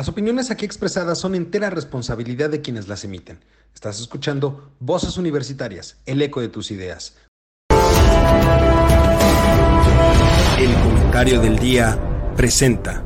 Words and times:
Las 0.00 0.08
opiniones 0.08 0.50
aquí 0.50 0.64
expresadas 0.64 1.18
son 1.18 1.34
entera 1.34 1.68
responsabilidad 1.68 2.48
de 2.48 2.62
quienes 2.62 2.88
las 2.88 3.04
emiten. 3.04 3.38
Estás 3.74 4.00
escuchando 4.00 4.72
Voces 4.80 5.18
Universitarias, 5.18 5.98
el 6.06 6.22
eco 6.22 6.40
de 6.40 6.48
tus 6.48 6.70
ideas. 6.70 7.18
El 10.58 10.72
comentario 10.82 11.38
del 11.42 11.58
día 11.58 11.98
presenta. 12.34 13.04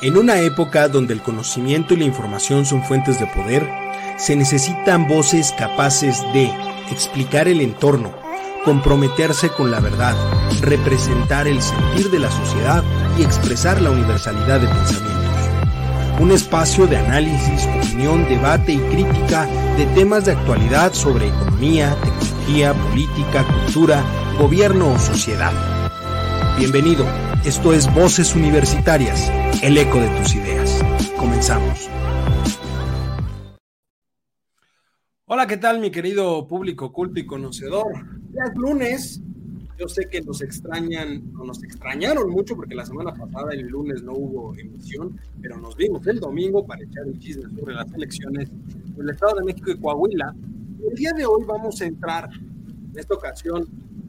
En 0.00 0.16
una 0.16 0.40
época 0.40 0.88
donde 0.88 1.12
el 1.12 1.22
conocimiento 1.22 1.92
y 1.92 1.98
la 1.98 2.04
información 2.04 2.64
son 2.64 2.82
fuentes 2.82 3.20
de 3.20 3.26
poder, 3.26 3.68
se 4.16 4.34
necesitan 4.36 5.06
voces 5.06 5.52
capaces 5.58 6.22
de 6.32 6.46
explicar 6.90 7.46
el 7.46 7.60
entorno, 7.60 8.27
comprometerse 8.68 9.48
con 9.48 9.70
la 9.70 9.80
verdad, 9.80 10.14
representar 10.60 11.48
el 11.48 11.62
sentir 11.62 12.10
de 12.10 12.18
la 12.18 12.30
sociedad 12.30 12.84
y 13.18 13.22
expresar 13.22 13.80
la 13.80 13.90
universalidad 13.90 14.60
de 14.60 14.66
pensamientos. 14.66 16.20
Un 16.20 16.32
espacio 16.32 16.86
de 16.86 16.98
análisis, 16.98 17.66
opinión, 17.66 18.28
debate 18.28 18.74
y 18.74 18.78
crítica 18.78 19.46
de 19.78 19.86
temas 19.94 20.26
de 20.26 20.32
actualidad 20.32 20.92
sobre 20.92 21.28
economía, 21.28 21.96
tecnología, 22.02 22.74
política, 22.74 23.46
cultura, 23.46 24.04
gobierno 24.38 24.92
o 24.92 24.98
sociedad. 24.98 25.52
Bienvenido, 26.58 27.06
esto 27.46 27.72
es 27.72 27.90
Voces 27.94 28.34
Universitarias, 28.34 29.32
el 29.62 29.78
eco 29.78 29.98
de 29.98 30.08
tus 30.08 30.34
ideas. 30.34 30.84
Comenzamos. 31.16 31.88
Hola, 35.24 35.46
¿qué 35.46 35.56
tal 35.56 35.80
mi 35.80 35.90
querido 35.90 36.46
público 36.46 36.92
culto 36.92 37.18
y 37.18 37.24
conocedor? 37.24 38.17
Es 38.44 38.54
lunes, 38.54 39.20
yo 39.78 39.88
sé 39.88 40.08
que 40.08 40.20
nos 40.20 40.42
extrañan, 40.42 41.32
o 41.38 41.44
nos 41.44 41.62
extrañaron 41.62 42.30
mucho 42.30 42.54
porque 42.54 42.74
la 42.74 42.84
semana 42.84 43.12
pasada, 43.12 43.52
el 43.52 43.66
lunes, 43.66 44.02
no 44.02 44.12
hubo 44.12 44.54
emisión, 44.56 45.18
pero 45.40 45.56
nos 45.56 45.76
vimos 45.76 46.06
el 46.06 46.20
domingo 46.20 46.64
para 46.66 46.84
echar 46.84 47.04
un 47.04 47.18
chisme 47.18 47.50
sobre 47.58 47.74
las 47.74 47.92
elecciones 47.92 48.48
del 48.96 49.10
Estado 49.10 49.36
de 49.38 49.44
México 49.44 49.70
y 49.70 49.78
Coahuila. 49.78 50.34
El 50.88 50.94
día 50.96 51.12
de 51.12 51.26
hoy 51.26 51.44
vamos 51.46 51.80
a 51.80 51.86
entrar, 51.86 52.28
en 52.32 52.98
esta 52.98 53.14
ocasión, 53.14 53.66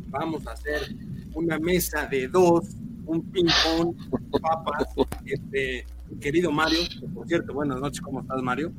vamos 0.10 0.46
a 0.48 0.52
hacer 0.52 0.96
una 1.34 1.58
mesa 1.58 2.06
de 2.06 2.28
dos, 2.28 2.70
un 3.06 3.24
ping-pong, 3.32 3.96
papas, 4.42 4.88
este, 5.26 5.86
querido 6.20 6.52
Mario, 6.52 6.80
por 7.14 7.28
cierto, 7.28 7.54
buenas 7.54 7.80
noches, 7.80 8.02
¿cómo 8.02 8.22
estás, 8.22 8.42
Mario? 8.42 8.72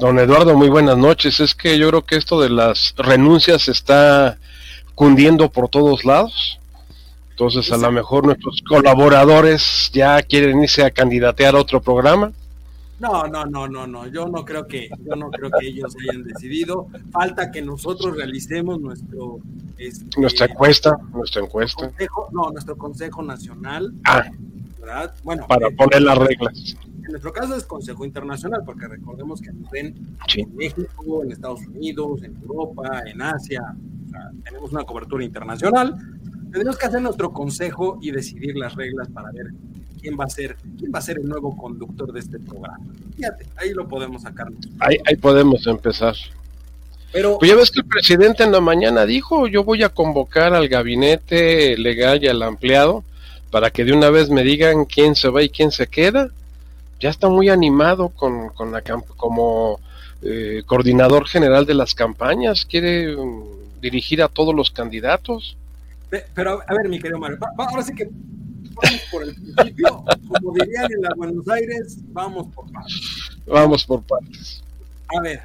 Don 0.00 0.18
Eduardo, 0.18 0.56
muy 0.56 0.68
buenas 0.68 0.96
noches. 0.96 1.40
Es 1.40 1.54
que 1.54 1.78
yo 1.78 1.88
creo 1.88 2.04
que 2.04 2.16
esto 2.16 2.40
de 2.40 2.50
las 2.50 2.94
renuncias 2.96 3.68
está 3.68 4.38
cundiendo 4.94 5.50
por 5.50 5.68
todos 5.68 6.04
lados. 6.04 6.58
Entonces, 7.30 7.70
a 7.70 7.76
lo 7.76 7.92
mejor 7.92 8.26
nuestros 8.26 8.62
colaboradores 8.68 9.90
ya 9.92 10.20
quieren 10.22 10.62
irse 10.62 10.84
a 10.84 10.90
candidatear 10.90 11.54
a 11.54 11.60
otro 11.60 11.80
programa. 11.80 12.32
No, 12.98 13.28
no, 13.28 13.46
no, 13.46 13.68
no, 13.68 13.86
no. 13.86 14.08
Yo 14.08 14.26
no 14.26 14.44
creo 14.44 14.66
que, 14.66 14.88
yo 15.04 15.14
no 15.14 15.30
creo 15.30 15.50
que 15.58 15.68
ellos 15.68 15.94
hayan 16.00 16.24
decidido. 16.24 16.88
Falta 17.12 17.52
que 17.52 17.62
nosotros 17.62 18.16
realicemos 18.16 18.80
nuestro 18.80 19.38
este, 19.78 20.20
nuestra 20.20 20.46
encuesta, 20.46 20.98
nuestra 21.12 21.42
encuesta. 21.42 21.92
no, 22.32 22.50
nuestro 22.50 22.76
Consejo 22.76 23.22
Nacional. 23.22 23.92
Ah, 24.04 24.28
¿verdad? 24.80 25.14
Bueno, 25.22 25.46
para 25.46 25.68
eh, 25.68 25.72
poner 25.72 26.02
las 26.02 26.18
reglas. 26.18 26.76
En 27.08 27.12
nuestro 27.12 27.32
caso 27.32 27.54
es 27.54 27.64
Consejo 27.64 28.04
Internacional, 28.04 28.60
porque 28.66 28.86
recordemos 28.86 29.40
que 29.40 29.50
nos 29.50 29.70
ven 29.70 29.94
en 30.36 30.54
México, 30.54 31.22
en 31.24 31.32
Estados 31.32 31.66
Unidos, 31.66 32.22
en 32.22 32.36
Europa, 32.36 33.02
en 33.06 33.22
Asia, 33.22 33.62
tenemos 34.44 34.72
una 34.72 34.84
cobertura 34.84 35.24
internacional. 35.24 35.96
Tenemos 36.52 36.76
que 36.76 36.84
hacer 36.84 37.00
nuestro 37.00 37.32
consejo 37.32 37.98
y 38.02 38.10
decidir 38.10 38.56
las 38.56 38.74
reglas 38.74 39.08
para 39.08 39.30
ver 39.32 39.46
quién 40.02 40.18
va 40.20 40.24
a 40.24 40.28
ser, 40.28 40.58
quién 40.78 40.92
va 40.94 40.98
a 40.98 41.02
ser 41.02 41.18
el 41.18 41.26
nuevo 41.26 41.56
conductor 41.56 42.12
de 42.12 42.20
este 42.20 42.38
programa. 42.40 42.84
Fíjate, 43.16 43.46
ahí 43.56 43.72
lo 43.72 43.88
podemos 43.88 44.20
sacar. 44.20 44.48
Ahí, 44.78 44.98
ahí 45.06 45.16
podemos 45.16 45.66
empezar. 45.66 46.14
Pero, 47.10 47.38
pues 47.38 47.50
ya 47.50 47.56
ves 47.56 47.70
que 47.70 47.80
el 47.80 47.86
presidente 47.86 48.42
en 48.42 48.52
la 48.52 48.60
mañana 48.60 49.06
dijo, 49.06 49.46
yo 49.46 49.64
voy 49.64 49.82
a 49.82 49.88
convocar 49.88 50.52
al 50.52 50.68
gabinete 50.68 51.78
legal 51.78 52.22
y 52.22 52.28
al 52.28 52.42
ampliado 52.42 53.02
para 53.50 53.70
que 53.70 53.86
de 53.86 53.94
una 53.94 54.10
vez 54.10 54.28
me 54.28 54.42
digan 54.42 54.84
quién 54.84 55.14
se 55.14 55.30
va 55.30 55.42
y 55.42 55.48
quién 55.48 55.70
se 55.70 55.86
queda 55.86 56.32
ya 57.00 57.10
está 57.10 57.28
muy 57.28 57.48
animado 57.48 58.08
con, 58.10 58.48
con 58.50 58.72
la 58.72 58.82
como 59.16 59.80
eh, 60.22 60.62
coordinador 60.66 61.26
general 61.26 61.64
de 61.64 61.74
las 61.74 61.94
campañas, 61.94 62.64
quiere 62.64 63.16
mm, 63.16 63.80
dirigir 63.80 64.22
a 64.22 64.28
todos 64.28 64.54
los 64.54 64.70
candidatos. 64.70 65.56
Pero, 66.34 66.60
a 66.66 66.74
ver, 66.74 66.88
mi 66.88 66.98
querido 66.98 67.18
Mario, 67.18 67.38
ahora 67.56 67.82
sí 67.82 67.94
que 67.94 68.08
vamos 68.08 69.02
por 69.10 69.22
el 69.22 69.34
principio, 69.34 70.04
como 70.40 70.54
dirían 70.54 70.90
en 70.90 71.02
la 71.02 71.14
Buenos 71.16 71.48
Aires, 71.48 71.98
vamos 72.08 72.48
por 72.54 72.70
partes. 72.72 73.38
Vamos 73.46 73.84
por 73.84 74.02
partes. 74.02 74.64
A 75.16 75.20
ver, 75.20 75.42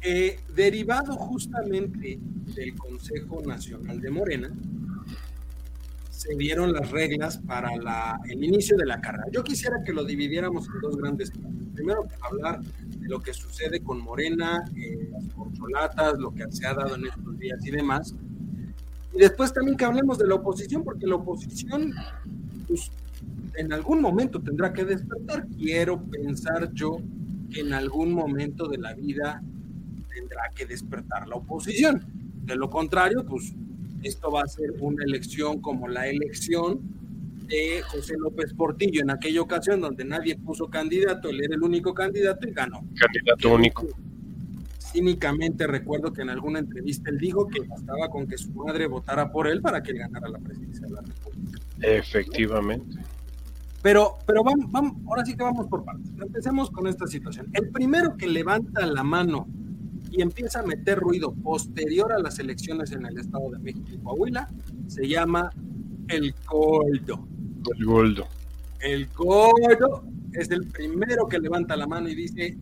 eh, 0.00 0.38
derivado 0.54 1.14
justamente 1.16 2.18
del 2.54 2.74
Consejo 2.76 3.42
Nacional 3.44 4.00
de 4.00 4.10
Morena, 4.10 4.50
se 6.24 6.34
dieron 6.36 6.72
las 6.72 6.90
reglas 6.90 7.36
para 7.36 7.76
la, 7.76 8.18
el 8.26 8.42
inicio 8.42 8.78
de 8.78 8.86
la 8.86 8.98
carrera. 8.98 9.26
Yo 9.30 9.44
quisiera 9.44 9.82
que 9.84 9.92
lo 9.92 10.04
dividiéramos 10.04 10.66
en 10.68 10.80
dos 10.80 10.96
grandes 10.96 11.30
partes. 11.30 11.68
Primero, 11.74 12.06
hablar 12.22 12.60
de 12.62 13.08
lo 13.08 13.20
que 13.20 13.34
sucede 13.34 13.80
con 13.80 14.00
Morena, 14.00 14.64
eh, 14.74 15.10
las 15.12 15.28
corcholatas, 15.34 16.18
lo 16.18 16.32
que 16.32 16.50
se 16.50 16.66
ha 16.66 16.72
dado 16.72 16.94
en 16.94 17.06
estos 17.06 17.38
días 17.38 17.58
y 17.66 17.70
demás. 17.70 18.14
Y 19.12 19.18
después 19.18 19.52
también 19.52 19.76
que 19.76 19.84
hablemos 19.84 20.16
de 20.16 20.26
la 20.26 20.36
oposición, 20.36 20.82
porque 20.82 21.06
la 21.06 21.16
oposición, 21.16 21.92
pues, 22.68 22.90
en 23.56 23.74
algún 23.74 24.00
momento 24.00 24.40
tendrá 24.40 24.72
que 24.72 24.86
despertar. 24.86 25.46
Quiero 25.58 26.02
pensar 26.04 26.72
yo 26.72 26.96
que 27.52 27.60
en 27.60 27.74
algún 27.74 28.12
momento 28.12 28.66
de 28.66 28.78
la 28.78 28.94
vida 28.94 29.42
tendrá 30.10 30.44
que 30.54 30.64
despertar 30.64 31.28
la 31.28 31.36
oposición. 31.36 32.02
De 32.46 32.56
lo 32.56 32.70
contrario, 32.70 33.26
pues 33.26 33.54
esto 34.04 34.30
va 34.30 34.42
a 34.42 34.46
ser 34.46 34.72
una 34.80 35.02
elección 35.04 35.60
como 35.60 35.88
la 35.88 36.06
elección 36.06 36.80
de 37.46 37.82
José 37.82 38.14
López 38.18 38.54
Portillo 38.54 39.02
en 39.02 39.10
aquella 39.10 39.40
ocasión 39.40 39.80
donde 39.80 40.04
nadie 40.04 40.36
puso 40.36 40.68
candidato, 40.68 41.28
él 41.28 41.42
era 41.42 41.54
el 41.54 41.62
único 41.62 41.92
candidato 41.92 42.48
y 42.48 42.52
ganó. 42.52 42.84
Candidato 42.98 43.54
único. 43.54 43.86
Cínicamente 44.78 45.66
recuerdo 45.66 46.12
que 46.12 46.22
en 46.22 46.30
alguna 46.30 46.60
entrevista 46.60 47.10
él 47.10 47.18
dijo 47.18 47.48
que 47.48 47.60
bastaba 47.60 48.08
con 48.08 48.26
que 48.26 48.38
su 48.38 48.52
madre 48.52 48.86
votara 48.86 49.30
por 49.32 49.48
él 49.48 49.60
para 49.60 49.82
que 49.82 49.90
él 49.90 49.98
ganara 49.98 50.28
la 50.28 50.38
presidencia 50.38 50.86
de 50.86 50.92
la 50.92 51.00
República. 51.00 51.58
Efectivamente. 51.80 52.98
Pero, 53.82 54.16
pero 54.26 54.42
vamos, 54.42 54.70
vamos, 54.70 54.94
ahora 55.06 55.24
sí 55.24 55.36
que 55.36 55.42
vamos 55.42 55.66
por 55.66 55.84
partes. 55.84 56.10
Empecemos 56.20 56.70
con 56.70 56.86
esta 56.86 57.06
situación. 57.06 57.48
El 57.52 57.68
primero 57.70 58.16
que 58.16 58.26
levanta 58.26 58.86
la 58.86 59.02
mano 59.02 59.46
y 60.16 60.22
empieza 60.22 60.60
a 60.60 60.62
meter 60.62 60.98
ruido 60.98 61.32
posterior 61.32 62.12
a 62.12 62.18
las 62.18 62.38
elecciones 62.38 62.92
en 62.92 63.04
el 63.04 63.18
Estado 63.18 63.50
de 63.50 63.58
México 63.58 63.88
y 63.92 63.98
Coahuila, 63.98 64.48
se 64.86 65.08
llama 65.08 65.50
el 66.08 66.34
Goldo. 66.46 67.26
El 67.76 67.84
Goldo. 67.84 68.28
El 68.80 69.08
Goldo 69.08 70.04
es 70.32 70.50
el 70.50 70.66
primero 70.66 71.26
que 71.26 71.38
levanta 71.38 71.76
la 71.76 71.86
mano 71.86 72.08
y 72.08 72.14
dice, 72.14 72.56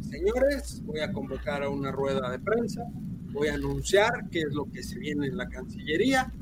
señores, 0.00 0.82
voy 0.84 1.00
a 1.00 1.12
convocar 1.12 1.62
a 1.62 1.68
una 1.68 1.92
rueda 1.92 2.30
de 2.30 2.38
prensa, 2.38 2.82
voy 3.32 3.48
a 3.48 3.54
anunciar 3.54 4.28
qué 4.30 4.40
es 4.40 4.54
lo 4.54 4.64
que 4.64 4.82
se 4.82 4.98
viene 4.98 5.26
en 5.26 5.36
la 5.36 5.48
Cancillería, 5.48 6.32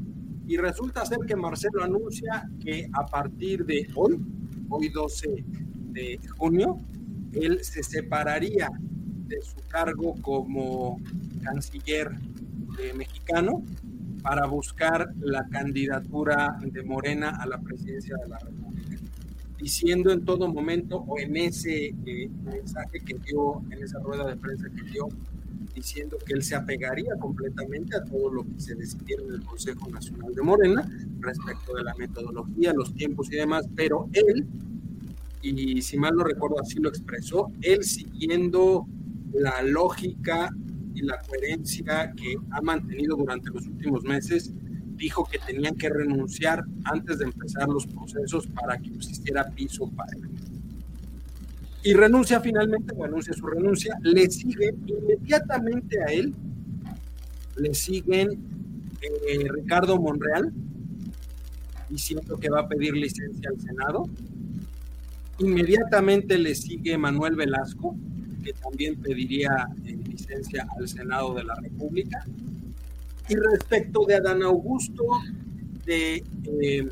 y 0.47 0.57
resulta 0.57 1.05
ser 1.05 1.19
que 1.27 1.37
Marcelo 1.37 1.83
anuncia 1.83 2.49
que 2.61 2.89
a 2.93 3.05
partir 3.07 3.67
de 3.67 3.89
hoy, 3.95 4.19
hoy 4.71 4.89
12 4.89 5.45
de 5.93 6.21
junio, 6.37 6.79
él 7.33 7.63
se 7.63 7.83
separaría 7.83 8.71
de 9.29 9.41
su 9.43 9.57
cargo 9.69 10.15
como 10.23 11.01
canciller 11.43 12.11
eh, 12.79 12.93
mexicano 12.95 13.63
para 14.23 14.47
buscar 14.47 15.13
la 15.21 15.47
candidatura 15.49 16.59
de 16.61 16.83
Morena 16.83 17.31
a 17.41 17.47
la 17.47 17.59
presidencia 17.59 18.17
de 18.17 18.29
la 18.29 18.39
República, 18.39 18.97
diciendo 19.59 20.11
en 20.13 20.25
todo 20.25 20.53
momento 20.53 20.99
o 20.99 21.19
en 21.19 21.37
ese 21.37 21.95
eh, 22.07 22.31
mensaje 22.45 23.01
que 23.01 23.15
dio, 23.25 23.63
en 23.71 23.83
esa 23.83 23.99
rueda 24.01 24.27
de 24.27 24.37
prensa 24.37 24.69
que 24.71 24.83
dio, 24.83 25.09
diciendo 25.75 26.17
que 26.25 26.35
él 26.35 26.43
se 26.43 26.57
apegaría 26.57 27.15
completamente 27.21 27.97
a 27.97 28.05
todo 28.05 28.33
lo 28.33 28.45
que 28.45 28.61
se 28.61 28.75
decidiera 28.75 29.23
en 29.23 29.35
el 29.35 29.45
Consejo 29.45 29.89
Nacional 29.89 30.35
de 30.35 30.43
Morena 30.43 30.89
respecto 31.21 31.75
de 31.75 31.85
la 31.85 31.95
metodología, 31.95 32.73
los 32.73 32.93
tiempos 32.95 33.31
y 33.33 33.37
demás, 33.37 33.69
pero 33.77 34.09
él, 34.13 34.47
y 35.43 35.81
si 35.83 35.97
mal 35.97 36.17
no 36.17 36.25
recuerdo 36.25 36.61
así 36.61 36.79
lo 36.81 36.89
expresó, 36.89 37.51
él 37.61 37.85
siguiendo 37.85 38.87
la 39.33 39.63
lógica 39.63 40.51
y 40.95 41.03
la 41.03 41.19
coherencia 41.21 42.13
que 42.17 42.37
ha 42.51 42.61
mantenido 42.61 43.17
durante 43.17 43.51
los 43.51 43.67
últimos 43.67 44.03
meses, 44.05 44.53
dijo 44.97 45.29
que 45.31 45.39
tenían 45.39 45.77
que 45.77 45.89
renunciar 45.89 46.65
antes 46.85 47.19
de 47.19 47.27
empezar 47.27 47.69
los 47.69 47.87
procesos 47.87 48.47
para 48.49 48.77
que 48.79 48.91
existiera 48.91 49.49
piso 49.51 49.89
para 49.91 50.11
él. 50.17 50.29
Y 51.85 51.95
renuncia 51.95 52.41
finalmente, 52.41 52.93
o 52.97 53.05
anuncia 53.05 53.33
su 53.33 53.47
renuncia, 53.47 53.97
le 54.03 54.29
siguen 54.29 54.85
inmediatamente 54.87 56.03
a 56.03 56.07
él, 56.07 56.35
le 57.57 57.73
siguen 57.75 58.31
eh, 59.01 59.47
Ricardo 59.55 59.97
Monreal, 59.99 60.53
diciendo 61.89 62.37
que 62.37 62.51
va 62.51 62.61
a 62.61 62.69
pedir 62.69 62.95
licencia 62.95 63.49
al 63.51 63.61
Senado. 63.61 64.05
Inmediatamente 65.39 66.37
le 66.37 66.55
sigue 66.57 66.99
Manuel 66.99 67.37
Velasco, 67.37 67.97
que 68.49 68.55
también 68.55 68.97
pediría 68.97 69.69
eh, 69.85 69.99
licencia 70.07 70.67
al 70.79 70.89
Senado 70.89 71.35
de 71.35 71.45
la 71.45 71.55
República. 71.57 72.25
Y 73.29 73.35
respecto 73.35 74.07
de 74.07 74.15
Adán 74.15 74.43
Augusto, 74.43 75.05
de, 75.85 76.25
eh, 76.47 76.89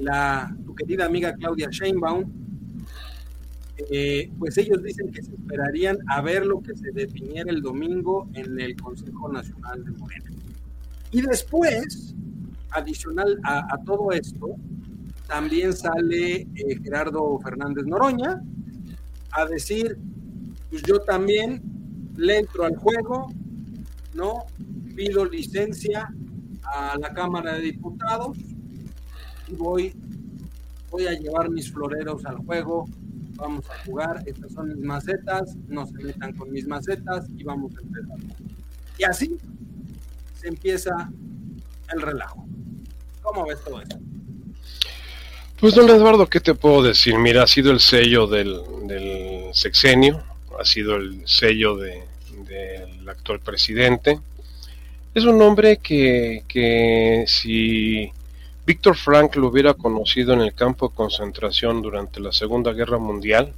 la, 0.00 0.52
tu 0.66 0.74
querida 0.74 1.06
amiga 1.06 1.32
Claudia 1.34 1.68
Sheinbaum, 1.70 2.24
eh, 3.90 4.32
pues 4.36 4.58
ellos 4.58 4.82
dicen 4.82 5.12
que 5.12 5.22
se 5.22 5.32
esperarían 5.32 5.98
a 6.08 6.20
ver 6.20 6.44
lo 6.44 6.60
que 6.60 6.76
se 6.76 6.90
definiera 6.90 7.48
el 7.52 7.62
domingo 7.62 8.28
en 8.34 8.58
el 8.58 8.74
Consejo 8.74 9.28
Nacional 9.28 9.84
de 9.84 9.92
Morena. 9.92 10.30
Y 11.12 11.20
después, 11.20 12.16
adicional 12.72 13.38
a 13.44 13.78
todo 13.86 14.10
esto, 14.10 14.56
también 15.28 15.72
sale 15.74 16.40
eh, 16.40 16.46
Gerardo 16.82 17.38
Fernández 17.38 17.84
Noroña 17.84 18.42
a 19.30 19.44
decir, 19.44 19.98
pues 20.70 20.82
yo 20.82 21.00
también 21.00 21.62
le 22.16 22.38
entro 22.38 22.64
al 22.64 22.76
juego, 22.76 23.32
¿no? 24.14 24.44
Pido 24.94 25.24
licencia 25.24 26.08
a 26.62 26.96
la 26.98 27.12
Cámara 27.14 27.54
de 27.54 27.62
Diputados 27.62 28.36
y 29.48 29.54
voy, 29.54 29.94
voy 30.90 31.06
a 31.06 31.12
llevar 31.12 31.50
mis 31.50 31.72
floreros 31.72 32.24
al 32.26 32.38
juego, 32.38 32.86
vamos 33.36 33.64
a 33.70 33.84
jugar, 33.84 34.22
estas 34.26 34.52
son 34.52 34.68
mis 34.68 34.84
macetas, 34.84 35.56
no 35.68 35.86
se 35.86 35.94
metan 36.02 36.34
con 36.34 36.50
mis 36.50 36.66
macetas 36.66 37.26
y 37.36 37.44
vamos 37.44 37.72
a 37.76 37.80
empezar. 37.80 38.18
Y 38.98 39.04
así 39.04 39.38
se 40.34 40.48
empieza 40.48 41.10
el 41.94 42.02
relajo. 42.02 42.46
¿Cómo 43.22 43.46
ves 43.46 43.62
todo 43.64 43.80
esto? 43.80 43.98
Pues 45.60 45.74
don 45.74 45.88
Eduardo, 45.88 46.26
¿qué 46.28 46.40
te 46.40 46.54
puedo 46.54 46.82
decir? 46.82 47.18
Mira, 47.18 47.42
ha 47.42 47.46
sido 47.46 47.72
el 47.72 47.80
sello 47.80 48.26
del, 48.26 48.62
sexenio, 49.52 50.22
ha 50.58 50.64
sido 50.64 50.96
el 50.96 51.26
sello 51.26 51.76
del 51.76 53.08
actual 53.08 53.40
presidente. 53.40 54.18
Es 55.14 55.24
un 55.24 55.40
hombre 55.40 55.78
que, 55.78 56.44
que 56.46 57.24
si 57.26 58.10
Víctor 58.66 58.96
Frank 58.96 59.36
lo 59.36 59.48
hubiera 59.48 59.74
conocido 59.74 60.34
en 60.34 60.40
el 60.40 60.54
campo 60.54 60.88
de 60.88 60.94
concentración 60.94 61.80
durante 61.80 62.20
la 62.20 62.32
Segunda 62.32 62.72
Guerra 62.72 62.98
Mundial, 62.98 63.52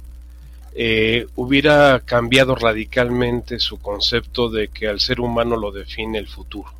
eh, 0.73 1.27
hubiera 1.35 1.99
cambiado 1.99 2.55
radicalmente 2.55 3.59
su 3.59 3.79
concepto 3.79 4.49
de 4.49 4.69
que 4.69 4.87
al 4.87 5.01
ser 5.01 5.19
humano 5.19 5.57
lo 5.57 5.71
define 5.71 6.17
el 6.17 6.27
futuro. 6.27 6.71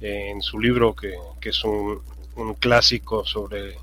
en 0.00 0.42
su 0.42 0.58
libro, 0.58 0.94
que, 0.94 1.14
es 1.48 1.64
un, 1.64 2.00
un 2.36 2.54
clásico 2.54 3.24
sobre 3.24 3.76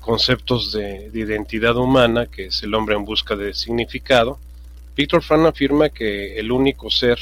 conceptos 0.00 0.72
de, 0.72 1.10
identidad 1.14 1.76
humana, 1.76 2.26
que 2.26 2.46
es 2.46 2.62
el 2.62 2.74
hombre 2.74 2.94
en 2.94 3.04
busca 3.04 3.36
de 3.36 3.54
significado, 3.54 4.38
Víctor 4.96 5.22
Frank 5.22 5.46
afirma 5.46 5.88
que 5.88 6.38
el 6.38 6.52
único 6.52 6.90
ser 6.90 7.18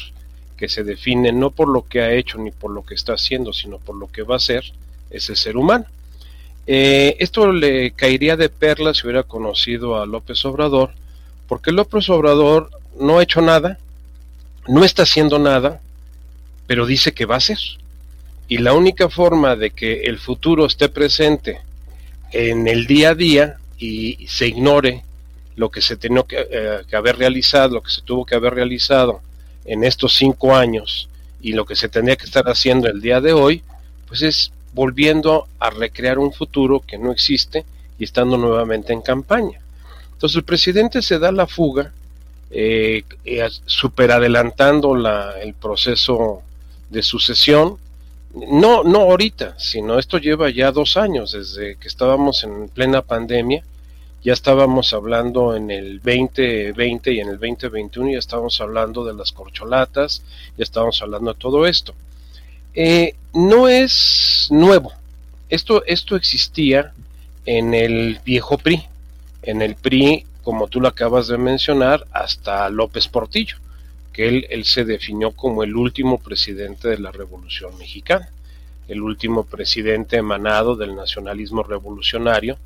que 0.56 0.68
se 0.68 0.84
define 0.84 1.32
no 1.32 1.50
por 1.50 1.68
lo 1.68 1.82
que 1.82 2.02
ha 2.02 2.12
hecho 2.12 2.38
ni 2.38 2.50
por 2.50 2.70
lo 2.70 2.84
que 2.84 2.94
está 2.94 3.14
haciendo, 3.14 3.52
sino 3.52 3.78
por 3.78 3.96
lo 3.96 4.06
que 4.06 4.22
va 4.22 4.36
a 4.36 4.40
ser, 4.40 4.64
es 5.10 5.28
el 5.28 5.36
ser 5.36 5.56
humano. 5.56 5.86
Eh, 6.66 7.16
esto 7.18 7.50
le 7.50 7.90
caería 7.92 8.36
de 8.36 8.48
perlas 8.48 8.98
si 8.98 9.06
hubiera 9.06 9.24
conocido 9.24 10.00
a 10.00 10.06
López 10.06 10.44
Obrador, 10.44 10.92
porque 11.48 11.72
López 11.72 12.08
Obrador 12.10 12.70
no 13.00 13.18
ha 13.18 13.22
hecho 13.22 13.40
nada, 13.40 13.78
no 14.68 14.84
está 14.84 15.02
haciendo 15.02 15.38
nada, 15.38 15.80
pero 16.66 16.86
dice 16.86 17.12
que 17.12 17.26
va 17.26 17.36
a 17.36 17.40
ser. 17.40 17.58
Y 18.48 18.58
la 18.58 18.74
única 18.74 19.08
forma 19.08 19.56
de 19.56 19.70
que 19.70 20.02
el 20.02 20.18
futuro 20.18 20.66
esté 20.66 20.88
presente 20.88 21.60
en 22.30 22.68
el 22.68 22.86
día 22.86 23.10
a 23.10 23.14
día 23.14 23.56
y 23.78 24.26
se 24.28 24.46
ignore 24.46 25.02
lo 25.56 25.70
que 25.70 25.80
se 25.80 25.96
tenía 25.96 26.24
eh, 26.30 26.82
que, 26.88 26.96
haber 26.96 27.16
realizado, 27.16 27.74
lo 27.74 27.82
que 27.82 27.90
se 27.90 28.02
tuvo 28.02 28.24
que 28.24 28.34
haber 28.34 28.54
realizado 28.54 29.20
en 29.64 29.84
estos 29.84 30.14
cinco 30.14 30.54
años 30.54 31.08
y 31.40 31.52
lo 31.52 31.64
que 31.64 31.76
se 31.76 31.88
tendría 31.88 32.16
que 32.16 32.24
estar 32.24 32.48
haciendo 32.48 32.88
el 32.88 33.00
día 33.00 33.20
de 33.20 33.32
hoy, 33.32 33.62
pues 34.06 34.22
es 34.22 34.52
volviendo 34.72 35.48
a 35.58 35.70
recrear 35.70 36.18
un 36.18 36.32
futuro 36.32 36.80
que 36.80 36.98
no 36.98 37.12
existe 37.12 37.64
y 37.98 38.04
estando 38.04 38.36
nuevamente 38.36 38.92
en 38.92 39.02
campaña. 39.02 39.60
Entonces 40.12 40.36
el 40.36 40.44
presidente 40.44 41.02
se 41.02 41.18
da 41.18 41.32
la 41.32 41.46
fuga, 41.46 41.92
eh, 42.50 43.04
eh 43.24 43.48
super 43.66 44.12
adelantando 44.12 44.94
la, 44.94 45.40
el 45.40 45.54
proceso 45.54 46.42
de 46.90 47.02
sucesión, 47.02 47.76
no, 48.34 48.82
no 48.82 49.00
ahorita, 49.00 49.58
sino 49.58 49.98
esto 49.98 50.18
lleva 50.18 50.48
ya 50.48 50.72
dos 50.72 50.96
años, 50.96 51.32
desde 51.32 51.76
que 51.76 51.88
estábamos 51.88 52.44
en 52.44 52.68
plena 52.68 53.02
pandemia, 53.02 53.62
ya 54.22 54.32
estábamos 54.32 54.92
hablando 54.92 55.56
en 55.56 55.70
el 55.70 56.00
2020 56.00 57.12
y 57.12 57.20
en 57.20 57.28
el 57.28 57.38
2021, 57.38 58.12
ya 58.12 58.18
estábamos 58.18 58.60
hablando 58.60 59.04
de 59.04 59.14
las 59.14 59.32
corcholatas, 59.32 60.22
ya 60.56 60.62
estábamos 60.62 61.00
hablando 61.02 61.32
de 61.32 61.38
todo 61.38 61.66
esto. 61.66 61.94
Eh, 62.74 63.14
no 63.34 63.68
es 63.68 64.48
nuevo, 64.50 64.92
esto, 65.48 65.84
esto 65.86 66.16
existía 66.16 66.92
en 67.46 67.74
el 67.74 68.20
viejo 68.24 68.58
PRI, 68.58 68.86
en 69.42 69.62
el 69.62 69.74
PRI, 69.74 70.24
como 70.42 70.68
tú 70.68 70.80
lo 70.80 70.88
acabas 70.88 71.28
de 71.28 71.38
mencionar, 71.38 72.06
hasta 72.12 72.68
López 72.70 73.08
Portillo 73.08 73.56
que 74.12 74.28
él, 74.28 74.64
se 74.64 74.84
definió 74.84 75.32
como 75.32 75.62
el 75.62 75.74
último 75.74 76.18
presidente 76.18 76.88
de 76.88 76.98
la 76.98 77.10
Revolución 77.10 77.76
Mexicana, 77.78 78.28
el 78.88 79.00
último 79.00 79.44
presidente 79.44 80.18
emanado 80.18 80.76
del 80.76 80.94
nacionalismo 80.94 81.62
revolucionario 81.62 82.58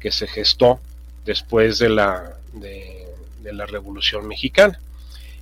que 0.00 0.10
se 0.10 0.26
gestó 0.26 0.80
después 1.28 1.78
de 1.78 1.90
la, 1.90 2.34
de, 2.54 3.04
la 3.52 3.66
Revolución 3.66 4.26
Mexicana. 4.26 4.80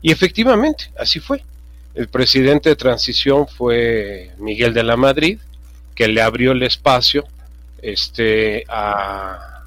Y 0.03 0.11
efectivamente, 0.11 0.91
así 0.99 1.21
fue. 1.21 1.45
El 1.95 2.09
presidente 2.09 2.69
de 2.69 2.77
transición 2.77 3.47
fue 3.47 4.33
Miguel 4.39 4.75
de 4.75 4.83
la 4.83 4.97
Madrid, 4.97 5.39
que 5.95 6.09
le 6.09 6.23
abrió 6.23 6.51
el 6.53 6.65
espacio 6.65 7.25
este, 7.81 8.65
a 8.69 9.63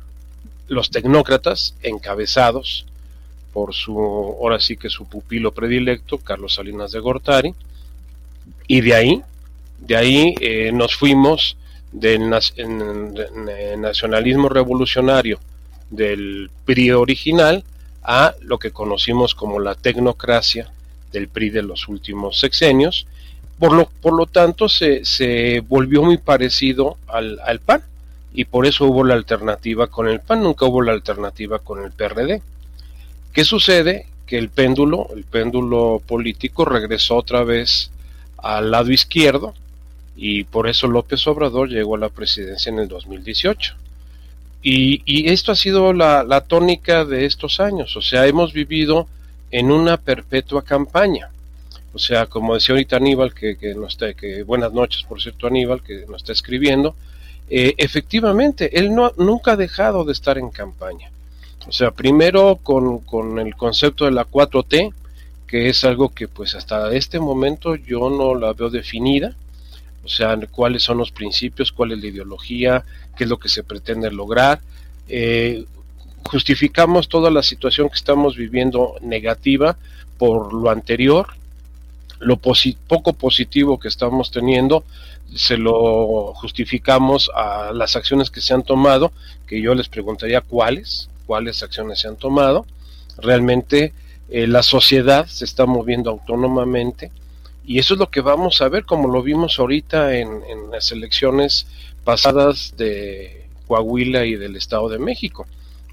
los 0.67 0.91
tecnócratas 0.91 1.75
encabezados 1.81 2.85
por 3.53 3.73
su, 3.73 3.97
ahora 3.97 4.59
sí 4.59 4.75
que 4.75 4.89
su 4.89 5.05
pupilo 5.05 5.53
predilecto, 5.53 6.17
Carlos 6.17 6.55
Salinas 6.55 6.91
de 6.91 6.99
Gortari, 6.99 7.55
y 8.67 8.81
de 8.81 8.93
ahí, 8.93 9.21
de 9.79 9.95
ahí 9.95 10.35
eh, 10.41 10.71
nos 10.73 10.97
fuimos 10.97 11.55
del 11.93 12.29
nacionalismo 12.29 14.49
revolucionario 14.49 15.39
del 15.89 16.49
PRI 16.65 16.91
original 16.91 17.63
a 18.03 18.33
lo 18.41 18.59
que 18.59 18.71
conocimos 18.71 19.35
como 19.35 19.59
la 19.59 19.75
tecnocracia 19.75 20.71
del 21.11 21.27
PRI 21.27 21.49
de 21.49 21.63
los 21.63 21.87
últimos 21.87 22.39
sexenios, 22.39 23.07
por 23.57 23.73
lo, 23.73 23.89
por 24.01 24.13
lo 24.13 24.25
tanto 24.25 24.69
se, 24.69 25.03
se 25.03 25.61
volvió 25.61 26.01
muy 26.01 26.17
parecido 26.17 26.97
al, 27.07 27.39
al 27.45 27.59
PAN 27.59 27.83
y 28.33 28.45
por 28.45 28.65
eso 28.65 28.85
hubo 28.85 29.03
la 29.03 29.15
alternativa 29.15 29.87
con 29.87 30.07
el 30.07 30.21
PAN, 30.21 30.43
nunca 30.43 30.65
hubo 30.65 30.81
la 30.81 30.93
alternativa 30.93 31.59
con 31.59 31.83
el 31.83 31.91
PRD. 31.91 32.41
¿Qué 33.33 33.43
sucede? 33.43 34.07
Que 34.25 34.37
el 34.37 34.49
péndulo, 34.49 35.09
el 35.15 35.23
péndulo 35.23 36.01
político 36.05 36.63
regresó 36.63 37.17
otra 37.17 37.43
vez 37.43 37.91
al 38.37 38.71
lado 38.71 38.91
izquierdo 38.91 39.53
y 40.15 40.43
por 40.43 40.67
eso 40.67 40.87
López 40.87 41.25
Obrador 41.27 41.69
llegó 41.69 41.95
a 41.95 41.99
la 41.99 42.09
presidencia 42.09 42.69
en 42.69 42.79
el 42.79 42.87
2018. 42.87 43.75
Y, 44.61 45.01
y 45.05 45.29
esto 45.29 45.51
ha 45.51 45.55
sido 45.55 45.93
la, 45.93 46.41
tónica 46.47 47.05
de 47.05 47.25
estos 47.25 47.59
años, 47.59 47.95
o 47.95 48.01
sea, 48.01 48.27
hemos 48.27 48.53
vivido 48.53 49.07
en 49.51 49.71
una 49.71 49.97
perpetua 49.97 50.63
campaña. 50.63 51.29
O 51.93 51.97
sea, 51.97 52.27
como 52.27 52.53
decía 52.53 52.73
ahorita 52.73 52.97
Aníbal, 52.97 53.33
que, 53.33 53.57
que, 53.57 53.73
no 53.73 53.87
está, 53.87 54.13
que 54.13 54.43
buenas 54.43 54.73
noches, 54.73 55.03
por 55.03 55.21
cierto, 55.21 55.47
Aníbal, 55.47 55.81
que 55.81 56.05
nos 56.07 56.17
está 56.17 56.33
escribiendo, 56.33 56.95
eh, 57.49 57.73
efectivamente, 57.77 58.79
él 58.79 58.93
no, 58.93 59.11
nunca 59.17 59.53
ha 59.53 59.55
dejado 59.55 60.05
de 60.05 60.13
estar 60.13 60.37
en 60.37 60.49
campaña. 60.49 61.09
O 61.67 61.71
sea, 61.71 61.91
primero 61.91 62.57
con, 62.61 63.39
el 63.39 63.55
concepto 63.55 64.05
de 64.05 64.11
la 64.11 64.25
4T, 64.25 64.93
que 65.47 65.69
es 65.69 65.83
algo 65.83 66.09
que 66.09 66.27
pues 66.27 66.53
hasta 66.55 66.91
este 66.93 67.19
momento 67.19 67.75
yo 67.75 68.09
no 68.09 68.35
la 68.35 68.53
veo 68.53 68.69
definida, 68.69 69.35
o 70.03 70.07
sea, 70.07 70.37
cuáles 70.51 70.83
son 70.83 70.97
los 70.97 71.11
principios, 71.11 71.71
cuál 71.71 71.91
es 71.91 71.99
la 71.99 72.07
ideología, 72.07 72.83
qué 73.17 73.25
es 73.25 73.29
lo 73.29 73.39
que 73.39 73.49
se 73.49 73.63
pretende 73.63 74.11
lograr. 74.11 74.61
Eh, 75.07 75.65
justificamos 76.23 77.09
toda 77.09 77.31
la 77.31 77.43
situación 77.43 77.89
que 77.89 77.95
estamos 77.95 78.35
viviendo 78.35 78.95
negativa 79.01 79.77
por 80.17 80.53
lo 80.53 80.69
anterior, 80.69 81.27
lo 82.19 82.37
poco 82.37 83.13
positivo 83.13 83.79
que 83.79 83.87
estamos 83.87 84.31
teniendo, 84.31 84.83
se 85.35 85.57
lo 85.57 86.33
justificamos 86.33 87.31
a 87.33 87.71
las 87.73 87.95
acciones 87.95 88.29
que 88.29 88.41
se 88.41 88.53
han 88.53 88.63
tomado, 88.63 89.11
que 89.47 89.61
yo 89.61 89.73
les 89.73 89.87
preguntaría 89.87 90.41
cuáles, 90.41 91.09
cuáles 91.25 91.63
acciones 91.63 91.99
se 91.99 92.07
han 92.07 92.17
tomado. 92.17 92.65
Realmente 93.17 93.93
eh, 94.29 94.47
la 94.47 94.63
sociedad 94.63 95.27
se 95.27 95.45
está 95.45 95.65
moviendo 95.65 96.09
autónomamente 96.09 97.11
Y 97.69 97.77
eso 97.77 97.93
es 97.93 97.99
lo 97.99 98.09
que 98.09 98.21
vamos 98.21 98.63
a 98.63 98.67
ver, 98.67 98.83
como 98.83 99.07
lo 99.07 99.21
vimos 99.21 99.59
ahorita 99.59 100.17
en, 100.17 100.41
en 100.49 100.71
las 100.71 100.91
elecciones 100.91 101.67
pasadas 102.03 102.73
de 102.77 103.45
Coahuila 103.67 104.25
y 104.25 104.37
del 104.37 104.55
Estado 104.55 104.89
de 104.89 104.97
México, 104.97 105.45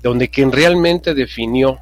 donde 0.02 0.30
quien 0.30 0.52
realmente 0.52 1.12
definió 1.12 1.78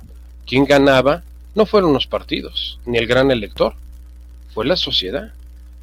quién 0.49 0.65
ganaba 0.65 1.23
no 1.55 1.65
fueron 1.65 1.93
los 1.93 2.09
partidos, 2.09 2.81
ni 2.87 2.99
el 2.99 3.07
gran 3.07 3.31
elector, 3.31 3.77
fue 4.53 4.67
la 4.67 4.75
sociedad. 4.75 5.33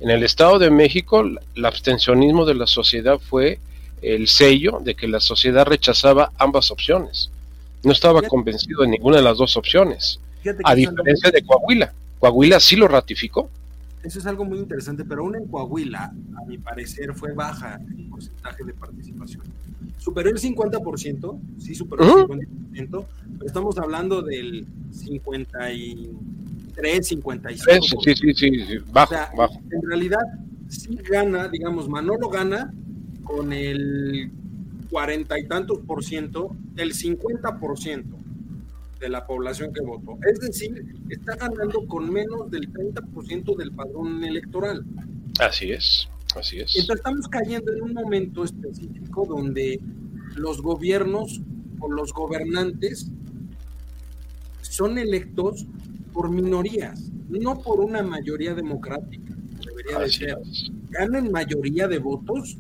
En 0.01 0.09
el 0.09 0.23
Estado 0.23 0.59
de 0.59 0.71
México, 0.71 1.21
el 1.21 1.65
abstencionismo 1.65 2.45
de 2.45 2.55
la 2.55 2.67
sociedad 2.67 3.17
fue 3.17 3.59
el 4.01 4.27
sello 4.27 4.81
de 4.81 4.93
que 4.93 5.07
la 5.07 5.21
sociedad 5.21 5.65
rechazaba 5.65 6.33
ambas 6.37 6.69
opciones. 6.69 7.31
No 7.81 7.93
estaba 7.93 8.21
convencido 8.23 8.81
de 8.81 8.89
ninguna 8.89 9.15
de 9.15 9.23
las 9.23 9.37
dos 9.37 9.55
opciones, 9.55 10.19
a 10.65 10.75
diferencia 10.75 11.31
de 11.31 11.43
Coahuila. 11.43 11.93
Coahuila 12.19 12.59
sí 12.59 12.75
lo 12.75 12.89
ratificó. 12.89 13.49
Eso 14.03 14.19
es 14.19 14.25
algo 14.25 14.45
muy 14.45 14.57
interesante, 14.57 15.05
pero 15.05 15.21
aún 15.21 15.35
en 15.35 15.47
Coahuila, 15.47 16.05
a 16.05 16.45
mi 16.47 16.57
parecer, 16.57 17.13
fue 17.13 17.33
baja 17.33 17.79
el 17.95 18.09
porcentaje 18.09 18.63
de 18.63 18.73
participación. 18.73 19.43
Superó 19.97 20.29
el 20.29 20.37
50%, 20.37 21.39
sí 21.59 21.75
superó 21.75 22.03
el 22.03 22.09
50%, 22.09 22.47
pero 22.71 23.05
estamos 23.45 23.77
hablando 23.77 24.23
del 24.23 24.65
53, 24.91 27.11
55%. 27.11 28.03
Sí, 28.03 28.15
sí, 28.15 28.33
sí, 28.33 28.65
sí, 28.65 28.77
bajo, 28.91 29.13
bajo. 29.37 29.61
En 29.69 29.83
realidad, 29.87 30.23
sí 30.67 30.97
gana, 31.07 31.47
digamos, 31.47 31.87
Manolo 31.87 32.27
gana 32.29 32.73
con 33.23 33.53
el 33.53 34.31
cuarenta 34.89 35.39
y 35.39 35.45
tantos 35.45 35.77
por 35.79 36.03
ciento, 36.03 36.55
el 36.75 36.93
50 36.93 37.59
por 37.59 37.77
ciento 37.77 38.20
de 39.01 39.09
la 39.09 39.25
población 39.25 39.73
que 39.73 39.81
votó. 39.81 40.17
Es 40.31 40.39
decir, 40.39 40.85
está 41.09 41.35
ganando 41.35 41.85
con 41.87 42.09
menos 42.09 42.49
del 42.51 42.71
30% 42.71 43.57
del 43.57 43.71
padrón 43.71 44.23
electoral. 44.23 44.85
Así 45.39 45.71
es, 45.71 46.07
así 46.35 46.59
es. 46.59 46.75
Entonces 46.75 46.97
estamos 46.97 47.27
cayendo 47.27 47.73
en 47.73 47.81
un 47.81 47.93
momento 47.93 48.43
específico 48.45 49.25
donde 49.27 49.81
los 50.35 50.61
gobiernos 50.61 51.41
o 51.79 51.91
los 51.91 52.13
gobernantes 52.13 53.11
son 54.61 54.97
electos 54.99 55.65
por 56.13 56.29
minorías, 56.29 57.11
no 57.27 57.59
por 57.59 57.79
una 57.79 58.03
mayoría 58.03 58.53
democrática. 58.53 59.33
Debería 59.65 59.99
de 59.99 60.09
ser. 60.09 60.37
Ganan 60.89 61.31
mayoría 61.31 61.87
de 61.87 61.97
votos 61.97 62.57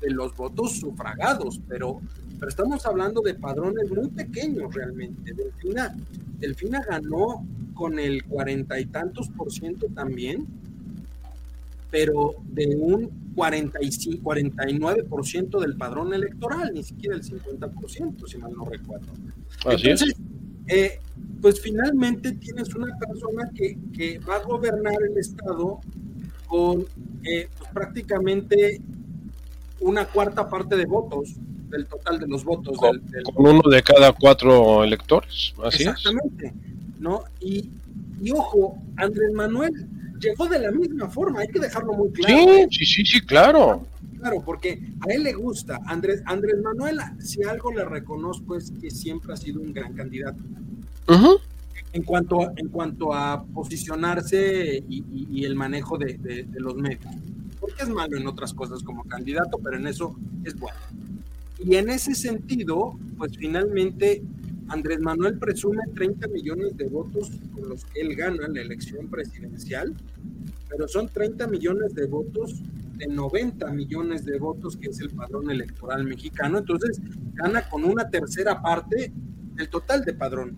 de 0.00 0.10
los 0.10 0.34
votos 0.34 0.78
sufragados, 0.78 1.60
pero 1.68 2.00
pero 2.44 2.50
estamos 2.50 2.84
hablando 2.84 3.22
de 3.22 3.32
padrones 3.32 3.90
muy 3.90 4.10
pequeños 4.10 4.74
realmente. 4.74 5.32
Delfina, 5.32 5.96
Delfina 6.38 6.84
ganó 6.86 7.42
con 7.72 7.98
el 7.98 8.22
cuarenta 8.24 8.78
y 8.78 8.84
tantos 8.84 9.30
por 9.30 9.50
ciento 9.50 9.86
también, 9.94 10.46
pero 11.90 12.34
de 12.44 12.76
un 12.76 13.32
45, 13.34 14.22
49 14.22 15.04
por 15.04 15.26
ciento 15.26 15.58
del 15.58 15.74
padrón 15.78 16.12
electoral, 16.12 16.70
ni 16.74 16.82
siquiera 16.82 17.16
el 17.16 17.24
50 17.24 17.66
por 17.70 17.90
ciento, 17.90 18.26
si 18.26 18.36
mal 18.36 18.52
no 18.52 18.66
recuerdo. 18.66 19.06
Entonces, 19.64 20.14
eh, 20.66 21.00
pues 21.40 21.62
finalmente 21.62 22.32
tienes 22.32 22.74
una 22.74 22.94
persona 22.98 23.50
que, 23.54 23.78
que, 23.94 24.18
va 24.18 24.36
a 24.36 24.42
gobernar 24.42 25.02
el 25.02 25.16
Estado 25.16 25.80
con 26.46 26.84
eh, 27.22 27.48
pues 27.56 27.70
prácticamente 27.72 28.82
una 29.80 30.04
cuarta 30.04 30.46
parte 30.50 30.76
de 30.76 30.84
votos 30.84 31.38
del 31.68 31.86
total 31.86 32.18
de 32.18 32.26
los 32.26 32.44
votos. 32.44 32.78
Con, 32.78 33.00
uno 33.36 33.62
de 33.70 33.82
cada 33.82 34.12
cuatro 34.12 34.84
electores, 34.84 35.54
así 35.64 35.84
Exactamente, 35.84 36.52
¿no? 36.98 37.24
Y, 37.40 37.70
y, 38.20 38.30
ojo, 38.32 38.78
Andrés 38.96 39.32
Manuel 39.32 39.88
llegó 40.20 40.46
de 40.48 40.58
la 40.58 40.70
misma 40.70 41.08
forma, 41.08 41.40
hay 41.40 41.48
que 41.48 41.60
dejarlo 41.60 41.92
muy 41.92 42.10
claro. 42.10 42.34
Sí, 42.34 42.48
¿eh? 42.48 42.68
sí, 42.70 42.84
sí, 42.84 43.04
sí, 43.04 43.20
claro. 43.20 43.86
Claro, 44.18 44.42
porque 44.42 44.80
a 45.00 45.12
él 45.12 45.22
le 45.22 45.34
gusta. 45.34 45.80
Andrés, 45.84 46.22
Andrés 46.24 46.56
Manuel, 46.62 46.98
si 47.20 47.42
algo 47.42 47.70
le 47.72 47.84
reconozco 47.84 48.56
es 48.56 48.72
que 48.80 48.90
siempre 48.90 49.34
ha 49.34 49.36
sido 49.36 49.60
un 49.60 49.72
gran 49.72 49.92
candidato. 49.92 50.42
En 51.92 52.02
cuanto, 52.02 52.50
en 52.56 52.68
cuanto 52.68 53.12
a 53.12 53.44
posicionarse 53.44 54.82
y, 54.88 55.44
el 55.44 55.54
manejo 55.54 55.98
de, 55.98 56.14
de, 56.14 56.60
los 56.60 56.74
medios. 56.74 57.04
Porque 57.60 57.82
es 57.82 57.88
malo 57.88 58.16
en 58.16 58.26
otras 58.26 58.54
cosas 58.54 58.82
como 58.82 59.04
candidato, 59.04 59.58
pero 59.62 59.76
en 59.76 59.86
eso 59.86 60.16
es 60.42 60.58
bueno. 60.58 60.78
Y 61.58 61.76
en 61.76 61.90
ese 61.90 62.14
sentido, 62.14 62.98
pues 63.16 63.36
finalmente 63.36 64.22
Andrés 64.68 65.00
Manuel 65.00 65.38
presume 65.38 65.82
30 65.94 66.28
millones 66.28 66.76
de 66.76 66.88
votos 66.88 67.30
con 67.54 67.68
los 67.68 67.84
que 67.84 68.00
él 68.00 68.16
gana 68.16 68.48
la 68.48 68.60
elección 68.60 69.08
presidencial, 69.08 69.94
pero 70.68 70.88
son 70.88 71.08
30 71.08 71.46
millones 71.46 71.94
de 71.94 72.06
votos 72.06 72.54
de 72.96 73.06
90 73.06 73.66
millones 73.72 74.24
de 74.24 74.38
votos, 74.38 74.76
que 74.76 74.88
es 74.88 75.00
el 75.00 75.10
padrón 75.10 75.50
electoral 75.50 76.04
mexicano. 76.04 76.58
Entonces, 76.58 77.00
gana 77.34 77.68
con 77.68 77.84
una 77.84 78.08
tercera 78.08 78.62
parte 78.62 79.12
del 79.54 79.68
total 79.68 80.04
de 80.04 80.14
padrón. 80.14 80.56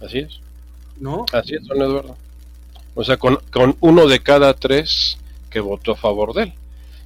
Así 0.00 0.18
es. 0.18 0.40
¿No? 0.98 1.24
Así 1.32 1.54
es, 1.54 1.66
don 1.66 1.80
Eduardo. 1.80 2.16
O 2.94 3.04
sea, 3.04 3.16
con, 3.16 3.38
con 3.50 3.76
uno 3.80 4.06
de 4.06 4.20
cada 4.20 4.54
tres 4.54 5.18
que 5.48 5.60
votó 5.60 5.92
a 5.92 5.96
favor 5.96 6.34
de 6.34 6.42
él 6.44 6.54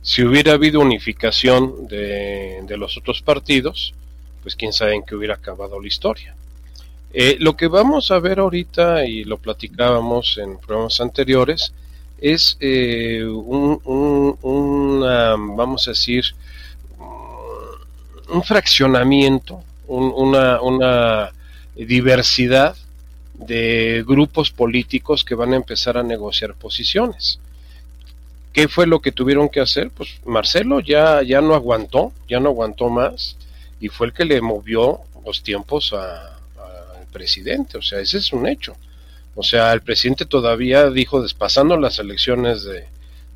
si 0.04 0.23
hubiera 0.23 0.52
habido 0.52 0.80
unificación 0.80 1.88
de, 1.88 2.76
los 2.76 2.99
otros 2.99 3.23
partidos, 3.23 3.94
pues 4.42 4.54
quién 4.54 4.75
sabe 4.75 4.94
en 4.94 5.02
qué 5.02 5.14
hubiera 5.14 5.34
acabado 5.34 5.80
la 5.80 5.88
historia. 5.88 6.37
Eh, 7.14 7.38
lo 7.40 7.56
que 7.56 7.68
vamos 7.68 8.11
a 8.11 8.18
ver 8.18 8.38
ahorita, 8.38 9.06
y 9.06 9.25
lo 9.25 9.38
platicábamos 9.38 10.37
en 10.37 10.58
programas 10.58 11.00
anteriores, 11.00 11.73
es 12.20 12.58
eh, 12.61 13.25
un, 13.25 13.80
una, 14.42 15.37
vamos 15.37 15.88
a 15.88 15.92
decir, 15.92 16.23
un 18.28 18.42
fraccionamiento, 18.42 19.64
una, 19.87 20.61
una 20.61 21.30
diversidad 21.75 22.76
de 23.32 24.04
grupos 24.06 24.50
políticos 24.50 25.25
que 25.25 25.34
van 25.34 25.54
a 25.54 25.56
empezar 25.56 25.96
a 25.96 26.02
negociar 26.02 26.54
posiciones. 26.54 27.38
¿Qué 28.54 28.68
fue 28.68 28.87
lo 28.87 29.00
que 29.00 29.11
tuvieron 29.11 29.49
que 29.49 29.61
hacer? 29.61 29.90
Pues 29.90 30.20
Marcelo 30.25 30.78
ya, 30.78 31.23
ya 31.23 31.40
no 31.40 31.56
aguantó, 31.56 32.12
ya 32.28 32.38
no 32.38 32.50
aguantó 32.50 32.88
más 32.88 33.37
y 33.80 33.88
fue 33.88 34.06
el 34.06 34.12
que 34.12 34.25
le 34.25 34.40
movió 34.40 35.00
los 35.26 35.42
tiempos 35.42 35.92
al 35.92 37.06
presidente, 37.12 37.78
o 37.78 37.82
sea, 37.82 37.99
ese 37.99 38.18
es 38.18 38.32
un 38.32 38.46
hecho. 38.46 38.76
O 39.34 39.42
sea, 39.42 39.73
el 39.73 39.80
presidente 39.80 40.25
todavía 40.25 40.88
dijo, 40.90 41.20
despasando 41.20 41.76
las 41.76 41.99
elecciones 41.99 42.62
de, 42.62 42.84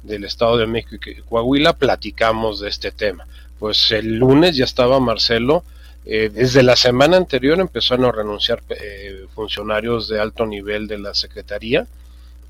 del 0.04 0.24
Estado 0.24 0.56
de 0.56 0.66
México 0.66 1.10
y 1.10 1.16
Coahuila, 1.22 1.72
platicamos 1.72 2.60
de 2.60 2.68
este 2.68 2.92
tema. 2.92 3.26
Pues 3.58 3.90
el 3.90 4.18
lunes 4.18 4.56
ya 4.56 4.64
estaba 4.64 5.00
Marcelo, 5.00 5.64
eh, 6.06 6.30
desde 6.32 6.62
la 6.62 6.76
semana 6.76 7.16
anterior 7.16 7.58
empezaron 7.58 8.04
a 8.04 8.12
renunciar 8.12 8.62
eh, 8.70 9.26
funcionarios 9.34 10.08
de 10.08 10.20
alto 10.20 10.46
nivel 10.46 10.86
de 10.86 10.98
la 10.98 11.12
Secretaría 11.12 11.88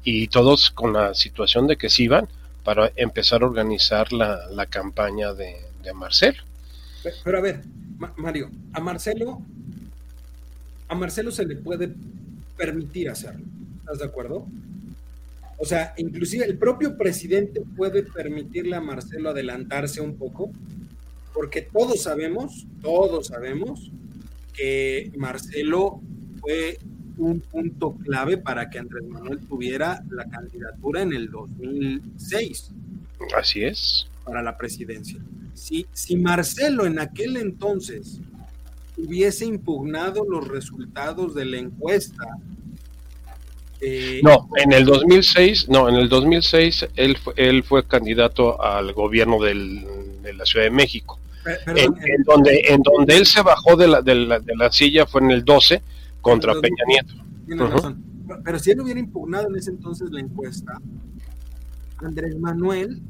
y 0.04 0.28
todos 0.28 0.70
con 0.70 0.92
la 0.92 1.14
situación 1.14 1.66
de 1.66 1.76
que 1.76 1.88
se 1.88 2.02
iban 2.02 2.28
para 2.68 2.92
empezar 2.96 3.42
a 3.42 3.46
organizar 3.46 4.12
la, 4.12 4.66
campaña 4.66 5.32
de, 5.32 5.56
Marcelo. 5.94 6.42
Pero, 7.24 7.38
a 7.38 7.40
ver, 7.40 7.62
Mario, 8.18 8.50
a 8.74 8.80
Marcelo, 8.80 9.40
a 10.86 10.94
Marcelo 10.94 11.30
se 11.30 11.46
le 11.46 11.56
puede 11.56 11.94
permitir 12.58 13.08
hacerlo. 13.08 13.46
¿Estás 13.78 14.00
de 14.00 14.04
acuerdo? 14.04 14.46
O 15.56 15.64
sea, 15.64 15.94
inclusive 15.96 16.44
el 16.44 16.58
propio 16.58 16.98
presidente 16.98 17.62
puede 17.74 18.02
permitirle 18.02 18.76
a 18.76 18.82
Marcelo 18.82 19.30
adelantarse 19.30 20.02
un 20.02 20.18
poco, 20.18 20.50
porque 21.32 21.62
todos 21.62 22.02
sabemos, 22.02 22.66
todos 22.82 23.28
sabemos 23.28 23.90
que 24.52 25.10
Marcelo 25.16 26.02
fue 26.42 26.78
un 27.18 27.40
punto 27.40 27.94
clave 28.04 28.38
para 28.38 28.70
que 28.70 28.78
Andrés 28.78 29.04
Manuel 29.04 29.40
tuviera 29.40 30.02
la 30.10 30.24
candidatura 30.24 31.02
en 31.02 31.12
el 31.12 31.30
2006. 31.30 32.70
Así 33.36 33.64
es. 33.64 34.08
Para 34.24 34.42
la 34.42 34.56
presidencia. 34.56 35.18
Si, 35.54 35.86
si 35.92 36.16
Marcelo 36.16 36.86
en 36.86 36.98
aquel 36.98 37.36
entonces 37.36 38.20
hubiese 38.96 39.44
impugnado 39.44 40.24
los 40.28 40.46
resultados 40.48 41.34
de 41.34 41.44
la 41.44 41.58
encuesta. 41.58 42.24
Eh, 43.80 44.20
no, 44.24 44.48
en 44.56 44.72
el 44.72 44.84
2006, 44.84 45.68
no, 45.68 45.88
en 45.88 45.94
el 45.94 46.08
2006 46.08 46.88
él, 46.96 47.16
él 47.36 47.62
fue 47.62 47.86
candidato 47.86 48.60
al 48.60 48.92
gobierno 48.92 49.40
del, 49.40 49.86
de 50.22 50.32
la 50.32 50.44
Ciudad 50.44 50.64
de 50.64 50.70
México. 50.70 51.18
en, 51.66 52.22
donde, 52.24 52.60
en 52.68 52.82
donde 52.82 53.16
él 53.16 53.24
se 53.24 53.40
bajó 53.40 53.76
de 53.76 53.88
la, 53.88 54.02
de 54.02 54.14
la, 54.14 54.40
de 54.40 54.56
la 54.56 54.70
silla 54.70 55.06
fue 55.06 55.22
en 55.22 55.30
el 55.30 55.44
12 55.44 55.80
contra 56.28 56.60
Peña 56.60 56.84
Nieto. 56.86 57.14
Tiene 57.46 57.66
razón. 57.66 58.04
Pero 58.44 58.58
si 58.58 58.70
él 58.70 58.80
hubiera 58.80 59.00
impugnado 59.00 59.48
en 59.48 59.56
ese 59.56 59.70
entonces 59.70 60.10
la 60.10 60.20
encuesta, 60.20 60.80
Andrés 61.98 62.38
Manuel 62.38 63.02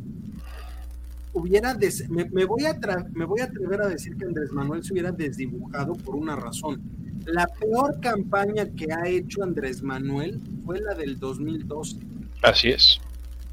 hubiera 1.32 1.76
me, 2.08 2.44
voy 2.44 2.64
a 2.64 2.78
me 3.12 3.24
voy 3.24 3.40
a 3.40 3.44
atrever 3.44 3.82
a 3.82 3.88
decir 3.88 4.16
que 4.16 4.24
Andrés 4.24 4.52
Manuel 4.52 4.82
se 4.82 4.92
hubiera 4.92 5.12
desdibujado 5.12 5.94
por 5.94 6.16
una 6.16 6.36
razón. 6.36 6.80
La 7.26 7.46
peor 7.46 8.00
campaña 8.00 8.66
que 8.66 8.86
ha 8.92 9.08
hecho 9.08 9.42
Andrés 9.42 9.82
Manuel 9.82 10.40
fue 10.64 10.80
la 10.80 10.94
del 10.94 11.18
2012. 11.18 11.98
Así 12.42 12.68
es. 12.70 13.00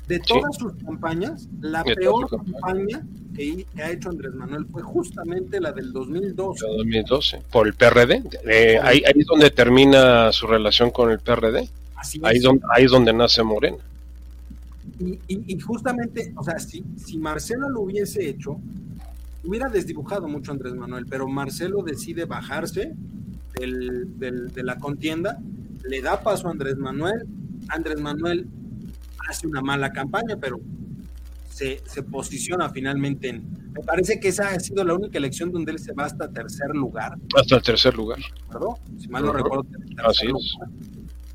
De 0.08 0.20
todas 0.20 0.56
sus 0.58 0.74
campañas, 0.76 1.50
la 1.62 1.84
peor 1.84 2.30
campaña 2.30 3.04
que, 3.36 3.66
ha 3.78 3.92
hecho 3.92 4.10
Andrés 4.10 4.34
Manuel 4.34 4.66
fue 4.72 4.82
justamente 4.84 5.60
la 5.60 5.72
del 5.72 5.92
2012. 5.92 6.66
2012, 6.78 7.42
por 7.52 7.68
el 7.68 7.74
PRD. 7.74 8.24
Eh, 8.46 8.80
ahí, 8.82 9.02
es 9.04 9.26
donde 9.26 9.50
termina 9.50 10.32
su 10.32 10.48
relación 10.48 10.92
con 10.92 11.12
el 11.12 11.20
PRD. 11.20 11.68
Así 11.96 12.22
ahí, 12.24 12.38
es. 12.38 12.44
Donde, 12.44 12.64
ahí 12.76 12.86
es 12.86 12.92
donde 12.92 13.14
nace 13.14 13.44
Morena. 13.44 13.78
Y, 15.28 15.60
justamente, 15.60 16.34
o 16.38 16.44
sea, 16.44 16.58
si, 16.60 16.84
si 16.96 17.18
Marcelo 17.18 17.68
lo 17.70 17.82
hubiese 17.82 18.30
hecho, 18.30 18.60
hubiera 19.44 19.68
desdibujado 19.68 20.28
mucho 20.28 20.52
Andrés 20.52 20.74
Manuel, 20.74 21.06
pero 21.10 21.28
Marcelo 21.28 21.82
decide 21.84 22.26
bajarse 22.26 22.94
de 23.56 24.64
la 24.64 24.78
contienda, 24.78 25.40
le 25.84 26.02
da 26.02 26.22
paso 26.22 26.48
a 26.48 26.52
Andrés 26.52 26.78
Manuel, 26.78 27.26
Andrés 27.70 28.00
Manuel 28.00 28.48
hace 29.28 29.48
una 29.48 29.62
mala 29.62 29.92
campaña, 29.92 30.38
pero 30.40 30.60
se, 31.50 32.04
posiciona 32.04 32.70
finalmente 32.70 33.30
en... 33.30 33.72
Me 33.72 33.82
parece 33.82 34.20
que 34.20 34.30
esa 34.30 34.50
ha 34.50 34.60
sido 34.60 34.84
la 34.84 34.94
única 34.94 35.18
elección 35.18 35.52
donde 35.52 35.72
él 35.72 35.80
se 35.80 35.94
va 35.94 36.06
hasta 36.06 36.30
tercer 36.30 36.70
lugar. 36.70 37.18
Hasta 37.36 37.56
el 37.56 37.62
tercer 37.62 37.96
lugar. 37.96 38.20
¿Perdón? 38.52 38.76
Si 39.00 39.08
mal 39.08 39.26
no 39.26 39.34
recuerdo. 39.34 39.66
Así 40.04 40.28
es. 40.28 40.58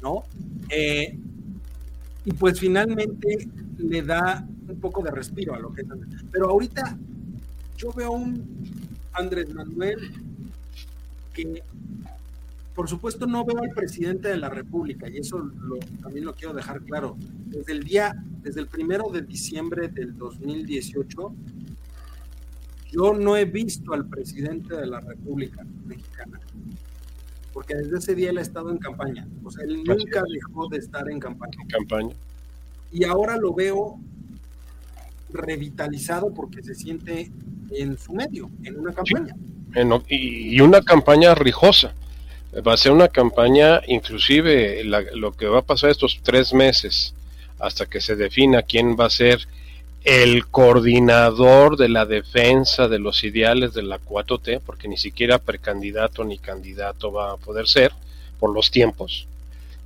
¿No? 0.02 0.24
Eh, 0.68 1.18
y 2.24 2.32
pues 2.32 2.60
finalmente 2.60 3.48
le 3.78 4.02
da 4.02 4.46
un 4.68 4.80
poco 4.80 5.02
de 5.02 5.10
respiro 5.10 5.54
a 5.54 5.58
lo 5.58 5.72
que 5.72 5.82
es 5.82 5.88
Pero 6.30 6.50
ahorita 6.50 6.98
yo 7.76 7.92
veo 7.92 8.12
un 8.12 8.88
Andrés 9.12 9.52
Manuel 9.54 10.12
que 11.32 11.62
por 12.80 12.88
supuesto 12.88 13.26
no 13.26 13.44
veo 13.44 13.62
al 13.62 13.74
presidente 13.74 14.28
de 14.28 14.38
la 14.38 14.48
República 14.48 15.06
y 15.06 15.18
eso 15.18 15.50
también 16.00 16.24
lo 16.24 16.32
quiero 16.32 16.54
dejar 16.54 16.80
claro. 16.80 17.14
Desde 17.44 17.72
el 17.72 17.84
día, 17.84 18.14
desde 18.40 18.60
el 18.60 18.68
primero 18.68 19.10
de 19.10 19.20
diciembre 19.20 19.88
del 19.88 20.16
2018, 20.16 21.34
yo 22.90 23.12
no 23.12 23.36
he 23.36 23.44
visto 23.44 23.92
al 23.92 24.08
presidente 24.08 24.74
de 24.74 24.86
la 24.86 24.98
República 25.00 25.62
Mexicana, 25.84 26.40
porque 27.52 27.74
desde 27.74 27.98
ese 27.98 28.14
día 28.14 28.30
él 28.30 28.38
ha 28.38 28.40
estado 28.40 28.70
en 28.70 28.78
campaña. 28.78 29.28
O 29.44 29.50
sea, 29.50 29.62
él 29.64 29.84
nunca 29.84 30.22
dejó 30.32 30.66
de 30.70 30.78
estar 30.78 31.06
en 31.10 31.20
campaña. 31.20 31.58
En 31.60 31.68
campaña. 31.68 32.16
Y 32.90 33.04
ahora 33.04 33.36
lo 33.36 33.52
veo 33.52 34.00
revitalizado 35.28 36.32
porque 36.32 36.62
se 36.62 36.74
siente 36.74 37.30
en 37.72 37.98
su 37.98 38.14
medio, 38.14 38.48
en 38.62 38.80
una 38.80 38.94
campaña. 38.94 39.36
y, 40.08 40.58
una 40.62 40.80
campaña 40.80 41.34
rijosa. 41.34 41.94
Va 42.54 42.72
a 42.72 42.76
ser 42.76 42.90
una 42.92 43.08
campaña, 43.08 43.80
inclusive 43.86 44.82
lo 44.84 45.32
que 45.32 45.46
va 45.46 45.60
a 45.60 45.62
pasar 45.62 45.90
estos 45.90 46.20
tres 46.22 46.52
meses, 46.52 47.14
hasta 47.60 47.86
que 47.86 48.00
se 48.00 48.16
defina 48.16 48.62
quién 48.62 48.96
va 48.98 49.06
a 49.06 49.10
ser 49.10 49.46
el 50.02 50.46
coordinador 50.46 51.76
de 51.76 51.88
la 51.88 52.06
defensa 52.06 52.88
de 52.88 52.98
los 52.98 53.22
ideales 53.22 53.74
de 53.74 53.82
la 53.82 54.00
4T, 54.00 54.60
porque 54.64 54.88
ni 54.88 54.96
siquiera 54.96 55.38
precandidato 55.38 56.24
ni 56.24 56.38
candidato 56.38 57.12
va 57.12 57.32
a 57.32 57.36
poder 57.36 57.68
ser 57.68 57.92
por 58.38 58.52
los 58.52 58.70
tiempos. 58.70 59.26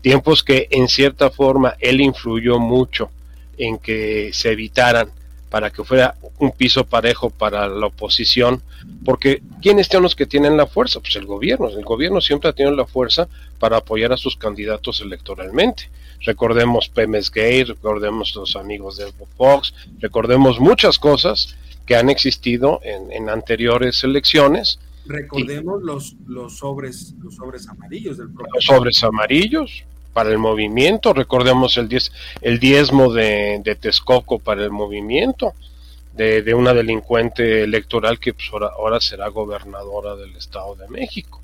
Tiempos 0.01 0.45
que 0.45 0.69
en 0.71 0.89
cierta 0.89 1.31
forma 1.31 1.77
él 1.81 2.01
influyó 2.01 2.59
mucho 2.59 3.11
en 3.59 3.79
que 3.79 4.31
se 4.33 4.53
evitaran 4.53 5.11
para 5.55 5.71
que 5.71 5.85
fuera 5.85 6.17
un 6.41 6.51
piso 6.51 6.85
parejo 6.85 7.31
para 7.31 7.69
la 7.69 7.87
oposición, 7.87 8.61
porque 9.05 9.41
¿quiénes 9.63 9.87
son 9.87 10.03
los 10.03 10.17
que 10.17 10.27
tienen 10.27 10.57
la 10.57 10.67
fuerza? 10.67 10.99
Pues 10.99 11.15
el 11.15 11.27
gobierno, 11.27 11.69
el 11.69 11.85
gobierno 11.85 12.21
siempre 12.21 12.51
ha 12.51 12.53
tenido 12.53 12.75
la 12.75 12.87
fuerza 12.87 13.29
para 13.61 13.77
apoyar 13.77 14.13
a 14.13 14.17
sus 14.17 14.37
candidatos 14.37 15.01
electoralmente. 15.01 15.89
Recordemos 16.23 16.89
Pemes 16.89 17.31
Gay, 17.31 17.63
recordemos 17.63 18.35
los 18.35 18.57
amigos 18.57 18.97
de 18.97 19.13
Fox, 19.37 19.73
recordemos 20.01 20.59
muchas 20.59 20.99
cosas 20.99 21.55
que 21.87 21.95
han 21.95 22.11
existido 22.11 22.81
en, 22.83 23.29
anteriores 23.29 24.03
elecciones. 24.03 24.81
Recordemos 25.07 25.85
los, 25.85 26.17
los 26.27 26.59
sobres, 26.59 27.15
los 27.23 27.37
sobres 27.37 27.69
amarillos 27.69 28.19
del 28.19 28.27
Los 28.53 28.65
sobres 28.65 29.05
amarillos, 29.05 29.85
para 30.15 30.31
el 30.31 30.39
movimiento. 30.39 31.13
Recordemos 31.13 31.77
el, 31.77 31.89
diez, 31.89 32.11
el 32.41 32.59
diezmo 32.59 33.13
de, 33.13 33.61
de, 33.63 33.75
Texcoco 33.75 34.39
para 34.39 34.63
el 34.65 34.71
movimiento, 34.71 35.53
de, 36.15 36.55
una 36.55 36.73
delincuente 36.73 37.65
electoral 37.65 38.19
que 38.19 38.33
pues, 38.33 38.49
ahora, 38.53 39.01
será 39.01 39.29
gobernadora 39.29 40.17
del 40.17 40.35
Estado 40.37 40.77
de 40.77 40.89
México. 40.89 41.43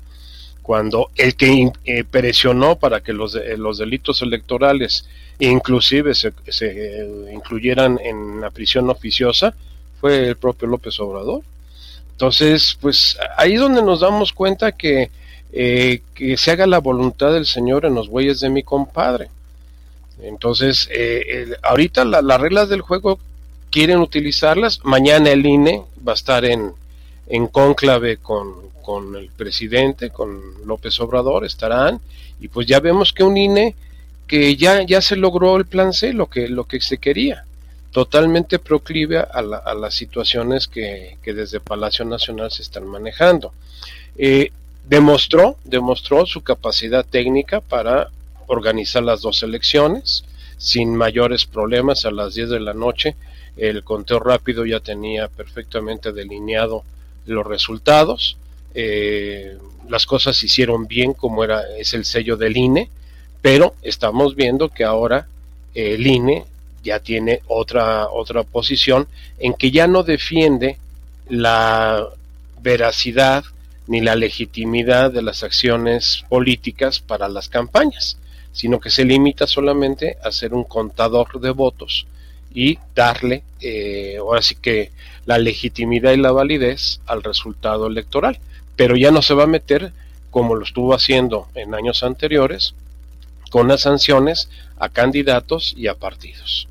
Cuando 0.63 1.11
el 1.15 1.35
que 1.35 1.71
eh, 1.85 2.03
presionó 2.03 2.77
para 2.77 3.01
que 3.01 3.13
los, 3.13 3.37
los 3.57 3.77
delitos 3.77 4.21
electorales 4.21 5.07
inclusive 5.39 6.13
se, 6.13 6.33
se 6.47 7.01
eh, 7.01 7.33
incluyeran 7.33 7.99
en 8.03 8.41
la 8.41 8.51
prisión 8.51 8.89
oficiosa 8.89 9.55
fue 9.99 10.29
el 10.29 10.35
propio 10.35 10.67
López 10.67 10.99
Obrador. 10.99 11.41
Entonces, 12.11 12.77
pues 12.79 13.17
ahí 13.37 13.53
es 13.53 13.59
donde 13.59 13.81
nos 13.81 14.01
damos 14.01 14.31
cuenta 14.31 14.71
que 14.71 15.09
eh, 15.53 16.01
que 16.13 16.37
se 16.37 16.51
haga 16.51 16.65
la 16.65 16.79
voluntad 16.79 17.33
del 17.33 17.45
Señor 17.45 17.85
en 17.85 17.95
los 17.95 18.09
bueyes 18.09 18.39
de 18.39 18.49
mi 18.49 18.63
compadre. 18.63 19.29
Entonces, 20.21 20.87
eh, 20.91 21.55
ahorita 21.63 22.05
las 22.05 22.39
reglas 22.41 22.69
del 22.69 22.81
juego 22.81 23.19
quieren 23.71 23.99
utilizarlas. 23.99 24.79
Mañana 24.83 25.31
el 25.31 25.45
INE 25.45 25.83
va 26.07 26.11
a 26.11 26.15
estar 26.15 26.45
en, 26.45 26.73
en 27.27 27.47
cónclave 27.47 28.17
con, 28.17 28.53
con, 28.83 29.15
el 29.15 29.29
presidente, 29.29 30.11
con 30.11 30.39
López 30.65 30.99
Obrador, 30.99 31.45
estarán. 31.45 31.99
Y 32.39 32.49
pues 32.49 32.67
ya 32.67 32.79
vemos 32.79 33.13
que 33.13 33.23
un 33.23 33.37
INE 33.37 33.75
que 34.27 34.55
ya, 34.55 34.83
ya 34.83 35.01
se 35.01 35.15
logró 35.15 35.57
el 35.57 35.65
plan 35.65 35.93
C, 35.93 36.13
lo 36.13 36.27
que, 36.27 36.47
lo 36.47 36.65
que 36.65 36.79
se 36.81 36.97
quería. 36.97 37.45
Totalmente 37.91 38.59
proclive 38.59 39.17
a, 39.17 39.25
a 39.29 39.73
las 39.73 39.95
situaciones 39.95 40.67
que, 40.67 41.17
que, 41.21 41.33
desde 41.33 41.59
Palacio 41.59 42.05
Nacional 42.05 42.51
se 42.51 42.61
están 42.61 42.87
manejando. 42.87 43.53
Eh, 44.17 44.51
demostró, 44.87 45.57
demostró 45.63 46.25
su 46.25 46.41
capacidad 46.41 47.05
técnica 47.05 47.61
para 47.61 48.09
organizar 48.47 49.03
las 49.03 49.21
dos 49.21 49.43
elecciones 49.43 50.25
sin 50.57 50.95
mayores 50.95 51.45
problemas 51.45 52.05
a 52.05 52.11
las 52.11 52.35
10 52.35 52.49
de 52.49 52.59
la 52.59 52.73
noche. 52.73 53.15
El 53.57 53.83
conteo 53.83 54.19
rápido 54.19 54.65
ya 54.65 54.79
tenía 54.79 55.27
perfectamente 55.27 56.11
delineado 56.11 56.83
los 57.25 57.45
resultados. 57.45 58.37
Eh, 58.73 59.57
las 59.89 60.05
cosas 60.05 60.37
se 60.37 60.45
hicieron 60.45 60.87
bien 60.87 61.13
como 61.13 61.43
era 61.43 61.63
es 61.77 61.93
el 61.93 62.05
sello 62.05 62.37
del 62.37 62.55
INE, 62.57 62.89
pero 63.41 63.73
estamos 63.81 64.35
viendo 64.35 64.69
que 64.69 64.83
ahora 64.83 65.27
el 65.73 66.05
INE 66.05 66.45
ya 66.83 66.99
tiene 66.99 67.41
otra 67.47 68.07
otra 68.09 68.43
posición 68.43 69.07
en 69.39 69.53
que 69.53 69.71
ya 69.71 69.87
no 69.87 70.03
defiende 70.03 70.77
la 71.27 72.07
veracidad 72.61 73.43
ni 73.87 74.01
la 74.01 74.15
legitimidad 74.15 75.11
de 75.11 75.21
las 75.21 75.43
acciones 75.43 76.23
políticas 76.29 76.99
para 76.99 77.27
las 77.27 77.49
campañas, 77.49 78.17
sino 78.53 78.79
que 78.79 78.89
se 78.89 79.05
limita 79.05 79.47
solamente 79.47 80.17
a 80.23 80.31
ser 80.31 80.53
un 80.53 80.63
contador 80.63 81.39
de 81.39 81.51
votos 81.51 82.05
y 82.53 82.79
darle, 82.95 83.43
eh, 83.61 84.17
ahora 84.19 84.41
sí 84.41 84.55
que 84.55 84.91
la 85.25 85.37
legitimidad 85.37 86.11
y 86.11 86.17
la 86.17 86.31
validez 86.31 86.99
al 87.05 87.23
resultado 87.23 87.87
electoral. 87.87 88.39
Pero 88.75 88.95
ya 88.95 89.11
no 89.11 89.21
se 89.21 89.33
va 89.33 89.43
a 89.43 89.47
meter 89.47 89.93
como 90.29 90.55
lo 90.55 90.63
estuvo 90.63 90.93
haciendo 90.93 91.47
en 91.55 91.75
años 91.75 92.03
anteriores, 92.03 92.73
con 93.49 93.67
las 93.67 93.81
sanciones 93.81 94.49
a 94.79 94.89
candidatos 94.89 95.73
y 95.77 95.87
a 95.87 95.95
partidos. 95.95 96.67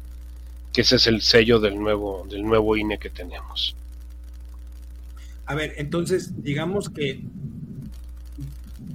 Que 0.73 0.81
ese 0.81 0.97
es 0.97 1.07
el 1.07 1.21
sello 1.21 1.61
del 1.61 1.79
nuevo, 1.79 2.27
del 2.29 2.43
nuevo 2.43 2.77
INE 2.77 2.99
que 2.99 3.11
tenemos. 3.11 3.77
A 5.51 5.55
ver, 5.57 5.75
entonces, 5.79 6.41
digamos 6.45 6.89
que 6.89 7.25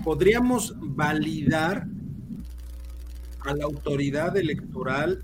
podríamos 0.06 0.74
validar 0.80 1.86
a 3.42 3.54
la 3.54 3.66
autoridad 3.66 4.38
electoral 4.38 5.22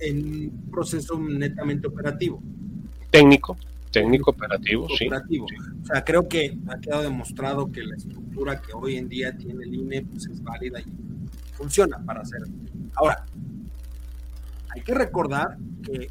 en 0.00 0.50
un 0.50 0.68
proceso 0.68 1.16
netamente 1.16 1.86
operativo. 1.86 2.42
Técnico, 3.12 3.56
técnico 3.92 4.32
operativo, 4.32 4.88
sí. 4.98 5.08
O 5.08 5.86
sea, 5.86 6.04
creo 6.04 6.28
que 6.28 6.58
ha 6.66 6.80
quedado 6.80 7.04
demostrado 7.04 7.70
que 7.70 7.82
la 7.84 7.94
estructura 7.94 8.60
que 8.60 8.72
hoy 8.72 8.96
en 8.96 9.08
día 9.08 9.36
tiene 9.36 9.62
el 9.62 9.74
INE 9.76 10.02
pues, 10.06 10.26
es 10.26 10.42
válida 10.42 10.80
y 10.80 10.92
funciona 11.52 12.04
para 12.04 12.22
hacerlo. 12.22 12.48
Ahora, 12.96 13.24
hay 14.70 14.80
que 14.80 14.92
recordar 14.92 15.56
que 15.84 16.10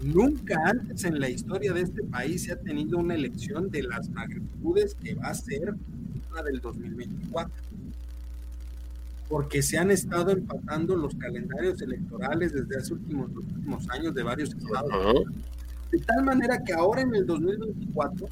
Nunca 0.00 0.56
antes 0.66 1.04
en 1.04 1.18
la 1.18 1.30
historia 1.30 1.72
de 1.72 1.80
este 1.82 2.02
país 2.02 2.44
se 2.44 2.52
ha 2.52 2.56
tenido 2.56 2.98
una 2.98 3.14
elección 3.14 3.70
de 3.70 3.82
las 3.82 4.10
magnitudes 4.10 4.94
que 4.94 5.14
va 5.14 5.28
a 5.28 5.34
ser 5.34 5.74
la 6.34 6.42
del 6.42 6.60
2024. 6.60 7.54
Porque 9.28 9.62
se 9.62 9.78
han 9.78 9.90
estado 9.90 10.30
empatando 10.30 10.94
los 10.96 11.14
calendarios 11.16 11.80
electorales 11.80 12.52
desde 12.52 12.76
hace 12.76 12.92
últimos, 12.92 13.30
últimos 13.34 13.88
años 13.90 14.14
de 14.14 14.22
varios 14.22 14.50
estados. 14.50 15.24
De 15.90 15.98
tal 16.00 16.24
manera 16.24 16.62
que 16.64 16.72
ahora 16.72 17.02
en 17.02 17.14
el 17.14 17.26
2024 17.26 18.28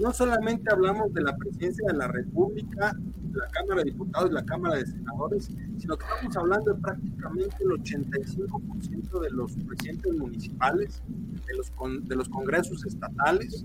no 0.00 0.12
solamente 0.12 0.72
hablamos 0.72 1.12
de 1.12 1.22
la 1.22 1.36
presidencia 1.36 1.86
de 1.86 1.98
la 1.98 2.08
República, 2.08 2.96
la 3.32 3.48
Cámara 3.48 3.82
de 3.82 3.90
Diputados 3.90 4.30
y 4.30 4.34
la 4.34 4.44
Cámara 4.44 4.76
de 4.76 4.86
Senadores, 4.86 5.50
sino 5.78 5.96
que 5.96 6.04
estamos 6.06 6.36
hablando 6.36 6.72
de 6.72 6.80
prácticamente 6.80 7.56
el 7.60 7.68
85% 7.68 9.20
de 9.20 9.30
los 9.30 9.52
presidentes 9.52 10.12
municipales, 10.14 11.02
de 11.46 11.54
los, 11.56 11.72
de 12.08 12.16
los 12.16 12.28
congresos 12.28 12.84
estatales, 12.86 13.64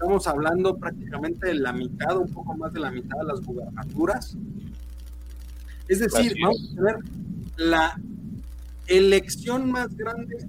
estamos 0.00 0.26
hablando 0.26 0.78
prácticamente 0.78 1.48
de 1.48 1.54
la 1.54 1.72
mitad, 1.74 2.16
un 2.16 2.32
poco 2.32 2.56
más 2.56 2.72
de 2.72 2.80
la 2.80 2.90
mitad 2.90 3.18
de 3.18 3.24
las 3.24 3.40
gubernaturas. 3.42 4.34
Es 5.88 5.98
decir, 6.00 6.34
vamos 6.42 6.72
a 6.72 6.74
tener 6.74 6.96
la 7.58 8.00
elección 8.86 9.70
más 9.70 9.94
grande 9.94 10.48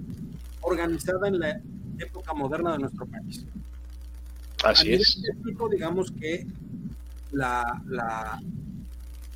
organizada 0.62 1.28
en 1.28 1.40
la 1.40 1.62
época 2.04 2.34
moderna 2.34 2.74
de 2.74 2.80
nuestro 2.80 3.06
país. 3.06 3.46
Así 4.64 4.94
es. 4.94 5.22
digamos 5.72 6.12
que 6.12 6.46
la, 7.32 7.82
la, 7.88 8.40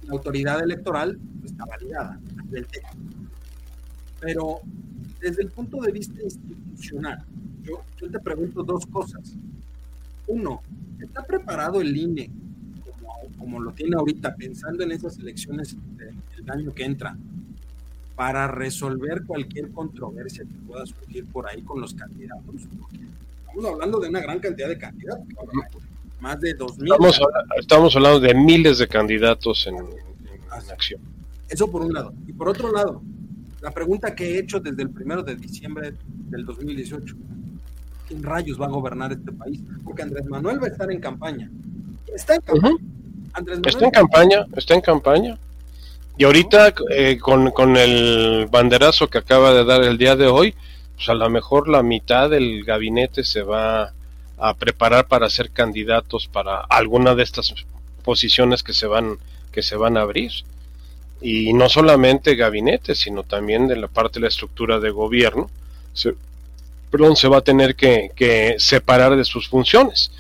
autoridad 0.10 0.62
electoral 0.62 1.20
está 1.44 1.66
validada 1.66 2.20
del 2.46 2.68
tema. 2.68 2.90
Pero 4.20 4.60
desde 5.20 5.42
el 5.42 5.50
punto 5.50 5.82
de 5.82 5.92
vista 5.92 6.22
institucional, 6.22 7.26
yo, 7.64 7.84
yo 8.00 8.12
te 8.12 8.20
pregunto 8.20 8.62
dos 8.62 8.86
cosas. 8.86 9.36
Uno, 10.28 10.62
¿está 11.00 11.24
preparado 11.24 11.82
el 11.82 11.98
INE 11.98 12.30
como, 12.84 13.36
como 13.36 13.60
lo 13.60 13.72
tiene 13.72 13.96
ahorita, 13.96 14.36
pensando 14.36 14.84
en 14.84 14.92
esas 14.92 15.18
elecciones 15.18 15.76
del 15.98 16.52
año 16.52 16.72
que 16.72 16.86
entra, 16.86 17.18
para 18.16 18.48
resolver 18.48 19.24
cualquier 19.26 19.72
controversia 19.72 20.44
que 20.44 20.68
pueda 20.68 20.86
surgir 20.86 21.26
por 21.26 21.48
ahí 21.48 21.62
con 21.62 21.82
los 21.82 21.94
candidatos? 21.94 22.56
Estamos 23.48 23.66
hablando 23.66 24.00
de 24.00 24.10
una 24.10 24.22
gran 24.22 24.40
cantidad 24.40 24.68
de 24.68 24.78
candidatos, 24.78 25.26
más 26.20 26.40
de 26.40 26.58
2.000. 26.58 26.84
Estamos, 26.84 27.22
estamos 27.60 27.96
hablando 27.96 28.20
de 28.20 28.34
miles 28.34 28.78
de 28.78 28.88
candidatos 28.88 29.68
en, 29.68 29.76
acción. 30.72 31.02
Eso 31.50 31.70
por 31.70 31.82
un 31.82 31.94
lado. 31.94 32.14
Y 32.28 32.34
por 32.34 32.50
otro 32.50 32.72
lado, 32.72 33.02
la 33.62 33.72
pregunta 33.72 34.16
que 34.16 34.36
he 34.36 34.40
hecho 34.40 34.60
desde 34.60 34.84
el 34.84 34.90
primero 34.90 35.22
de 35.24 35.36
diciembre 35.36 35.94
del 36.30 36.46
2018 36.46 37.16
quién 38.08 38.24
rayos 38.24 38.60
va 38.60 38.66
a 38.66 38.70
gobernar 38.70 39.12
este 39.12 39.32
país, 39.32 39.62
porque 39.84 40.04
Andrés 40.04 40.26
Manuel 40.28 40.62
va 40.62 40.68
a 40.68 40.70
estar 40.70 40.92
en 40.92 41.00
campaña. 41.00 41.50
Está 42.14 42.36
en 42.36 42.42
campaña. 42.42 42.78
está 43.66 43.86
en 43.86 43.92
campaña, 43.92 44.46
está 44.56 44.74
en 44.76 44.82
campaña. 44.82 45.38
Y 46.18 46.24
ahorita 46.24 46.74
eh, 46.92 47.18
con, 47.20 47.52
con, 47.52 47.76
el 47.76 48.48
banderazo 48.50 49.10
que 49.10 49.18
acaba 49.18 49.54
de 49.54 49.66
dar 49.66 49.84
el 49.84 49.98
día 49.98 50.16
de 50.16 50.28
hoy, 50.28 50.56
pues 50.96 51.10
a 51.10 51.14
lo 51.14 51.30
mejor 51.30 51.68
la 51.68 51.84
mitad 51.84 52.30
del 52.30 52.64
gabinete 52.64 53.24
se 53.24 53.44
va 53.44 53.92
a 54.38 54.54
preparar 54.54 55.08
para 55.08 55.30
ser 55.30 55.52
candidatos 55.52 56.28
para 56.28 56.60
alguna 56.62 57.16
de 57.16 57.24
estas 57.24 57.54
posiciones 58.04 58.64
que 58.64 58.74
se 58.74 58.86
van 58.86 59.18
que 59.52 59.64
se 59.64 59.78
van 59.78 59.96
a 59.96 60.02
abrir 60.02 60.32
y 61.22 61.54
no 61.54 61.70
solamente 61.70 62.36
gabinete 62.36 62.96
sino 62.96 63.24
también 63.24 63.68
de 63.68 63.78
la 63.78 63.88
parte 63.88 64.16
de 64.16 64.24
la 64.24 64.28
estructura 64.28 64.80
de 64.82 64.90
gobierno 64.90 65.50
se, 65.94 66.14
perdón, 66.96 67.18
se 67.18 67.28
va 67.28 67.40
a 67.40 67.42
tener 67.42 67.76
que, 67.76 68.56
separar 68.58 69.18
de 69.18 69.26
sus 69.26 69.50
funciones. 69.50 70.12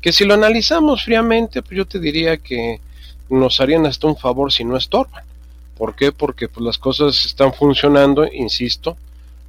Que 0.00 0.12
si 0.12 0.24
lo 0.24 0.34
analizamos 0.34 1.04
fríamente, 1.04 1.62
pues 1.62 1.76
yo 1.76 1.86
te 1.86 2.00
diría 2.00 2.36
que 2.36 2.80
nos 3.28 3.60
harían 3.60 3.86
hasta 3.86 4.08
un 4.08 4.16
favor 4.16 4.52
si 4.52 4.64
no 4.64 4.76
estorban. 4.76 5.22
¿Por 5.76 5.94
qué? 5.94 6.12
Porque 6.12 6.48
pues, 6.48 6.64
las 6.64 6.78
cosas 6.78 7.24
están 7.24 7.52
funcionando, 7.52 8.26
insisto, 8.26 8.96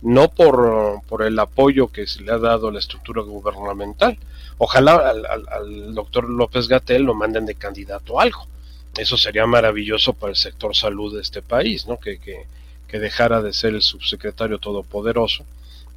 no 0.02 0.30
por, 0.30 1.02
por, 1.08 1.24
el 1.24 1.38
apoyo 1.40 1.88
que 1.88 2.06
se 2.06 2.22
le 2.22 2.32
ha 2.32 2.38
dado 2.38 2.68
a 2.68 2.72
la 2.72 2.80
estructura 2.80 3.22
gubernamental. 3.22 4.18
Ojalá 4.58 5.10
al, 5.10 5.94
doctor 5.94 6.30
López 6.30 6.68
Gatel 6.68 7.04
lo 7.04 7.14
manden 7.14 7.46
de 7.46 7.56
candidato 7.56 8.20
a 8.20 8.24
algo. 8.24 8.46
Eso 8.98 9.18
sería 9.18 9.46
maravilloso 9.46 10.14
para 10.14 10.32
el 10.32 10.38
sector 10.38 10.76
salud 10.76 11.16
de 11.16 11.22
este 11.22 11.42
país, 11.42 11.88
¿no? 11.88 11.98
Que, 11.98 12.20
dejara 12.92 13.42
de 13.42 13.54
ser 13.54 13.76
el 13.76 13.82
subsecretario 13.82 14.58
todopoderoso 14.58 15.46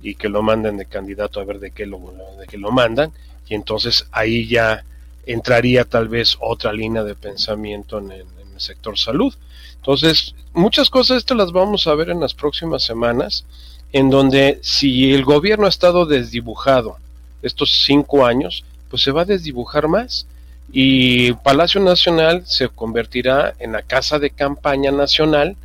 y 0.02 0.16
que 0.16 0.28
lo 0.28 0.42
manden 0.42 0.76
de 0.76 0.84
candidato 0.84 1.40
a 1.40 1.44
ver 1.44 1.58
de 1.58 1.70
qué 1.70 1.86
lo, 1.86 1.98
de 2.38 2.46
qué 2.46 2.58
lo 2.58 2.72
mandan 2.72 3.12
y 3.50 3.54
entonces 3.54 4.06
ahí 4.12 4.46
ya 4.46 4.84
entraría 5.26 5.84
tal 5.84 6.08
vez 6.08 6.36
otra 6.40 6.72
línea 6.72 7.02
de 7.02 7.14
pensamiento 7.14 7.98
en 7.98 8.12
el, 8.12 8.26
sector 8.58 8.98
salud. 8.98 9.34
Entonces, 9.80 10.34
muchas 10.52 10.90
cosas 10.90 11.18
estas 11.18 11.36
las 11.36 11.52
vamos 11.52 11.86
a 11.86 11.94
ver 11.94 12.10
en 12.10 12.20
las 12.20 12.34
próximas 12.34 12.84
semanas, 12.84 13.44
en 13.92 14.10
donde 14.10 14.58
si 14.62 15.12
el 15.12 15.24
gobierno 15.24 15.66
ha 15.66 15.70
estado 15.70 16.06
desdibujado 16.06 16.96
estos 17.42 17.82
cinco 17.84 18.24
años, 18.24 18.64
pues 18.88 19.02
se 19.02 19.10
va 19.10 19.22
a 19.22 19.26
desdibujar 19.26 19.88
más 19.88 20.26
y 20.72 21.32
Palacio 21.32 21.80
Nacional 21.80 22.44
se 22.46 22.68
convertirá 22.68 23.54
en 23.58 23.72
la 23.72 23.82
casa 23.82 24.18
de 24.18 24.30
campaña 24.30 24.92
nacional 24.92 25.56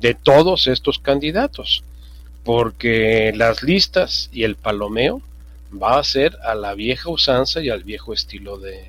de 0.00 0.14
todos 0.14 0.66
estos 0.66 0.98
candidatos 0.98 1.82
porque 2.46 3.32
las 3.34 3.64
listas 3.64 4.30
y 4.32 4.44
el 4.44 4.54
palomeo 4.54 5.20
va 5.82 5.98
a 5.98 6.04
ser 6.04 6.38
a 6.44 6.54
la 6.54 6.74
vieja 6.74 7.10
usanza 7.10 7.60
y 7.60 7.70
al 7.70 7.82
viejo 7.82 8.12
estilo 8.14 8.56
de, 8.56 8.88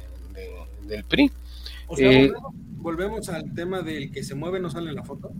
del 0.83 1.03
PRI. 1.03 1.31
O 1.87 1.97
sea, 1.97 2.11
eh, 2.11 2.31
volvemos, 2.77 3.29
al 3.29 3.53
tema 3.53 3.81
del 3.81 4.11
que 4.11 4.23
se 4.23 4.35
mueve 4.35 4.59
no 4.59 4.69
sale 4.69 4.89
en 4.89 4.95
la 4.95 5.03
foto. 5.03 5.31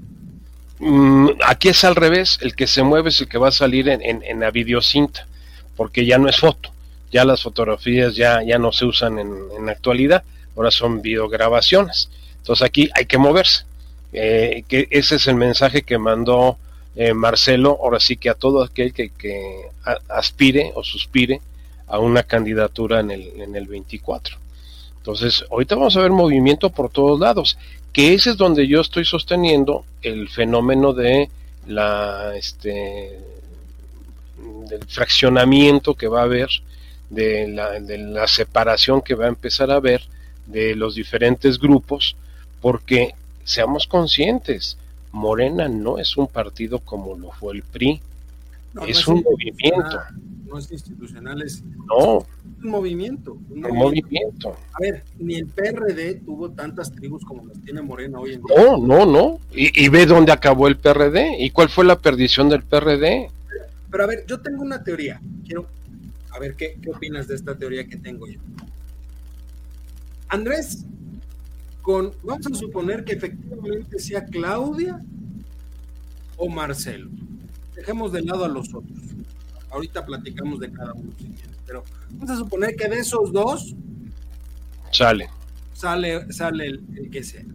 Mm, 0.80 1.30
aquí 1.46 1.70
es 1.70 1.84
al 1.84 1.96
revés, 1.96 2.38
el 2.42 2.56
que 2.56 2.68
se 2.68 2.84
mueve 2.84 3.10
es 3.10 3.22
el 3.22 3.28
que 3.28 3.38
va 3.38 3.48
a 3.48 3.52
salir 3.52 3.90
en, 3.90 4.02
en, 4.02 4.40
la 4.40 4.52
videocinta, 4.52 5.28
porque 5.76 6.06
ya 6.06 6.18
no 6.18 6.30
es 6.30 6.40
foto, 6.40 6.72
ya 7.12 7.26
las 7.26 7.42
fotografías 7.42 8.16
ya, 8.16 8.44
ya 8.44 8.60
no 8.60 8.72
se 8.72 8.86
usan 8.86 9.18
en, 9.18 9.34
en 9.58 9.70
actualidad, 9.70 10.24
ahora 10.56 10.72
son 10.72 11.02
videograbaciones. 11.02 12.10
Entonces 12.38 12.66
aquí 12.66 12.90
hay 12.94 13.06
que 13.06 13.18
moverse. 13.18 13.66
Eh, 14.14 14.64
que 14.68 14.88
ese 14.90 15.16
es 15.16 15.28
el 15.28 15.36
mensaje 15.36 15.82
que 15.82 15.98
mandó 15.98 16.58
eh, 16.96 17.14
Marcelo, 17.14 17.78
ahora 17.82 18.00
sí 18.00 18.18
que 18.18 18.30
a 18.30 18.34
todo 18.34 18.64
aquel 18.64 18.94
que, 18.94 19.12
aspire 20.10 20.72
o 20.76 20.84
suspire 20.84 21.42
a 21.88 22.00
una 22.00 22.24
candidatura 22.24 23.00
en 23.02 23.12
el, 23.12 23.42
en 23.42 23.56
el 23.56 23.68
24. 23.68 24.38
Entonces, 25.08 25.46
ahorita 25.50 25.76
vamos 25.76 25.96
a 25.96 26.02
ver 26.02 26.12
movimiento 26.12 26.70
por 26.70 26.90
todos 26.90 27.18
lados, 27.18 27.58
que 27.94 28.14
ese 28.14 28.32
es 28.32 28.36
donde 28.36 28.68
yo 28.68 28.82
estoy 28.82 29.06
sosteniendo 29.06 29.86
el 30.02 30.28
fenómeno 30.28 30.92
de 30.92 31.30
la 31.66 32.36
este 32.36 33.18
del 34.68 34.84
fraccionamiento 34.86 35.94
que 35.94 36.10
va 36.10 36.20
a 36.20 36.24
haber, 36.24 36.50
de 37.10 37.48
la, 37.48 37.80
de 37.80 38.00
la 38.00 38.28
separación 38.28 39.02
que 39.02 39.16
va 39.16 39.28
a 39.28 39.30
empezar 39.30 39.72
a 39.72 39.76
haber 39.76 40.02
de 40.46 40.76
los 40.76 40.96
diferentes 40.96 41.58
grupos, 41.58 42.18
porque 42.60 43.16
seamos 43.46 43.88
conscientes, 43.88 44.78
Morena 45.14 45.70
no 45.70 46.00
es 46.00 46.18
un 46.18 46.28
partido 46.28 46.80
como 46.80 47.16
lo 47.16 47.32
fue 47.32 47.54
el 47.54 47.64
PRI, 47.64 48.02
es, 48.88 49.08
un 49.08 49.24
movimiento. 49.24 50.00
No 50.46 50.58
es 50.58 50.72
institucional, 50.72 51.42
es 51.42 51.64
no. 51.64 52.20
un 52.64 52.70
movimiento. 52.70 53.38
Un, 53.50 53.62
movimiento. 53.62 54.56
A 54.74 54.78
ver, 54.80 55.04
ni 55.20 55.36
el 55.36 55.48
PRD 55.48 56.16
tuvo 56.26 56.52
tantas 56.52 56.92
tribus 56.92 57.24
como 57.26 57.46
las 57.46 57.60
tiene 57.62 57.82
Morena 57.82 58.20
hoy 58.20 58.34
en 58.34 58.44
día. 58.44 58.56
No, 58.58 58.78
no, 58.78 59.06
no. 59.06 59.40
Y, 59.52 59.90
ve 59.90 60.06
dónde 60.06 60.32
acabó 60.32 60.68
el 60.68 60.78
PRD 60.78 61.38
y 61.40 61.50
cuál 61.50 61.70
fue 61.70 61.86
la 61.86 62.00
perdición 62.00 62.50
del 62.50 62.64
PRD. 62.64 63.30
Pero, 63.90 64.04
a 64.04 64.08
ver, 64.08 64.26
yo 64.28 64.40
tengo 64.40 64.62
una 64.62 64.84
teoría. 64.84 65.22
Quiero 65.46 65.68
a 66.32 66.40
ver 66.40 66.56
qué, 66.56 66.78
qué 66.82 66.92
opinas 66.92 67.28
de 67.28 67.36
esta 67.36 67.56
teoría 67.58 67.88
que 67.88 67.98
tengo 67.98 68.28
yo. 68.28 68.40
Andrés 70.30 70.86
vamos 72.24 72.48
a 72.48 72.56
suponer 72.56 73.04
que 73.04 73.14
efectivamente 73.14 74.00
sea 74.00 74.26
Claudia 74.26 75.02
o 76.36 76.50
Marcelo. 76.50 77.10
Dejemos 77.78 78.12
de 78.12 78.24
lado 78.24 78.44
a 78.44 78.48
los 78.48 78.74
otros. 78.74 78.98
Ahorita 79.70 80.04
platicamos 80.04 80.60
de 80.60 80.72
cada 80.72 80.94
uno 80.94 81.12
si 81.20 81.26
quieres, 81.26 81.58
pero 81.66 81.84
vamos 82.10 82.30
a 82.32 82.36
suponer 82.36 82.76
que 82.76 82.90
de 82.90 83.00
esos 83.00 83.32
dos 83.32 83.76
sale. 84.92 85.30
Sale, 85.74 86.32
sale 86.34 86.66
el, 86.66 87.10
que 87.12 87.24
sea. 87.24 87.46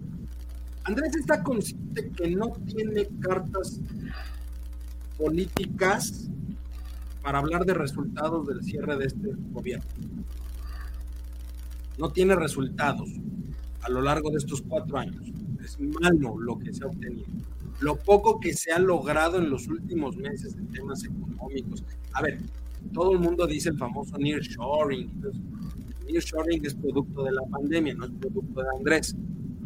Andrés 0.85 1.17
está 1.17 1.43
consciente 1.43 2.09
que 2.11 2.31
no 2.31 2.53
tiene 2.53 3.09
cartas 3.21 3.81
políticas 5.19 6.29
para 7.21 7.39
hablar 7.41 7.65
de 7.65 7.75
resultados 7.75 8.47
del 8.47 8.63
cierre 8.63 8.97
de 8.97 9.07
este 9.07 9.29
gobierno. 9.51 9.85
No 11.99 12.11
tiene 12.11 12.37
resultados 12.37 13.11
a 13.81 13.91
lo 13.91 14.03
largo 14.03 14.31
de 14.31 14.39
estos 14.39 14.63
cuatro 14.63 14.99
años. 14.99 15.25
Es 15.65 15.81
malo 15.81 16.39
lo 16.39 16.59
que 16.61 16.73
se 16.73 16.85
ha 16.85 16.87
obtenido. 16.87 17.27
Lo 17.81 17.97
poco 17.97 18.39
que 18.39 18.53
se 18.53 18.73
ha 18.73 18.79
logrado 18.79 19.39
en 19.39 19.51
los 19.51 19.67
últimos 19.67 20.17
meses 20.17 20.55
en 20.57 20.69
temas 20.69 21.05
económicos. 21.05 21.85
A 22.13 22.23
ver, 22.23 22.39
todo 22.93 23.13
el 23.13 23.19
mundo 23.19 23.47
dice 23.47 23.71
el 23.71 23.79
famoso 23.79 24.17
nearshoring. 24.19 25.11
Nearshoring 26.07 26.65
es 26.65 26.75
producto 26.75 27.25
de 27.25 27.33
la 27.33 27.43
pandemia, 27.43 27.95
no 27.95 28.05
es 28.05 28.11
producto 28.13 28.63
de 28.63 28.69
Andrés. 28.77 29.17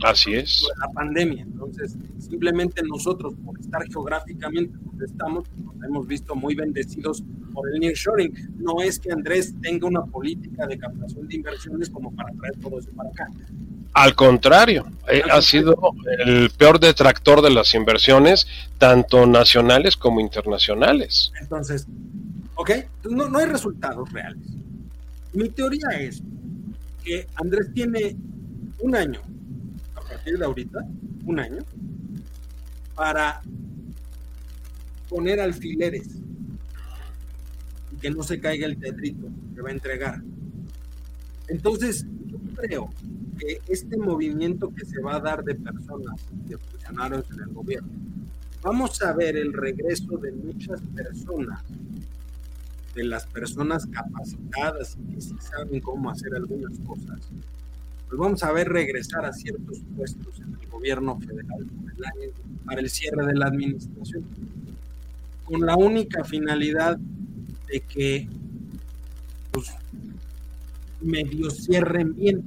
Así 0.05 0.35
es. 0.35 0.67
la 0.79 0.89
pandemia. 0.93 1.43
Entonces, 1.43 1.97
simplemente 2.19 2.83
nosotros, 2.83 3.35
por 3.45 3.59
estar 3.59 3.83
geográficamente 3.89 4.77
donde 4.85 5.07
estamos, 5.07 5.45
nos 5.57 5.75
hemos 5.83 6.07
visto 6.07 6.35
muy 6.35 6.55
bendecidos 6.55 7.25
por 7.53 7.71
el 7.73 7.81
nearshoring. 7.81 8.33
No 8.59 8.83
es 8.83 8.99
que 8.99 9.11
Andrés 9.11 9.55
tenga 9.63 9.87
una 9.87 10.05
política 10.05 10.67
de 10.67 10.79
captación 10.79 11.27
de 11.29 11.37
inversiones 11.37 11.89
como 11.89 12.15
para 12.15 12.31
traer 12.35 12.57
todo 12.59 12.79
eso 12.79 12.91
para 12.93 13.09
acá. 13.09 13.31
Al 13.97 14.15
contrario, 14.15 14.85
eh, 15.09 15.23
ha 15.33 15.41
sido 15.41 15.75
el 16.19 16.51
peor 16.51 16.79
detractor 16.79 17.41
de 17.41 17.49
las 17.49 17.73
inversiones, 17.73 18.47
tanto 18.77 19.25
nacionales 19.25 19.97
como 19.97 20.21
internacionales. 20.21 21.33
Entonces, 21.41 21.87
ok, 22.57 22.73
no, 23.09 23.27
no 23.31 23.39
hay 23.39 23.47
resultados 23.47 24.13
reales. 24.13 24.49
Mi 25.33 25.49
teoría 25.49 25.89
es 25.99 26.23
que 27.03 27.27
Andrés 27.37 27.73
tiene 27.73 28.15
un 28.81 28.95
año, 28.95 29.23
a 29.95 30.03
partir 30.03 30.37
de 30.37 30.45
ahorita, 30.45 30.81
un 31.25 31.41
año, 31.41 31.65
para 32.95 33.41
poner 35.09 35.41
alfileres 35.41 36.07
y 37.93 37.97
que 37.97 38.11
no 38.11 38.23
se 38.23 38.39
caiga 38.41 38.67
el 38.67 38.79
tetrito 38.79 39.29
que 39.55 39.63
va 39.63 39.71
a 39.71 39.73
entregar. 39.73 40.21
Entonces, 41.49 42.05
yo 42.27 42.37
creo 42.57 42.91
este 43.69 43.97
movimiento 43.97 44.73
que 44.75 44.85
se 44.85 45.01
va 45.01 45.17
a 45.17 45.21
dar 45.21 45.45
de 45.45 45.55
personas, 45.55 46.15
de 46.47 46.59
funcionarios 46.59 47.31
en 47.31 47.41
el 47.41 47.49
gobierno, 47.49 47.91
vamos 48.63 49.01
a 49.03 49.13
ver 49.13 49.37
el 49.37 49.53
regreso 49.53 50.17
de 50.19 50.33
muchas 50.33 50.81
personas, 50.95 51.63
de 52.95 53.05
las 53.05 53.27
personas 53.27 53.87
capacitadas 53.87 54.97
y 54.99 55.15
que 55.15 55.21
sí 55.21 55.35
saben 55.41 55.81
cómo 55.81 56.11
hacer 56.11 56.35
algunas 56.35 56.79
cosas. 56.81 57.21
Pues 58.09 58.19
vamos 58.19 58.43
a 58.43 58.53
ver 58.53 58.69
regresar 58.69 59.25
a 59.25 59.33
ciertos 59.33 59.81
puestos 59.97 60.41
en 60.41 60.57
el 60.61 60.69
gobierno 60.69 61.19
federal 61.21 61.67
para 62.65 62.81
el 62.81 62.91
cierre 62.91 63.27
de 63.27 63.35
la 63.35 63.47
administración, 63.47 64.25
con 65.45 65.61
la 65.67 65.77
única 65.77 66.25
finalidad 66.25 66.99
de 67.69 67.81
que 67.81 68.29
pues, 69.51 69.71
medio 71.01 71.51
cierren 71.51 72.15
bien. 72.15 72.43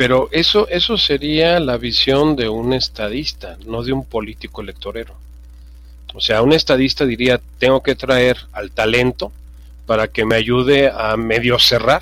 Pero 0.00 0.30
eso, 0.32 0.66
eso 0.68 0.96
sería 0.96 1.60
la 1.60 1.76
visión 1.76 2.34
de 2.34 2.48
un 2.48 2.72
estadista, 2.72 3.58
no 3.66 3.82
de 3.82 3.92
un 3.92 4.02
político 4.02 4.62
electorero. 4.62 5.14
O 6.14 6.22
sea, 6.22 6.40
un 6.40 6.54
estadista 6.54 7.04
diría, 7.04 7.38
tengo 7.58 7.82
que 7.82 7.94
traer 7.94 8.38
al 8.52 8.70
talento 8.70 9.30
para 9.84 10.08
que 10.08 10.24
me 10.24 10.36
ayude 10.36 10.88
a 10.90 11.18
medio 11.18 11.58
cerrar, 11.58 12.00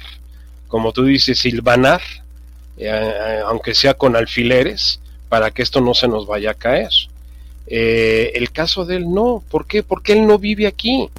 como 0.69 0.93
tú 0.93 1.07
dices, 1.07 1.41
silvanar, 1.41 2.01
eh, 2.77 3.41
aunque 3.45 3.75
sea 3.75 3.95
con 3.95 4.15
alfileres, 4.15 5.01
para 5.29 5.51
que 5.51 5.63
esto 5.63 5.81
no 5.81 5.93
se 5.93 6.07
nos 6.07 6.25
vaya 6.25 6.53
a 6.53 6.55
caer. 6.55 6.93
Eh, 7.67 8.31
el 8.37 8.53
caso 8.53 8.85
de 8.85 8.95
él 8.95 9.13
no, 9.13 9.43
¿por 9.51 9.67
qué? 9.67 9.83
Porque 9.83 10.13
él 10.13 10.25
no 10.25 10.39
vive 10.39 10.69
aquí, 10.69 11.11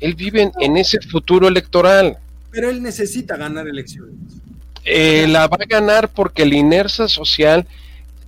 él 0.00 0.14
vive 0.14 0.52
en 0.60 0.76
ese 0.76 1.00
futuro 1.00 1.48
electoral. 1.48 2.18
Pero 2.50 2.68
él 2.68 2.82
necesita 2.82 3.38
ganar 3.38 3.66
elecciones. 3.66 4.44
Eh, 4.88 5.26
la 5.26 5.48
va 5.48 5.58
a 5.60 5.66
ganar 5.66 6.08
porque 6.08 6.46
la 6.46 6.54
inercia 6.54 7.08
social 7.08 7.66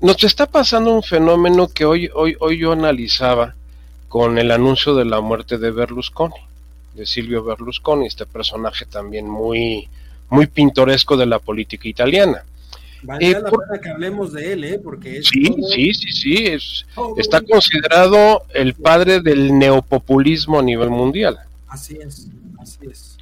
nos 0.00 0.24
está 0.24 0.46
pasando 0.46 0.92
un 0.92 1.04
fenómeno 1.04 1.68
que 1.68 1.84
hoy, 1.84 2.10
hoy, 2.12 2.36
hoy 2.40 2.58
yo 2.58 2.72
analizaba 2.72 3.54
con 4.08 4.38
el 4.38 4.50
anuncio 4.50 4.96
de 4.96 5.04
la 5.04 5.20
muerte 5.20 5.56
de 5.56 5.70
Berlusconi, 5.70 6.34
de 6.94 7.06
Silvio 7.06 7.44
Berlusconi, 7.44 8.06
este 8.06 8.26
personaje 8.26 8.86
también 8.86 9.28
muy, 9.28 9.88
muy 10.30 10.48
pintoresco 10.48 11.16
de 11.16 11.26
la 11.26 11.38
política 11.38 11.86
italiana. 11.86 12.42
Vale 13.04 13.30
eh, 13.30 13.40
la 13.40 13.50
pena 13.50 13.80
que 13.80 13.90
hablemos 13.90 14.32
de 14.32 14.52
él, 14.52 14.64
¿eh? 14.64 14.80
Porque 14.82 15.22
sí, 15.22 15.54
sí, 15.72 15.94
sí, 15.94 16.10
sí, 16.10 16.34
es, 16.46 16.86
está 17.16 17.40
considerado 17.40 18.42
el 18.52 18.74
padre 18.74 19.20
del 19.20 19.56
neopopulismo 19.56 20.58
a 20.58 20.62
nivel 20.62 20.90
mundial. 20.90 21.38
Así 21.68 21.98
es, 22.02 22.26
así 22.58 22.78
es. 22.90 23.18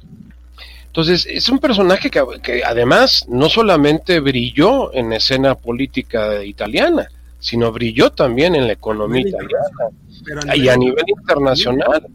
Entonces, 0.87 1.27
es 1.29 1.47
un 1.49 1.59
personaje 1.59 2.09
que, 2.09 2.63
además 2.65 3.25
no 3.29 3.49
solamente 3.49 4.19
brilló 4.19 4.93
en 4.93 5.13
escena 5.13 5.53
política 5.55 6.43
italiana, 6.43 7.07
sino 7.39 7.71
brilló 7.71 8.11
también 8.11 8.55
en 8.55 8.65
la 8.65 8.73
economía 8.73 9.21
italiana 9.21 10.55
y 10.55 10.67
a 10.67 10.75
nivel 10.75 11.03
internacional. 11.07 12.07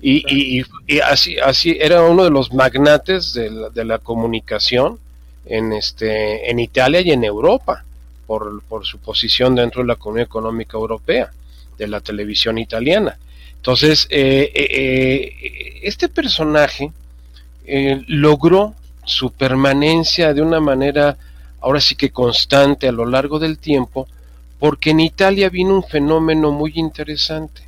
Y, 0.00 0.62
así, 1.02 1.38
así 1.38 1.76
era 1.80 2.02
uno 2.02 2.24
de 2.24 2.30
los 2.30 2.52
magnates 2.52 3.32
de 3.32 3.50
la, 3.50 3.70
de 3.70 3.84
la, 3.84 3.98
comunicación 3.98 4.98
en, 5.46 5.72
este, 5.72 6.50
en 6.50 6.60
Italia 6.60 7.00
y 7.00 7.10
en 7.10 7.24
Europa, 7.24 7.84
por, 8.26 8.62
por 8.64 8.84
su 8.84 8.98
posición 8.98 9.54
dentro 9.54 9.80
de 9.80 9.88
la 9.88 9.96
Comunidad 9.96 10.26
Económica 10.26 10.76
Europea, 10.76 11.30
de 11.78 11.88
la 11.88 12.00
televisión 12.00 12.58
italiana. 12.58 13.18
Entonces, 13.56 14.06
eh, 14.10 14.52
eh, 14.54 14.68
eh 14.70 15.80
este 15.82 16.08
personaje 16.08 16.92
eh, 17.68 18.02
logró 18.06 18.74
su 19.04 19.30
permanencia 19.30 20.32
de 20.32 20.42
una 20.42 20.60
manera 20.60 21.18
ahora 21.60 21.80
sí 21.80 21.96
que 21.96 22.10
constante 22.10 22.88
a 22.88 22.92
lo 22.92 23.06
largo 23.06 23.38
del 23.38 23.58
tiempo, 23.58 24.08
porque 24.58 24.90
en 24.90 25.00
Italia 25.00 25.50
vino 25.50 25.74
un 25.74 25.82
fenómeno 25.82 26.50
muy 26.50 26.72
interesante. 26.76 27.62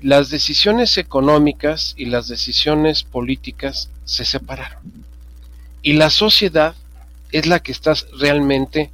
Las 0.00 0.30
decisiones 0.30 0.96
económicas 0.98 1.94
y 1.96 2.06
las 2.06 2.28
decisiones 2.28 3.02
políticas 3.02 3.90
se 4.04 4.24
separaron. 4.24 4.80
Y 5.82 5.94
la 5.94 6.10
sociedad 6.10 6.74
es 7.32 7.46
la 7.46 7.60
que 7.60 7.72
está 7.72 7.94
realmente 8.18 8.90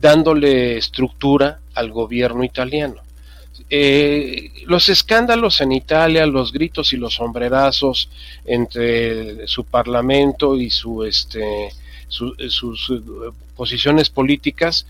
dándole 0.00 0.76
estructura 0.76 1.60
al 1.74 1.90
gobierno 1.90 2.44
italiano. 2.44 2.96
Eh, 3.74 4.52
los 4.66 4.90
escándalos 4.90 5.62
en 5.62 5.72
Italia, 5.72 6.26
los 6.26 6.52
gritos 6.52 6.92
y 6.92 6.98
los 6.98 7.14
sombrerazos 7.14 8.10
entre 8.44 9.48
su 9.48 9.64
parlamento 9.64 10.58
y 10.58 10.68
su, 10.68 11.04
este, 11.04 11.68
eh, 11.68 12.50
sus 12.50 12.90
eh, 12.90 13.00
posiciones 13.56 14.10
políticas, 14.10 14.86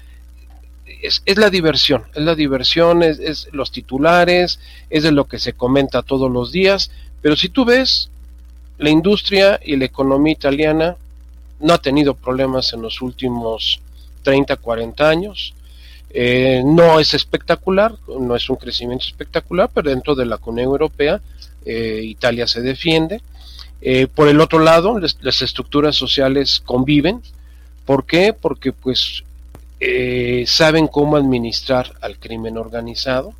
es, 1.00 1.22
la 1.36 1.48
diversión, 1.48 2.06
es 2.12 2.24
la 2.24 2.34
diversión, 2.34 3.04
es, 3.04 3.20
es, 3.20 3.48
los 3.52 3.70
titulares, 3.70 4.58
es 4.90 5.04
de 5.04 5.12
lo 5.12 5.28
que 5.28 5.38
se 5.38 5.52
comenta 5.52 6.02
todos 6.02 6.28
los 6.28 6.50
días, 6.50 6.90
pero 7.20 7.36
si 7.36 7.50
tú 7.50 7.64
ves, 7.64 8.10
la 8.78 8.90
industria 8.90 9.60
y 9.64 9.76
la 9.76 9.84
economía 9.84 10.32
italiana 10.32 10.96
no 11.60 11.72
ha 11.72 11.78
tenido 11.78 12.14
problemas 12.14 12.72
en 12.72 12.82
los 12.82 13.00
últimos 13.00 13.80
30, 14.24 14.56
40 14.56 15.08
años, 15.08 15.54
eh, 16.14 16.62
no 16.64 17.00
es 17.00 17.14
espectacular, 17.14 17.94
no 18.06 18.36
es 18.36 18.48
un 18.50 18.56
crecimiento 18.56 19.06
espectacular, 19.06 19.70
pero 19.72 19.90
dentro 19.90 20.14
de 20.14 20.26
la 20.26 20.36
Comunidad 20.36 20.70
Europea 20.70 21.20
eh, 21.64 22.00
Italia 22.04 22.46
se 22.46 22.60
defiende. 22.60 23.22
Eh, 23.80 24.06
por 24.06 24.28
el 24.28 24.40
otro 24.40 24.58
lado, 24.58 24.98
las 24.98 25.42
estructuras 25.42 25.96
sociales 25.96 26.62
conviven. 26.64 27.22
¿Por 27.86 28.04
qué? 28.04 28.32
Porque 28.32 28.72
pues 28.72 29.24
saben 30.46 30.86
cómo 30.86 31.16
administrar 31.16 31.92
al 32.00 32.16
crimen 32.18 32.56
organizado. 32.56 33.34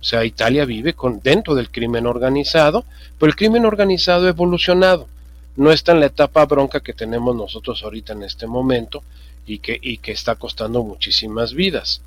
O 0.00 0.04
sea, 0.04 0.24
Italia 0.24 0.64
vive 0.64 0.94
con, 0.94 1.20
dentro 1.20 1.54
del 1.54 1.70
crimen 1.70 2.06
organizado, 2.06 2.84
pero 3.18 3.28
el 3.28 3.36
crimen 3.36 3.66
organizado 3.66 4.26
ha 4.26 4.30
evolucionado. 4.30 5.08
No 5.56 5.72
está 5.72 5.92
en 5.92 6.00
la 6.00 6.06
etapa 6.06 6.46
bronca 6.46 6.80
que 6.80 6.92
tenemos 6.92 7.34
nosotros 7.34 7.82
ahorita 7.82 8.12
en 8.12 8.22
este 8.22 8.46
momento, 8.46 9.02
y 9.46 9.58
que, 9.58 9.78
y 9.80 9.98
que 9.98 10.12
está 10.12 10.34
costando 10.34 10.82
muchísimas 10.82 11.54
vidas. 11.54 12.02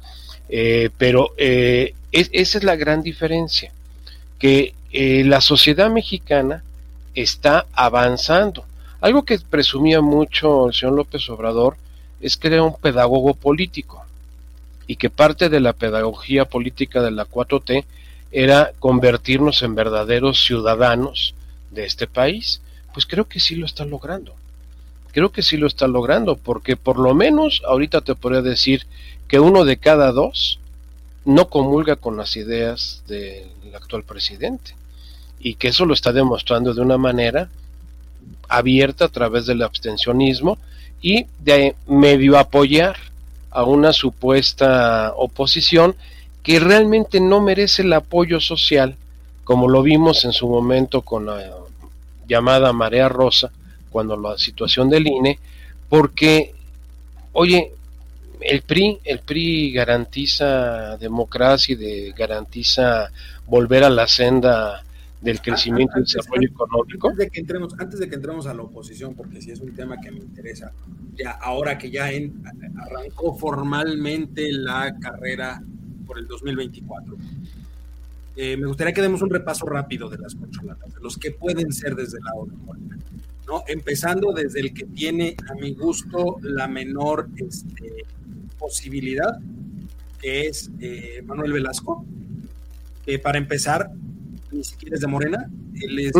Eh, 0.49 0.89
pero 0.97 1.31
eh, 1.37 1.93
esa 2.11 2.57
es 2.57 2.63
la 2.63 2.75
gran 2.75 3.01
diferencia, 3.01 3.71
que 4.37 4.73
eh, 4.91 5.23
la 5.23 5.41
sociedad 5.41 5.89
mexicana 5.89 6.63
está 7.15 7.65
avanzando. 7.73 8.65
Algo 9.01 9.23
que 9.23 9.39
presumía 9.39 10.01
mucho 10.01 10.67
el 10.67 10.73
señor 10.73 10.95
López 10.95 11.29
Obrador 11.29 11.77
es 12.19 12.35
que 12.35 12.47
era 12.47 12.63
un 12.63 12.75
pedagogo 12.75 13.33
político 13.33 14.03
y 14.87 14.97
que 14.97 15.09
parte 15.09 15.49
de 15.49 15.59
la 15.59 15.73
pedagogía 15.73 16.45
política 16.45 17.01
de 17.01 17.11
la 17.11 17.25
4T 17.25 17.85
era 18.31 18.73
convertirnos 18.79 19.61
en 19.61 19.75
verdaderos 19.75 20.43
ciudadanos 20.43 21.33
de 21.71 21.85
este 21.85 22.07
país. 22.07 22.61
Pues 22.93 23.05
creo 23.05 23.25
que 23.25 23.39
sí 23.39 23.55
lo 23.55 23.65
está 23.65 23.85
logrando 23.85 24.33
creo 25.11 25.31
que 25.31 25.41
sí 25.41 25.57
lo 25.57 25.67
está 25.67 25.87
logrando, 25.87 26.35
porque 26.35 26.77
por 26.77 26.97
lo 26.99 27.13
menos 27.13 27.61
ahorita 27.67 28.01
te 28.01 28.15
podría 28.15 28.41
decir 28.41 28.85
que 29.27 29.39
uno 29.39 29.65
de 29.65 29.77
cada 29.77 30.11
dos 30.11 30.59
no 31.25 31.49
comulga 31.49 31.95
con 31.95 32.17
las 32.17 32.35
ideas 32.35 33.03
del 33.07 33.49
actual 33.75 34.03
presidente 34.03 34.73
y 35.39 35.55
que 35.55 35.69
eso 35.69 35.85
lo 35.85 35.93
está 35.93 36.11
demostrando 36.11 36.73
de 36.73 36.81
una 36.81 36.97
manera 36.97 37.49
abierta 38.47 39.05
a 39.05 39.09
través 39.09 39.45
del 39.45 39.61
abstencionismo 39.61 40.57
y 41.01 41.27
de 41.39 41.75
medio 41.87 42.37
apoyar 42.37 42.97
a 43.51 43.63
una 43.63 43.93
supuesta 43.93 45.13
oposición 45.15 45.95
que 46.43 46.59
realmente 46.59 47.19
no 47.19 47.41
merece 47.41 47.83
el 47.83 47.93
apoyo 47.93 48.39
social, 48.39 48.95
como 49.43 49.67
lo 49.67 49.81
vimos 49.81 50.25
en 50.25 50.33
su 50.33 50.47
momento 50.47 51.01
con 51.01 51.25
la 51.25 51.51
llamada 52.27 52.73
Marea 52.73 53.09
Rosa, 53.09 53.51
cuando 53.89 54.17
la 54.17 54.37
situación 54.37 54.89
del 54.89 55.07
INE, 55.07 55.39
porque, 55.87 56.53
oye, 57.33 57.73
el 58.41 58.61
PRI, 58.61 58.99
el 59.03 59.19
PRI 59.19 59.73
garantiza 59.73 60.97
democracia 60.97 61.73
y 61.73 61.75
de, 61.75 62.13
garantiza 62.17 63.09
volver 63.47 63.83
a 63.83 63.89
la 63.89 64.07
senda 64.07 64.83
del 65.21 65.41
crecimiento 65.41 65.99
y 65.99 66.01
desarrollo 66.01 66.47
económico. 66.47 67.09
Antes 67.09 67.25
de, 67.25 67.29
que 67.29 67.39
entremos, 67.41 67.73
antes 67.77 67.99
de 67.99 68.07
que 68.07 68.15
entremos 68.15 68.47
a 68.47 68.53
la 68.53 68.63
oposición, 68.63 69.15
porque 69.15 69.41
si 69.41 69.51
es 69.51 69.59
un 69.59 69.73
tema 69.73 69.99
que 69.99 70.11
me 70.11 70.19
interesa, 70.19 70.71
ya 71.15 71.31
ahora 71.31 71.77
que 71.77 71.91
ya 71.91 72.05
arrancó 72.05 73.35
formalmente 73.35 74.51
la 74.53 74.95
carrera 74.99 75.61
por 76.07 76.19
el 76.19 76.27
2024, 76.27 77.17
eh, 78.37 78.55
me 78.55 78.67
gustaría 78.67 78.93
que 78.93 79.01
demos 79.01 79.21
un 79.21 79.29
repaso 79.29 79.65
rápido 79.65 80.09
de 80.09 80.17
las 80.17 80.33
controlatas, 80.35 80.93
de 80.93 81.01
los 81.01 81.17
que 81.17 81.31
pueden 81.31 81.73
ser 81.73 81.95
desde 81.95 82.19
la 82.21 82.33
ONU. 82.33 82.53
¿No? 83.49 83.63
Empezando 83.67 84.31
desde 84.31 84.59
el 84.59 84.73
que 84.73 84.85
tiene, 84.85 85.35
a 85.49 85.55
mi 85.55 85.73
gusto, 85.73 86.37
la 86.41 86.67
menor 86.67 87.29
este, 87.35 88.05
posibilidad, 88.59 89.39
que 90.21 90.47
es 90.47 90.69
eh, 90.79 91.23
Manuel 91.25 91.53
Velasco, 91.53 92.05
que 93.05 93.17
para 93.17 93.39
empezar, 93.39 93.89
ni 94.51 94.63
siquiera 94.63 94.95
es 94.95 95.01
de 95.01 95.07
Morena, 95.07 95.49
él 95.81 95.99
es 95.99 96.13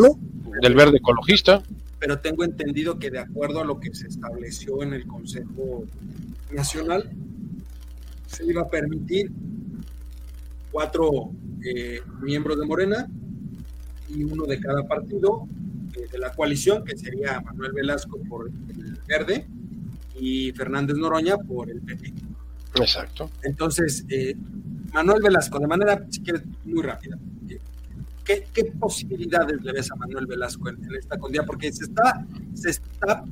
del 0.62 0.76
verde 0.76 0.98
ecologista. 0.98 1.62
Pero 2.00 2.20
tengo 2.20 2.44
entendido 2.44 2.98
que 2.98 3.12
de 3.12 3.20
acuerdo 3.20 3.62
a 3.62 3.66
lo 3.66 3.80
que 3.80 3.94
se 3.94 4.08
estableció 4.08 4.82
en 4.82 4.94
el 4.94 5.06
Consejo 5.06 5.84
Nacional, 6.52 7.12
se 8.26 8.46
iba 8.46 8.62
a 8.62 8.70
permitir 8.70 9.32
cuatro 10.72 11.32
eh, 11.64 12.00
miembros 12.22 12.58
de 12.60 12.66
Morena 12.66 13.08
y 14.08 14.24
uno 14.24 14.46
de 14.46 14.60
cada 14.60 14.88
partido 14.88 15.48
de 16.12 16.18
la 16.18 16.32
coalición, 16.34 16.84
que 16.84 16.98
sería 16.98 17.42
Manuel 17.42 17.72
Velasco 17.74 18.20
por 18.30 18.48
el 18.48 18.98
Verde 19.08 19.48
y 20.20 20.52
Fernández 20.52 20.98
Noroña 20.98 21.38
por 21.38 21.70
el 21.70 21.82
PP. 21.82 22.14
Exacto. 22.76 23.30
Entonces, 23.44 24.06
eh, 24.10 24.36
Manuel 24.94 25.22
Velasco, 25.22 25.60
de 25.60 25.68
manera, 25.68 26.06
si 26.10 26.22
quieres, 26.22 26.44
muy 26.66 26.84
rápida, 26.84 27.18
¿qué, 28.24 28.46
posibilidades 28.80 29.62
le 29.64 29.72
ves 29.72 29.92
a 29.92 29.96
Manuel 29.96 30.28
Velasco 30.28 30.70
en, 30.70 30.78
esta 30.96 31.18
condía? 31.18 31.44
Porque 31.44 31.72
se 31.72 31.86
está, 31.86 32.26
se 32.54 32.70
está 32.70 33.24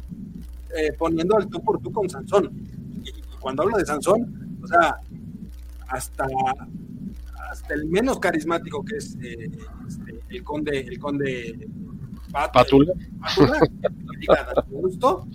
poniendo 0.97 1.37
al 1.37 1.47
tú 1.47 1.63
por 1.63 1.79
tú 1.81 1.91
con 1.91 2.09
Sansón. 2.09 2.51
Y, 3.03 3.11
cuando 3.39 3.63
hablo 3.63 3.77
de 3.77 3.85
Sansón, 3.85 4.57
o 4.61 4.67
sea, 4.67 4.95
hasta 5.87 6.25
hasta 7.49 7.73
el 7.73 7.85
menos 7.85 8.19
carismático 8.19 8.83
que 8.83 8.97
es 8.97 9.17
eh, 9.21 9.49
este, 9.87 10.19
el 10.29 10.43
conde, 10.43 10.79
el 10.81 10.99
conde 10.99 11.67
Patula, 12.31 12.93
gusto, 14.69 15.27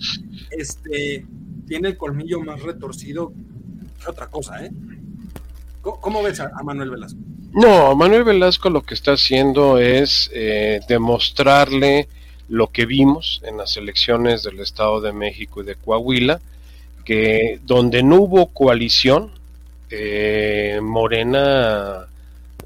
este, 0.50 1.26
tiene 1.66 1.88
el 1.88 1.96
colmillo 1.96 2.40
más 2.40 2.62
retorcido 2.62 3.32
que 4.02 4.10
otra 4.10 4.28
cosa, 4.28 4.64
¿eh? 4.64 4.70
¿Cómo, 5.80 6.22
ves 6.22 6.38
a, 6.40 6.50
Manuel 6.62 6.90
Velasco? 6.90 7.18
No, 7.52 7.94
Manuel 7.96 8.24
Velasco 8.24 8.70
lo 8.70 8.82
que 8.82 8.94
está 8.94 9.12
haciendo 9.12 9.78
es 9.78 10.30
eh, 10.32 10.80
demostrarle 10.88 12.08
lo 12.48 12.68
que 12.68 12.86
vimos 12.86 13.40
en 13.44 13.56
las 13.56 13.76
elecciones 13.76 14.42
del 14.44 14.60
Estado 14.60 15.00
de 15.00 15.12
México 15.12 15.62
y 15.62 15.64
de 15.64 15.74
Coahuila, 15.74 16.40
que 17.04 17.60
donde 17.64 18.02
no 18.02 18.16
hubo 18.16 18.46
coalición, 18.48 19.32
eh, 19.90 20.78
Morena 20.82 22.06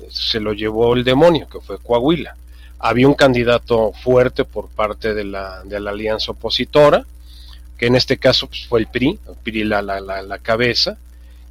se 0.08 0.40
lo 0.40 0.52
llevó 0.52 0.94
el 0.94 1.04
demonio, 1.04 1.48
que 1.48 1.60
fue 1.60 1.78
Coahuila. 1.78 2.36
Había 2.78 3.08
un 3.08 3.14
candidato 3.14 3.92
fuerte 3.92 4.44
por 4.44 4.68
parte 4.68 5.14
de 5.14 5.24
la, 5.24 5.62
de 5.64 5.80
la 5.80 5.90
alianza 5.90 6.32
opositora, 6.32 7.04
que 7.78 7.86
en 7.86 7.96
este 7.96 8.18
caso 8.18 8.46
pues, 8.46 8.66
fue 8.66 8.80
el 8.80 8.86
PRI, 8.86 9.18
el 9.28 9.34
PRI 9.42 9.64
la, 9.64 9.82
la, 9.82 10.00
la, 10.00 10.38
cabeza, 10.38 10.96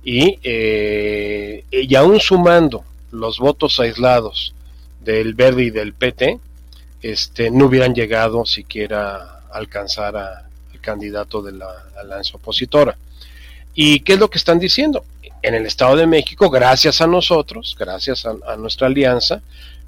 y, 0.04 0.40
eh, 0.44 1.66
y 1.72 1.96
aún 1.96 2.20
sumando 2.20 2.84
los 3.12 3.40
votos 3.40 3.80
aislados 3.80 4.54
del 5.02 5.34
Verde 5.34 5.64
y 5.64 5.70
del 5.70 5.94
PT, 5.94 6.40
este, 7.02 7.52
no 7.52 7.66
hubieran 7.66 7.94
llegado 7.94 8.46
siquiera 8.46 9.16
a 9.16 9.42
alcanzar 9.54 10.18
al 10.18 10.46
candidato 10.82 11.42
de 11.42 11.54
la 11.54 11.68
alianza 12.00 12.38
opositora. 12.38 12.98
¿Y 13.76 14.00
qué 14.00 14.14
es 14.14 14.20
lo 14.20 14.30
que 14.30 14.38
están 14.38 14.58
diciendo? 14.58 15.06
En 15.42 15.54
el 15.54 15.66
Estado 15.66 15.96
de 15.98 16.08
México, 16.08 16.50
gracias 16.50 17.02
a 17.02 17.08
nosotros, 17.08 17.76
gracias 17.78 18.26
a, 18.26 18.56
nuestra 18.56 18.88
alianza, 18.88 19.42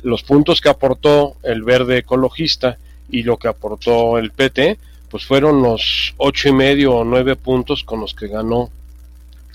los 0.04 0.24
puntos 0.24 0.62
que 0.62 0.70
aportó 0.70 1.36
el 1.44 1.64
verde 1.64 2.00
ecologista 2.00 2.78
y 3.10 3.24
lo 3.24 3.38
que 3.38 3.48
aportó 3.48 4.18
el 4.18 4.32
PT, 4.32 4.78
pues 5.10 5.26
fueron 5.26 5.62
los 5.62 6.14
ocho 6.18 6.50
y 6.50 6.52
medio 6.52 6.96
o 6.96 7.04
nueve 7.04 7.36
puntos 7.36 7.84
con 7.84 8.02
los 8.02 8.14
que 8.14 8.28
ganó 8.28 8.70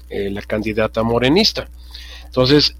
eh, 0.08 0.30
la 0.30 0.42
candidata 0.42 1.02
morenista. 1.02 1.68
Entonces, 2.24 2.74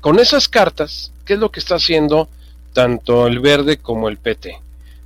con 0.00 0.18
esas 0.18 0.48
cartas, 0.48 1.12
¿qué 1.24 1.34
es 1.34 1.38
lo 1.38 1.50
que 1.50 1.60
está 1.60 1.76
haciendo 1.76 2.28
tanto 2.72 3.26
el 3.26 3.40
verde 3.40 3.76
como 3.76 4.08
el 4.08 4.16
PT? 4.16 4.58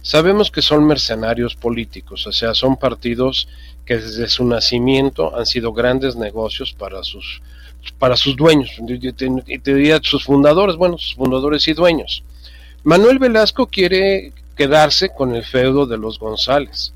Sabemos 0.03 0.51
que 0.51 0.63
son 0.63 0.87
mercenarios 0.87 1.57
políticos, 1.57 2.27
o 2.27 2.33
sea, 2.33 2.55
son 2.55 2.77
partidos 2.77 3.49
que 3.85 3.97
desde 3.97 4.29
su 4.29 4.45
nacimiento 4.45 5.37
han 5.37 5.47
sido 5.47 5.73
grandes 5.73 6.17
negocios 6.17 6.73
para 6.73 7.03
sus 7.03 7.43
para 7.99 8.17
sus 8.17 8.37
dueños, 8.37 8.71
y 8.79 9.59
te 9.59 9.75
diría 9.75 10.01
sus 10.03 10.25
fundadores, 10.25 10.77
bueno, 10.77 10.99
sus 10.99 11.15
fundadores 11.15 11.67
y 11.69 11.73
dueños. 11.73 12.23
Manuel 12.85 13.19
Velasco 13.19 13.67
quiere 13.67 14.33
quedarse 14.57 15.11
con 15.11 15.35
el 15.35 15.45
feudo 15.45 15.87
de 15.87 15.99
los 15.99 16.19
González, 16.19 16.93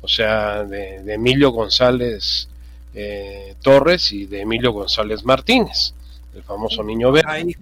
o 0.00 0.08
sea, 0.08 0.64
de, 0.64 1.12
Emilio 1.12 1.50
González 1.50 2.48
eh, 2.94 3.54
Torres 3.62 4.12
y 4.12 4.26
de 4.26 4.42
Emilio 4.42 4.72
González 4.72 5.24
Martínez, 5.24 5.94
el 6.34 6.42
famoso 6.42 6.82
niño 6.82 7.12
verde. 7.12 7.56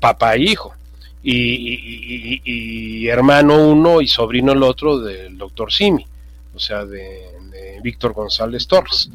Papá 0.00 0.34
e 0.34 0.42
hijo 0.42 0.74
y, 1.22 3.06
hermano 3.08 3.68
uno 3.68 4.00
y 4.00 4.08
sobrino 4.08 4.52
el 4.52 4.62
otro 4.62 4.98
del 4.98 5.36
doctor 5.36 5.72
Simi, 5.72 6.06
o 6.54 6.58
sea, 6.58 6.84
de, 6.84 7.36
Víctor 7.82 8.12
González 8.12 8.66
Torres. 8.66 9.08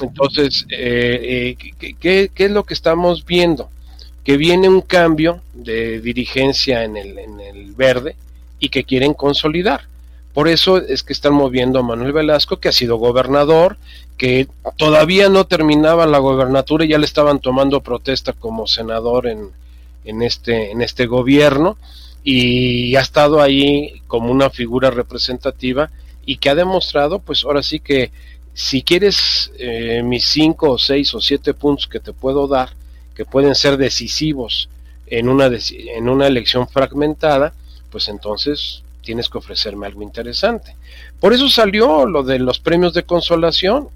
Entonces, 0.00 0.66
eh, 0.70 1.56
eh, 1.80 1.94
¿qué, 1.98 2.30
es 2.34 2.50
lo 2.50 2.64
que 2.64 2.74
estamos 2.74 3.24
viendo? 3.24 3.68
Que 4.24 4.36
viene 4.36 4.68
un 4.68 4.80
cambio 4.82 5.40
de 5.54 6.00
dirigencia 6.00 6.84
en 6.84 6.96
el, 6.96 7.18
en 7.18 7.40
el 7.40 7.72
verde 7.72 8.16
y 8.58 8.68
que 8.68 8.84
quieren 8.84 9.14
consolidar. 9.14 9.82
Por 10.32 10.48
eso 10.48 10.78
es 10.78 11.02
que 11.02 11.12
están 11.12 11.34
moviendo 11.34 11.78
a 11.78 11.82
Manuel 11.82 12.12
Velasco, 12.12 12.58
que 12.58 12.68
ha 12.68 12.72
sido 12.72 12.96
gobernador, 12.96 13.76
que 14.16 14.46
todavía 14.76 15.28
no 15.28 15.46
terminaba 15.46 16.06
la 16.06 16.18
gobernatura 16.18 16.84
y 16.84 16.88
ya 16.88 16.98
le 16.98 17.06
estaban 17.06 17.40
tomando 17.40 17.80
protesta 17.80 18.32
como 18.32 18.66
senador 18.66 19.26
en, 19.26 19.48
en 20.04 20.22
este, 20.22 20.70
en 20.70 20.82
este 20.82 21.06
gobierno 21.06 21.76
y 22.22 22.94
ha 22.96 23.00
estado 23.00 23.40
ahí 23.40 24.02
como 24.06 24.30
una 24.30 24.50
figura 24.50 24.90
representativa 24.90 25.90
y 26.26 26.36
que 26.36 26.50
ha 26.50 26.54
demostrado, 26.54 27.18
pues 27.18 27.44
ahora 27.44 27.62
sí 27.62 27.80
que 27.80 28.12
si 28.54 28.82
quieres 28.82 29.52
eh, 29.58 30.02
mis 30.02 30.26
cinco 30.26 30.72
o 30.72 30.78
seis 30.78 31.14
o 31.14 31.20
siete 31.20 31.54
puntos 31.54 31.86
que 31.86 32.00
te 32.00 32.12
puedo 32.12 32.46
dar, 32.46 32.70
que 33.14 33.24
pueden 33.24 33.54
ser 33.54 33.76
decisivos 33.76 34.68
en 35.06 35.28
una, 35.28 35.50
en 35.70 36.08
una 36.08 36.26
elección 36.26 36.68
fragmentada, 36.68 37.52
pues 37.90 38.08
entonces 38.08 38.82
tienes 39.02 39.28
que 39.28 39.38
ofrecerme 39.38 39.86
algo 39.86 40.02
interesante. 40.02 40.76
Por 41.18 41.32
eso 41.32 41.48
salió 41.48 42.06
lo 42.06 42.22
de 42.22 42.38
los 42.38 42.60
premios 42.60 42.94
de 42.94 43.02
consolación. 43.02 43.88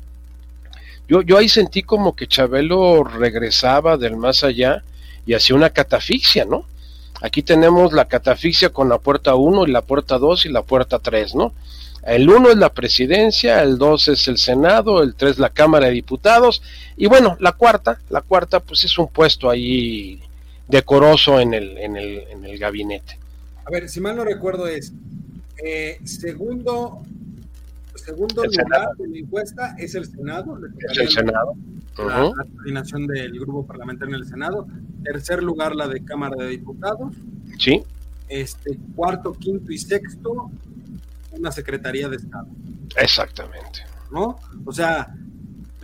Yo, 1.08 1.22
yo 1.22 1.38
ahí 1.38 1.48
sentí 1.48 1.82
como 1.82 2.16
que 2.16 2.26
Chabelo 2.26 3.04
regresaba 3.04 3.96
del 3.96 4.16
más 4.16 4.42
allá 4.42 4.82
y 5.26 5.34
hacía 5.34 5.56
una 5.56 5.70
catafixia, 5.70 6.44
¿no? 6.44 6.64
Aquí 7.20 7.42
tenemos 7.42 7.92
la 7.92 8.06
catafixia 8.06 8.70
con 8.70 8.88
la 8.88 8.98
puerta 8.98 9.34
1 9.34 9.66
y 9.66 9.70
la 9.70 9.82
puerta 9.82 10.18
2 10.18 10.46
y 10.46 10.48
la 10.48 10.62
puerta 10.62 10.98
3, 10.98 11.34
¿no? 11.34 11.52
El 12.06 12.28
1 12.28 12.50
es 12.50 12.56
la 12.56 12.72
presidencia, 12.72 13.62
el 13.62 13.78
2 13.78 14.08
es 14.08 14.28
el 14.28 14.38
Senado, 14.38 15.02
el 15.02 15.14
3 15.14 15.38
la 15.38 15.50
Cámara 15.50 15.86
de 15.86 15.92
Diputados 15.92 16.62
y 16.96 17.06
bueno, 17.06 17.36
la 17.40 17.52
cuarta, 17.52 17.98
la 18.10 18.20
cuarta 18.20 18.60
pues 18.60 18.84
es 18.84 18.98
un 18.98 19.08
puesto 19.08 19.48
ahí 19.48 20.20
decoroso 20.68 21.40
en 21.40 21.54
el, 21.54 21.78
en 21.78 21.96
el, 21.96 22.18
en 22.30 22.44
el 22.44 22.58
gabinete. 22.58 23.18
A 23.64 23.70
ver, 23.70 23.88
si 23.88 24.00
mal 24.00 24.16
no 24.16 24.24
recuerdo 24.24 24.66
es 24.66 24.92
eh, 25.64 25.98
segundo 26.04 27.02
segundo 28.04 28.44
lugar 28.44 28.88
de 28.98 29.08
la 29.08 29.18
encuesta 29.18 29.74
es 29.78 29.94
el 29.94 30.04
Senado. 30.06 30.58
Es 30.90 30.98
el 30.98 31.08
Senado. 31.08 31.54
La, 31.96 32.32
coordinación 32.52 33.06
del 33.06 33.38
grupo 33.38 33.66
parlamentario 33.66 34.14
en 34.16 34.22
el 34.22 34.28
Senado. 34.28 34.66
Tercer 35.02 35.42
lugar, 35.42 35.74
la 35.74 35.88
de 35.88 36.04
Cámara 36.04 36.36
de 36.36 36.50
Diputados. 36.50 37.14
Sí. 37.58 37.82
Este, 38.28 38.78
cuarto, 38.94 39.32
quinto 39.32 39.70
y 39.72 39.78
sexto, 39.78 40.50
una 41.38 41.52
Secretaría 41.52 42.08
de 42.08 42.16
Estado. 42.16 42.46
Exactamente. 42.96 43.84
¿No? 44.10 44.38
O 44.64 44.72
sea, 44.72 45.14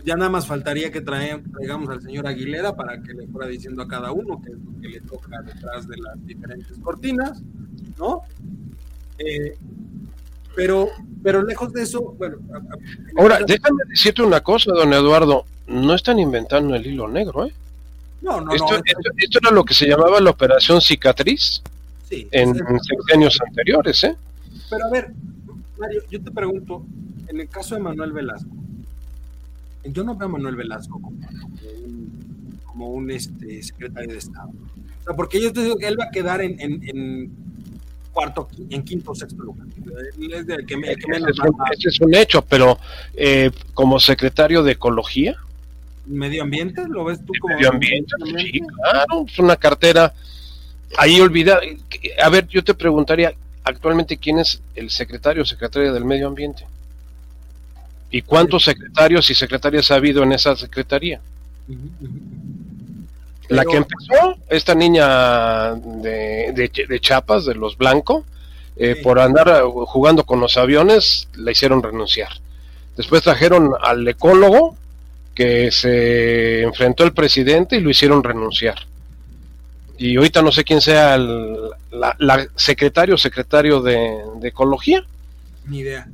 ya 0.03 0.15
nada 0.15 0.29
más 0.29 0.47
faltaría 0.47 0.91
que 0.91 1.01
traigamos 1.01 1.89
al 1.89 2.01
señor 2.01 2.27
Aguilera 2.27 2.75
para 2.75 3.01
que 3.01 3.13
le 3.13 3.27
fuera 3.27 3.47
diciendo 3.47 3.83
a 3.83 3.87
cada 3.87 4.11
uno 4.11 4.41
qué 4.41 4.51
es 4.51 4.57
lo 4.57 4.81
que 4.81 4.87
le 4.87 5.01
toca 5.01 5.41
detrás 5.41 5.87
de 5.87 5.97
las 5.97 6.25
diferentes 6.25 6.77
cortinas, 6.79 7.41
¿no? 7.97 8.21
Eh, 9.17 9.55
pero 10.55 10.89
Pero 11.23 11.43
lejos 11.43 11.71
de 11.73 11.83
eso, 11.83 12.01
bueno. 12.17 12.37
Ahora, 13.17 13.39
déjame 13.45 13.83
decirte 13.87 14.21
una 14.23 14.41
cosa, 14.41 14.71
don 14.73 14.91
Eduardo. 14.93 15.45
No 15.67 15.93
están 15.93 16.19
inventando 16.19 16.75
el 16.75 16.85
hilo 16.85 17.07
negro, 17.07 17.45
¿eh? 17.45 17.53
No, 18.21 18.41
no, 18.41 18.53
esto, 18.53 18.71
no. 18.71 18.83
Esto, 19.17 19.39
era 19.41 19.51
lo 19.51 19.63
que 19.63 19.73
se 19.73 19.87
llamaba 19.87 20.19
la 20.19 20.31
operación 20.31 20.81
cicatriz 20.81 21.61
sí, 22.09 22.27
en, 22.31 22.55
años 23.13 23.39
anteriores, 23.47 24.03
¿eh? 24.03 24.15
Pero 24.69 24.85
a 24.85 24.89
ver, 24.89 25.13
Mario, 25.81 26.01
yo 26.09 26.21
te 26.21 26.31
pregunto, 26.31 26.85
en 27.27 27.39
el 27.39 27.49
caso 27.49 27.75
de 27.75 27.81
Manuel 27.81 28.11
Velasco, 28.13 28.55
yo 29.83 30.03
no 30.03 30.15
veo 30.15 30.27
a 30.27 30.31
Manuel 30.31 30.55
Velasco 30.55 31.01
como 31.01 31.17
un, 31.17 32.59
como 32.65 32.87
un 32.89 33.09
este, 33.09 33.63
secretario 33.63 34.11
de 34.11 34.17
Estado. 34.17 34.49
O 34.49 35.03
sea, 35.03 35.15
porque 35.15 35.41
yo 35.41 35.51
te 35.51 35.63
digo 35.63 35.75
que 35.77 35.87
él 35.87 35.99
va 35.99 36.05
a 36.05 36.11
quedar 36.11 36.41
en, 36.41 36.55
en, 36.59 37.31
cuarto, 38.13 38.47
en 38.69 38.83
quinto 38.83 39.11
o 39.11 39.15
sexto 39.15 39.41
lugar. 39.41 39.65
Es 39.67 40.47
el 40.47 40.65
que, 40.65 40.75
el 40.75 40.97
que 40.97 41.07
menos 41.07 41.31
ese, 41.31 41.41
es 41.41 41.49
un, 41.49 41.55
ese, 41.71 41.89
es 41.89 42.01
un, 42.01 42.13
hecho, 42.13 42.43
pero 42.43 42.77
eh, 43.15 43.49
como 43.73 43.99
secretario 43.99 44.61
de 44.61 44.73
Ecología. 44.73 45.35
¿Medio 46.05 46.43
ambiente? 46.43 46.87
¿Lo 46.87 47.05
ves 47.05 47.25
tú 47.25 47.33
como.? 47.39 47.55
Medio 47.55 47.69
ambiente, 47.69 48.13
sí, 48.37 48.59
claro, 48.59 49.25
es 49.27 49.39
una 49.39 49.55
cartera. 49.55 50.13
Ahí 50.97 51.19
olvida. 51.19 51.59
A 52.21 52.29
ver, 52.29 52.47
yo 52.47 52.63
te 52.63 52.73
preguntaría, 52.73 53.33
actualmente, 53.63 54.17
¿quién 54.17 54.39
es 54.39 54.61
el 54.75 54.89
secretario 54.89 55.43
o 55.43 55.45
secretaria 55.45 55.91
del 55.91 56.05
medio 56.05 56.27
ambiente? 56.27 56.65
¿Y 58.09 58.21
cuántos 58.21 58.65
secretarios 58.65 59.29
y 59.29 59.35
secretarias 59.35 59.89
ha 59.91 59.95
habido 59.95 60.23
en 60.23 60.33
esa 60.33 60.55
secretaría? 60.55 61.21
La 63.47 63.65
que 63.65 63.77
empezó, 63.77 64.35
esta 64.49 64.75
niña 64.75 65.73
de, 65.75 66.51
de, 66.53 66.71
de 66.87 66.99
Chiapas, 66.99 67.45
de 67.45 67.55
los 67.55 67.77
Blanco, 67.77 68.25
eh, 68.75 68.99
por 69.03 69.19
andar 69.19 69.61
jugando 69.63 70.25
con 70.25 70.39
los 70.39 70.57
aviones, 70.57 71.27
la 71.35 71.51
hicieron 71.51 71.83
renunciar. 71.83 72.29
Después 72.95 73.21
trajeron 73.21 73.71
al 73.81 74.07
ecólogo, 74.07 74.75
que 75.35 75.71
se 75.71 76.61
enfrentó 76.63 77.03
al 77.03 77.13
presidente 77.13 77.77
y 77.77 77.79
lo 77.79 77.89
hicieron 77.89 78.23
renunciar. 78.23 78.75
Y 80.01 80.17
ahorita 80.17 80.41
no 80.41 80.51
sé 80.51 80.63
quién 80.63 80.81
sea 80.81 81.13
el, 81.13 81.69
la, 81.91 82.15
la 82.17 82.47
secretario 82.55 83.13
o 83.13 83.17
secretario 83.19 83.81
de, 83.81 84.17
de 84.39 84.47
ecología. 84.47 85.05
Ni 85.67 85.79
idea. 85.79 86.09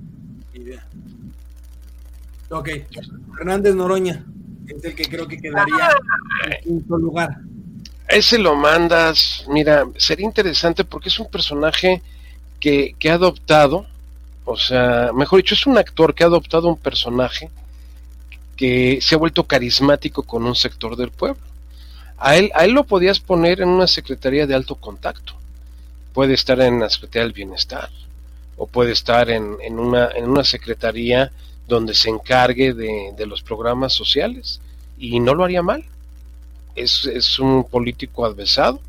Ok, 2.49 2.69
Hernández 3.39 3.75
Noroña 3.75 4.25
es 4.67 4.83
el 4.83 4.93
que 4.93 5.05
creo 5.05 5.25
que 5.25 5.37
quedaría 5.37 5.89
en 6.49 6.63
quinto 6.63 6.97
lugar. 6.97 7.37
Ese 8.09 8.37
lo 8.37 8.55
mandas, 8.55 9.45
mira, 9.47 9.85
sería 9.95 10.25
interesante 10.25 10.83
porque 10.83 11.07
es 11.07 11.17
un 11.19 11.29
personaje 11.29 12.01
que, 12.59 12.93
que 12.99 13.09
ha 13.09 13.13
adoptado, 13.13 13.85
o 14.43 14.57
sea, 14.57 15.11
mejor 15.13 15.39
dicho, 15.39 15.55
es 15.55 15.65
un 15.65 15.77
actor 15.77 16.13
que 16.13 16.25
ha 16.25 16.27
adoptado 16.27 16.67
un 16.67 16.77
personaje 16.77 17.49
que 18.57 18.99
se 19.01 19.15
ha 19.15 19.17
vuelto 19.17 19.45
carismático 19.45 20.23
con 20.23 20.45
un 20.45 20.55
sector 20.55 20.97
del 20.97 21.11
pueblo. 21.11 21.41
A 22.17 22.35
él, 22.35 22.51
a 22.55 22.65
él 22.65 22.71
lo 22.71 22.83
podías 22.83 23.19
poner 23.19 23.61
en 23.61 23.69
una 23.69 23.87
secretaría 23.87 24.47
de 24.47 24.55
alto 24.55 24.75
contacto. 24.75 25.33
Puede 26.13 26.33
estar 26.33 26.59
en 26.61 26.79
la 26.79 26.89
Secretaría 26.89 27.23
del 27.23 27.33
Bienestar, 27.33 27.89
o 28.57 28.65
puede 28.65 28.91
estar 28.91 29.29
en, 29.29 29.57
en, 29.61 29.77
una, 29.77 30.09
en 30.15 30.27
una 30.27 30.43
secretaría 30.43 31.31
donde 31.67 31.93
se 31.93 32.09
encargue 32.09 32.73
de, 32.73 33.13
de, 33.15 33.25
los 33.27 33.43
programas 33.43 33.93
sociales 33.93 34.59
y 34.97 35.19
no 35.19 35.35
lo 35.35 35.43
haría 35.43 35.61
mal. 35.61 35.83
Es, 36.75 37.05
es 37.05 37.37
un 37.39 37.63
político 37.63 38.25
adversado, 38.25 38.81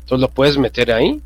entonces 0.00 0.20
lo 0.20 0.28
puedes 0.28 0.56
meter 0.56 0.90
ahí. 0.90 1.20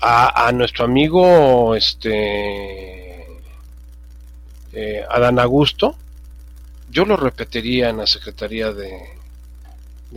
A, 0.00 0.48
a 0.48 0.52
nuestro 0.52 0.84
amigo 0.84 1.74
este 1.74 3.26
eh, 4.72 5.02
Adán 5.08 5.38
Augusto, 5.38 5.96
yo 6.90 7.06
lo 7.06 7.16
repetiría 7.16 7.88
en 7.88 7.98
la 7.98 8.06
Secretaría 8.06 8.72
de, 8.72 9.16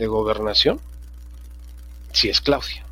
de 0.00 0.06
Gobernación, 0.06 0.80
si 2.12 2.30
es 2.30 2.40
Claudia. 2.40 2.82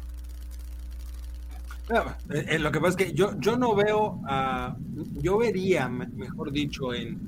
Eh, 1.89 2.45
eh, 2.51 2.59
lo 2.59 2.71
que 2.71 2.81
pasa 2.81 2.91
es 2.91 2.97
que 2.97 3.13
yo, 3.15 3.33
yo 3.41 3.57
no 3.57 3.75
veo, 3.75 4.21
uh, 4.21 4.75
yo 5.23 5.39
vería, 5.39 5.89
mejor 5.89 6.53
dicho, 6.53 6.93
en 6.93 7.19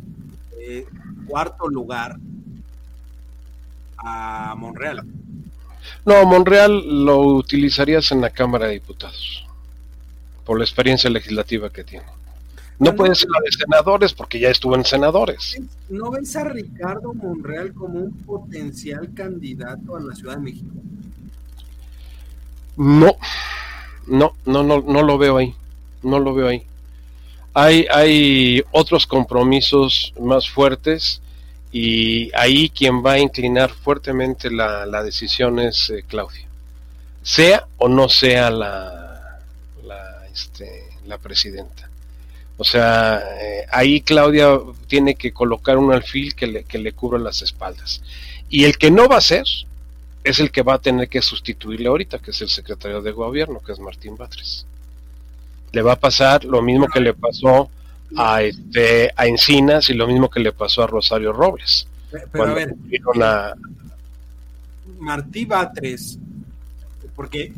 eh, 0.58 0.86
cuarto 1.26 1.66
lugar 1.66 2.18
a 3.96 4.54
Monreal. 4.54 5.02
No, 6.04 6.26
Monreal 6.26 7.04
lo 7.06 7.20
utilizarías 7.20 8.12
en 8.12 8.20
la 8.20 8.28
Cámara 8.28 8.66
de 8.66 8.74
Diputados, 8.74 9.46
por 10.44 10.58
la 10.58 10.64
experiencia 10.64 11.08
legislativa 11.08 11.70
que 11.70 11.84
tiene. 11.84 12.19
No, 12.80 12.96
puede 12.96 13.14
ser 13.14 13.28
la 13.30 13.40
de 13.44 13.52
senadores 13.52 14.14
porque 14.14 14.40
ya 14.40 14.48
estuvo 14.48 14.74
en 14.74 14.86
senadores. 14.86 15.60
¿No 15.90 16.10
ves 16.10 16.34
a 16.34 16.44
Ricardo 16.44 17.12
Monreal 17.12 17.74
como 17.74 18.00
un 18.00 18.12
potencial 18.22 19.12
candidato 19.12 19.96
a 19.96 20.00
la 20.00 20.14
Ciudad 20.14 20.36
de 20.36 20.42
México? 20.42 20.70
No, 22.78 23.16
no, 24.06 24.32
no, 24.46 24.62
no, 24.62 24.80
no 24.80 25.02
lo 25.02 25.18
veo 25.18 25.36
ahí. 25.36 25.54
No 26.02 26.18
lo 26.18 26.32
veo 26.32 26.48
ahí. 26.48 26.64
Hay, 27.52 27.86
hay 27.92 28.64
otros 28.70 29.06
compromisos 29.06 30.14
más 30.18 30.48
fuertes 30.48 31.20
y 31.72 32.34
ahí 32.34 32.70
quien 32.70 33.04
va 33.04 33.12
a 33.12 33.18
inclinar 33.18 33.70
fuertemente 33.70 34.50
la, 34.50 34.86
la 34.86 35.02
decisión 35.02 35.58
es 35.58 35.90
eh, 35.90 36.02
Claudia. 36.08 36.46
Sea 37.22 37.66
o 37.76 37.90
no 37.90 38.08
sea 38.08 38.50
la, 38.50 39.38
la, 39.84 40.26
este, 40.32 40.88
la 41.06 41.18
presidenta. 41.18 41.89
O 42.60 42.64
sea, 42.64 43.22
eh, 43.40 43.64
ahí 43.72 44.02
Claudia 44.02 44.60
tiene 44.86 45.14
que 45.14 45.32
colocar 45.32 45.78
un 45.78 45.94
alfil 45.94 46.34
que 46.34 46.46
le, 46.46 46.64
que 46.64 46.78
le 46.78 46.92
cubra 46.92 47.18
las 47.18 47.40
espaldas. 47.40 48.02
Y 48.50 48.64
el 48.64 48.76
que 48.76 48.90
no 48.90 49.08
va 49.08 49.16
a 49.16 49.22
ser, 49.22 49.44
es 50.24 50.40
el 50.40 50.50
que 50.50 50.60
va 50.60 50.74
a 50.74 50.78
tener 50.78 51.08
que 51.08 51.22
sustituirle 51.22 51.88
ahorita, 51.88 52.18
que 52.18 52.32
es 52.32 52.42
el 52.42 52.50
secretario 52.50 53.00
de 53.00 53.12
gobierno, 53.12 53.60
que 53.60 53.72
es 53.72 53.80
Martín 53.80 54.14
Batres. 54.14 54.66
Le 55.72 55.80
va 55.80 55.92
a 55.92 55.98
pasar 55.98 56.44
lo 56.44 56.60
mismo 56.60 56.86
que 56.86 57.00
le 57.00 57.14
pasó 57.14 57.70
a 58.14 58.42
este 58.42 59.10
a 59.16 59.26
Encinas 59.26 59.88
y 59.88 59.94
lo 59.94 60.06
mismo 60.06 60.28
que 60.28 60.40
le 60.40 60.52
pasó 60.52 60.82
a 60.82 60.86
Rosario 60.86 61.32
Robles. 61.32 61.86
Pero 62.30 62.44
a 62.44 62.52
ver, 62.52 62.76
a... 63.22 63.54
Martí 64.98 65.46
Batres, 65.46 66.18
porque 67.16 67.54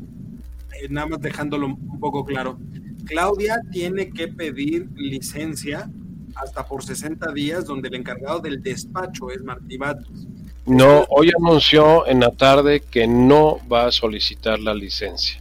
eh, 0.81 0.89
nada 0.91 1.09
más 1.09 1.21
dejándolo 1.21 1.67
un 1.67 1.99
poco 1.99 2.25
claro, 2.25 2.57
Claudia 3.05 3.61
tiene 3.71 4.11
que 4.11 4.29
pedir 4.29 4.89
licencia 4.95 5.91
hasta 6.35 6.65
por 6.67 6.83
60 6.83 7.33
días, 7.33 7.67
donde 7.67 7.89
el 7.89 7.95
encargado 7.97 8.41
del 8.41 8.63
despacho 8.63 9.31
es 9.31 9.43
Martí 9.43 9.77
Batres. 9.77 10.27
No, 10.65 11.05
hoy 11.09 11.31
anunció 11.37 12.07
en 12.07 12.21
la 12.21 12.31
tarde 12.31 12.81
que 12.81 13.07
no 13.07 13.59
va 13.71 13.87
a 13.87 13.93
solicitar 13.93 14.61
la 14.61 14.75
licencia, 14.75 15.41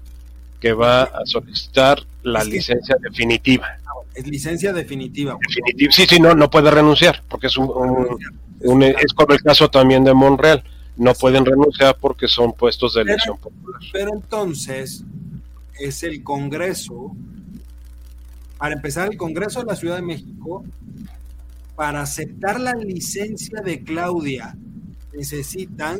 que 0.59 0.73
va 0.73 1.03
a 1.03 1.25
solicitar 1.25 2.03
la 2.23 2.43
licencia 2.43 2.95
definitiva. 2.99 3.67
Es 4.15 4.27
licencia 4.27 4.73
definitiva. 4.73 5.37
definitiva. 5.47 5.91
Sí, 5.91 6.05
sí, 6.09 6.19
no, 6.19 6.33
no 6.33 6.49
puede 6.49 6.71
renunciar, 6.71 7.23
porque 7.29 7.47
es 7.47 7.57
un, 7.57 7.69
un, 7.69 8.19
un 8.61 8.83
es 8.83 9.13
como 9.15 9.33
el 9.33 9.41
caso 9.41 9.69
también 9.69 10.03
de 10.03 10.13
Monreal. 10.13 10.63
No 10.97 11.13
pueden 11.13 11.45
renunciar 11.45 11.95
porque 11.99 12.27
son 12.27 12.53
puestos 12.53 12.95
de 12.95 13.01
elección 13.01 13.37
popular. 13.37 13.79
Pero 13.93 14.11
entonces 14.13 15.03
es 15.79 16.03
el 16.03 16.23
Congreso, 16.23 17.15
para 18.61 18.75
empezar, 18.75 19.09
el 19.11 19.17
Congreso 19.17 19.61
de 19.61 19.65
la 19.65 19.75
Ciudad 19.75 19.95
de 19.95 20.03
México, 20.03 20.63
para 21.75 22.03
aceptar 22.03 22.59
la 22.59 22.75
licencia 22.75 23.59
de 23.59 23.83
Claudia 23.83 24.55
necesitan 25.15 25.99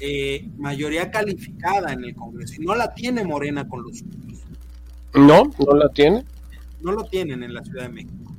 eh, 0.00 0.50
mayoría 0.58 1.08
calificada 1.12 1.92
en 1.92 2.02
el 2.02 2.16
Congreso 2.16 2.60
y 2.60 2.64
no 2.64 2.74
la 2.74 2.92
tiene 2.92 3.22
Morena 3.22 3.68
con 3.68 3.84
los 3.84 3.98
suyos. 3.98 4.40
No, 5.14 5.52
no 5.64 5.76
la 5.76 5.88
tiene. 5.90 6.24
No 6.80 6.90
lo 6.90 7.04
tienen 7.04 7.44
en 7.44 7.54
la 7.54 7.62
Ciudad 7.62 7.84
de 7.84 7.90
México. 7.90 8.34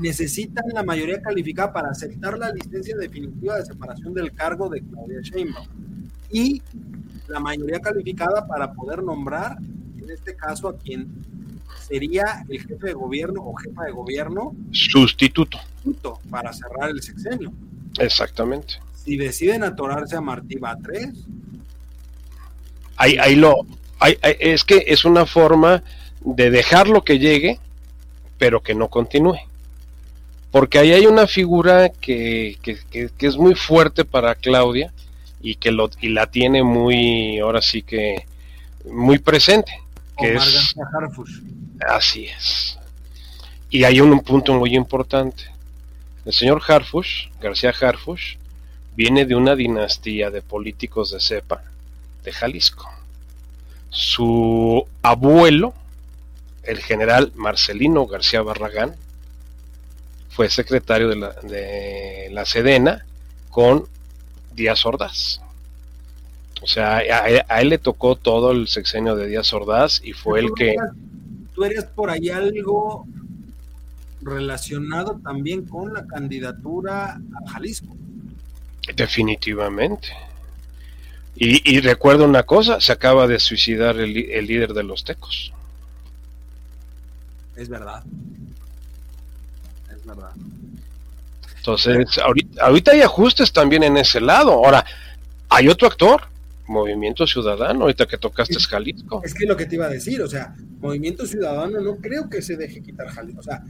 Necesitan 0.00 0.64
la 0.74 0.82
mayoría 0.82 1.22
calificada 1.22 1.72
para 1.72 1.90
aceptar 1.90 2.36
la 2.36 2.50
licencia 2.50 2.96
definitiva 2.96 3.58
de 3.58 3.64
separación 3.64 4.12
del 4.12 4.32
cargo 4.32 4.68
de 4.68 4.80
Claudia 4.80 5.20
Sheinbaum 5.20 5.68
y 6.32 6.60
la 7.28 7.38
mayoría 7.38 7.78
calificada 7.78 8.44
para 8.44 8.72
poder 8.72 9.04
nombrar, 9.04 9.56
en 10.02 10.10
este 10.10 10.34
caso, 10.34 10.68
a 10.68 10.76
quien 10.76 11.06
sería 11.86 12.44
el 12.48 12.60
jefe 12.60 12.86
de 12.86 12.94
gobierno 12.94 13.42
o 13.42 13.54
jefa 13.54 13.84
de 13.84 13.92
gobierno 13.92 14.54
sustituto 14.72 15.58
para 16.30 16.52
cerrar 16.52 16.90
el 16.90 17.02
sexenio. 17.02 17.52
Exactamente 17.98 18.86
si 19.06 19.16
deciden 19.16 19.62
atorarse 19.62 20.16
a 20.16 20.20
Martí 20.20 20.56
Batres. 20.56 21.10
Ahí, 22.96 23.16
ahí 23.20 23.36
lo, 23.36 23.64
ahí, 24.00 24.18
ahí, 24.20 24.34
es 24.40 24.64
que 24.64 24.82
es 24.88 25.04
una 25.04 25.26
forma 25.26 25.84
de 26.22 26.50
dejarlo 26.50 27.04
que 27.04 27.20
llegue, 27.20 27.60
pero 28.36 28.62
que 28.62 28.74
no 28.74 28.88
continúe. 28.88 29.38
Porque 30.50 30.80
ahí 30.80 30.92
hay 30.92 31.06
una 31.06 31.28
figura 31.28 31.90
que, 31.90 32.58
que, 32.62 32.78
que, 32.90 33.10
que 33.16 33.26
es 33.26 33.36
muy 33.36 33.54
fuerte 33.54 34.04
para 34.04 34.34
Claudia 34.34 34.92
y 35.40 35.54
que 35.54 35.70
lo, 35.70 35.88
y 36.00 36.08
la 36.08 36.26
tiene 36.26 36.64
muy, 36.64 37.38
ahora 37.38 37.62
sí 37.62 37.82
que, 37.82 38.26
muy 38.90 39.20
presente. 39.20 39.72
Que 40.16 40.32
Omar 40.32 40.48
es, 40.48 40.74
Harfush. 40.94 41.40
Así 41.88 42.26
es. 42.26 42.78
Y 43.70 43.84
hay 43.84 44.00
un, 44.00 44.20
punto 44.20 44.54
muy 44.54 44.74
importante. 44.74 45.44
El 46.24 46.32
señor 46.32 46.62
Harfush, 46.66 47.28
García 47.40 47.74
Harfush, 47.78 48.36
viene 48.96 49.26
de 49.26 49.34
una 49.34 49.54
dinastía 49.54 50.30
de 50.30 50.42
políticos 50.42 51.10
de 51.10 51.20
cepa 51.20 51.62
de 52.24 52.32
Jalisco. 52.32 52.90
Su 53.90 54.86
abuelo, 55.02 55.74
el 56.62 56.78
general 56.78 57.32
Marcelino 57.34 58.06
García 58.06 58.42
Barragán, 58.42 58.94
fue 60.30 60.50
secretario 60.50 61.08
de 61.08 61.16
la, 61.16 61.32
de 61.32 62.28
la 62.30 62.44
Sedena 62.44 63.06
con 63.50 63.86
Díaz 64.54 64.84
Ordaz. 64.84 65.40
O 66.66 66.68
sea, 66.68 66.96
a, 66.96 67.60
él 67.60 67.68
le 67.68 67.78
tocó 67.78 68.16
todo 68.16 68.50
el 68.50 68.66
sexenio 68.66 69.14
de 69.14 69.28
Díaz 69.28 69.52
Ordaz 69.52 70.00
y 70.02 70.14
fue 70.14 70.40
el 70.40 70.48
que... 70.56 70.74
¿Tú 71.54 71.64
eres 71.64 71.84
por 71.84 72.10
ahí 72.10 72.28
algo 72.28 73.06
relacionado 74.20 75.20
también 75.22 75.64
con 75.64 75.94
la 75.94 76.04
candidatura 76.08 77.12
a 77.12 77.50
Jalisco? 77.52 77.96
Definitivamente. 78.96 80.08
Y, 81.36 81.78
recuerdo 81.80 82.24
una 82.24 82.42
cosa, 82.42 82.80
se 82.80 82.90
acaba 82.90 83.28
de 83.28 83.38
suicidar 83.38 83.96
el, 83.98 84.12
líder 84.12 84.72
de 84.72 84.82
los 84.82 85.04
tecos. 85.04 85.52
Es 87.54 87.68
verdad. 87.68 88.02
Es 89.94 90.04
verdad. 90.04 90.32
Entonces, 91.58 92.18
ahorita, 92.18 92.64
ahorita 92.64 92.90
hay 92.90 93.02
ajustes 93.02 93.52
también 93.52 93.84
en 93.84 93.98
ese 93.98 94.20
lado. 94.20 94.52
Ahora, 94.52 94.84
hay 95.48 95.68
otro 95.68 95.86
actor, 95.86 96.22
Movimiento 96.68 97.26
Ciudadano, 97.26 97.82
ahorita 97.82 98.06
que 98.06 98.18
tocaste 98.18 98.56
es, 98.56 98.66
Jalisco. 98.66 99.22
Es 99.24 99.34
que 99.34 99.46
lo 99.46 99.56
que 99.56 99.66
te 99.66 99.76
iba 99.76 99.86
a 99.86 99.90
decir, 99.90 100.20
o 100.22 100.28
sea, 100.28 100.54
Movimiento 100.80 101.26
Ciudadano 101.26 101.80
no 101.80 101.96
creo 101.96 102.28
que 102.28 102.42
se 102.42 102.56
deje 102.56 102.82
quitar 102.82 103.08
Jalisco. 103.08 103.40
O 103.40 103.42
sea, 103.42 103.62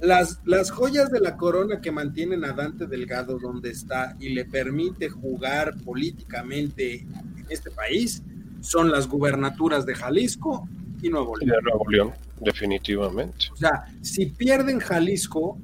las, 0.00 0.40
las 0.44 0.70
joyas 0.70 1.10
de 1.10 1.20
la 1.20 1.36
corona 1.36 1.80
que 1.80 1.90
mantienen 1.90 2.44
a 2.44 2.52
Dante 2.52 2.86
Delgado 2.86 3.38
donde 3.38 3.70
está 3.70 4.16
y 4.20 4.30
le 4.30 4.44
permite 4.44 5.08
jugar 5.08 5.74
políticamente 5.84 7.00
en 7.00 7.46
este 7.48 7.70
país 7.70 8.22
son 8.60 8.90
las 8.90 9.08
gubernaturas 9.08 9.84
de 9.86 9.94
Jalisco 9.94 10.68
y 11.02 11.08
Nuevo 11.08 11.36
León. 11.36 11.58
Nuevo 11.62 11.90
León, 11.90 12.12
definitivamente. 12.40 13.46
O 13.52 13.56
sea, 13.56 13.84
si 14.00 14.26
pierden 14.26 14.78
Jalisco, 14.78 15.58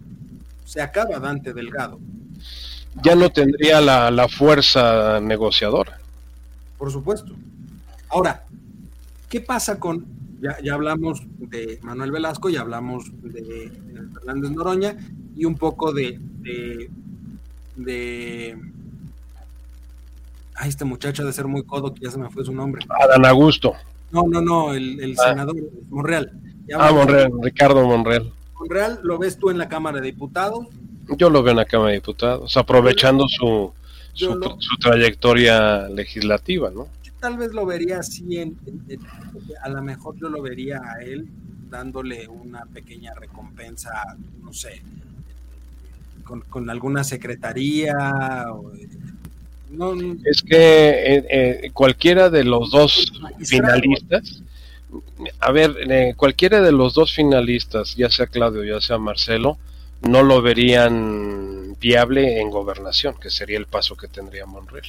se 0.64 0.80
acaba 0.80 1.18
Dante 1.18 1.52
Delgado. 1.52 1.98
Ya 3.02 3.14
no 3.14 3.30
tendría 3.30 3.80
la, 3.80 4.10
la 4.10 4.28
fuerza 4.28 5.20
negociadora 5.20 5.99
por 6.80 6.90
supuesto. 6.90 7.34
Ahora, 8.08 8.46
¿qué 9.28 9.42
pasa 9.42 9.78
con, 9.78 10.06
ya, 10.40 10.56
ya 10.64 10.72
hablamos 10.72 11.22
de 11.38 11.78
Manuel 11.82 12.10
Velasco, 12.10 12.48
ya 12.48 12.62
hablamos 12.62 13.04
de, 13.22 13.70
Fernández 14.14 14.50
Noroña 14.50 14.96
y 15.36 15.44
un 15.44 15.56
poco 15.56 15.92
de, 15.92 16.18
de, 16.38 16.90
de 17.76 18.58
Ay, 20.54 20.70
este 20.70 20.86
muchacho 20.86 21.22
de 21.24 21.34
ser 21.34 21.46
muy 21.46 21.62
codo, 21.64 21.92
que 21.92 22.00
ya 22.00 22.10
se 22.10 22.18
me 22.18 22.30
fue 22.30 22.46
su 22.46 22.52
nombre. 22.52 22.84
Adán 23.02 23.26
Augusto. 23.26 23.74
No, 24.10 24.22
no, 24.26 24.40
no, 24.40 24.72
el, 24.72 25.14
ah. 25.18 25.28
senador 25.28 25.56
Monreal. 25.90 26.32
ah, 26.78 26.92
Monreal, 26.92 27.30
Ricardo 27.42 27.86
Monreal. 27.86 28.32
Monreal, 28.58 29.00
¿lo 29.02 29.18
ves 29.18 29.38
tú 29.38 29.50
en 29.50 29.58
la 29.58 29.68
Cámara 29.68 30.00
de 30.00 30.06
Diputados? 30.06 30.66
Yo 31.18 31.28
lo 31.28 31.42
veo 31.42 31.50
en 31.50 31.58
la 31.58 31.66
Cámara 31.66 31.90
de 31.90 31.96
Diputados, 31.96 32.56
aprovechando 32.56 33.26
su, 33.28 33.70
su, 34.20 34.76
trayectoria 34.80 35.88
legislativa, 35.88 36.70
¿no? 36.70 36.88
tal 37.20 37.36
vez 37.36 37.52
lo 37.52 37.66
vería 37.66 37.98
así, 37.98 38.38
en, 38.38 38.58
a 39.62 39.68
lo 39.68 39.82
mejor 39.82 40.16
yo 40.18 40.28
lo 40.28 40.42
vería 40.42 40.80
a 40.82 41.02
él 41.02 41.28
dándole 41.68 42.26
una 42.26 42.64
pequeña 42.64 43.14
recompensa, 43.14 43.90
no 44.42 44.52
sé, 44.52 44.82
con, 46.24 46.70
alguna 46.70 47.04
secretaría. 47.04 47.94
es 50.24 50.42
que 50.42 50.56
eh, 50.56 51.26
eh, 51.30 51.70
cualquiera 51.72 52.30
de 52.30 52.44
los 52.44 52.70
dos 52.70 53.12
finalistas, 53.44 54.42
a 55.38 55.52
ver, 55.52 55.76
eh, 55.88 56.14
cualquiera 56.16 56.60
de 56.60 56.72
los 56.72 56.94
dos 56.94 57.14
finalistas, 57.14 57.94
ya 57.96 58.10
sea 58.10 58.26
Claudio, 58.26 58.64
ya 58.64 58.80
sea 58.80 58.98
Marcelo, 58.98 59.58
no 60.02 60.22
lo 60.22 60.40
verían 60.40 61.49
viable 61.80 62.40
en 62.40 62.50
gobernación, 62.50 63.14
que 63.20 63.30
sería 63.30 63.58
el 63.58 63.66
paso 63.66 63.96
que 63.96 64.06
tendría 64.06 64.46
Monreal. 64.46 64.86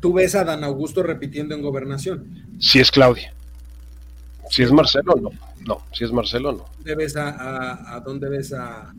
¿Tú 0.00 0.12
ves 0.12 0.34
a 0.34 0.44
Dan 0.44 0.62
Augusto 0.64 1.02
repitiendo 1.02 1.54
en 1.54 1.62
gobernación? 1.62 2.46
Si 2.60 2.78
es 2.78 2.90
Claudia. 2.90 3.34
Si 4.48 4.62
es 4.62 4.70
Marcelo, 4.70 5.14
no. 5.16 5.30
No, 5.66 5.82
si 5.92 6.04
es 6.04 6.12
Marcelo, 6.12 6.52
no. 6.52 6.64
¿Dónde 6.76 6.94
ves 6.94 7.16
a, 7.16 8.00
dónde 8.04 8.28
ves 8.28 8.52
a... 8.52 8.92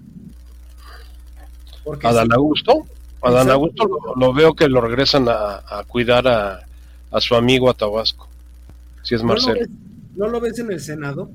¿A 2.03 2.13
Dan 2.13 2.31
Augusto? 2.33 2.85
A 3.21 3.31
Dan 3.31 3.49
Augusto 3.49 3.89
lo, 4.15 4.33
veo 4.33 4.53
que 4.53 4.67
lo 4.67 4.81
regresan 4.81 5.27
a, 5.27 5.83
cuidar 5.87 6.27
a, 6.27 7.21
su 7.21 7.35
amigo 7.35 7.69
a 7.69 7.73
Tabasco. 7.73 8.27
Si 9.01 9.15
es 9.15 9.23
Marcelo. 9.23 9.65
¿No 10.15 10.27
lo 10.27 10.39
ves 10.39 10.59
en 10.59 10.71
el 10.71 10.79
Senado? 10.79 11.31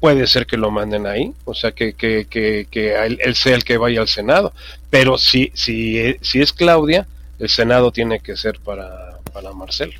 Puede 0.00 0.26
ser 0.26 0.46
que 0.46 0.56
lo 0.56 0.70
manden 0.70 1.06
ahí, 1.06 1.32
o 1.44 1.54
sea, 1.54 1.72
que, 1.72 1.94
que, 1.94 2.26
que, 2.28 2.94
él, 3.04 3.34
sea 3.34 3.54
el 3.54 3.64
que 3.64 3.78
vaya 3.78 4.00
al 4.00 4.08
Senado. 4.08 4.52
Pero 4.90 5.18
si, 5.18 5.50
si, 5.54 6.16
si 6.20 6.40
es 6.40 6.52
Claudia, 6.52 7.06
el 7.38 7.48
Senado 7.48 7.90
tiene 7.92 8.20
que 8.20 8.36
ser 8.36 8.58
para, 8.60 9.18
para 9.32 9.52
Marcelo. 9.52 9.94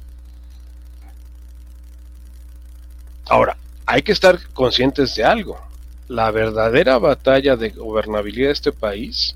Ahora, 3.26 3.56
hay 3.86 4.02
que 4.02 4.12
estar 4.12 4.38
conscientes 4.52 5.14
de 5.16 5.24
algo. 5.24 5.60
La 6.08 6.30
verdadera 6.30 6.98
batalla 6.98 7.56
de 7.56 7.70
gobernabilidad 7.70 8.48
de 8.48 8.52
este 8.52 8.72
país 8.72 9.34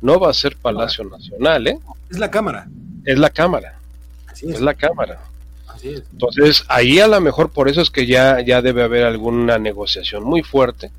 no 0.00 0.20
va 0.20 0.30
a 0.30 0.34
ser 0.34 0.56
Palacio 0.56 1.04
Nacional, 1.04 1.66
¿eh? 1.66 1.78
Es 2.10 2.18
la 2.18 2.30
Cámara. 2.30 2.66
Es 3.04 3.18
la 3.18 3.30
Cámara. 3.30 3.78
es 4.40 4.60
la 4.60 4.74
Cámara. 4.74 5.20
Entonces, 5.82 6.64
ahí 6.68 7.00
a 7.00 7.08
lo 7.08 7.20
mejor 7.20 7.50
por 7.50 7.68
eso 7.68 7.80
es 7.80 7.90
que 7.90 8.06
ya, 8.06 8.40
ya 8.40 8.62
debe 8.62 8.82
haber 8.82 9.04
alguna 9.04 9.58
negociación 9.58 10.22
muy 10.24 10.42
fuerte 10.42 10.90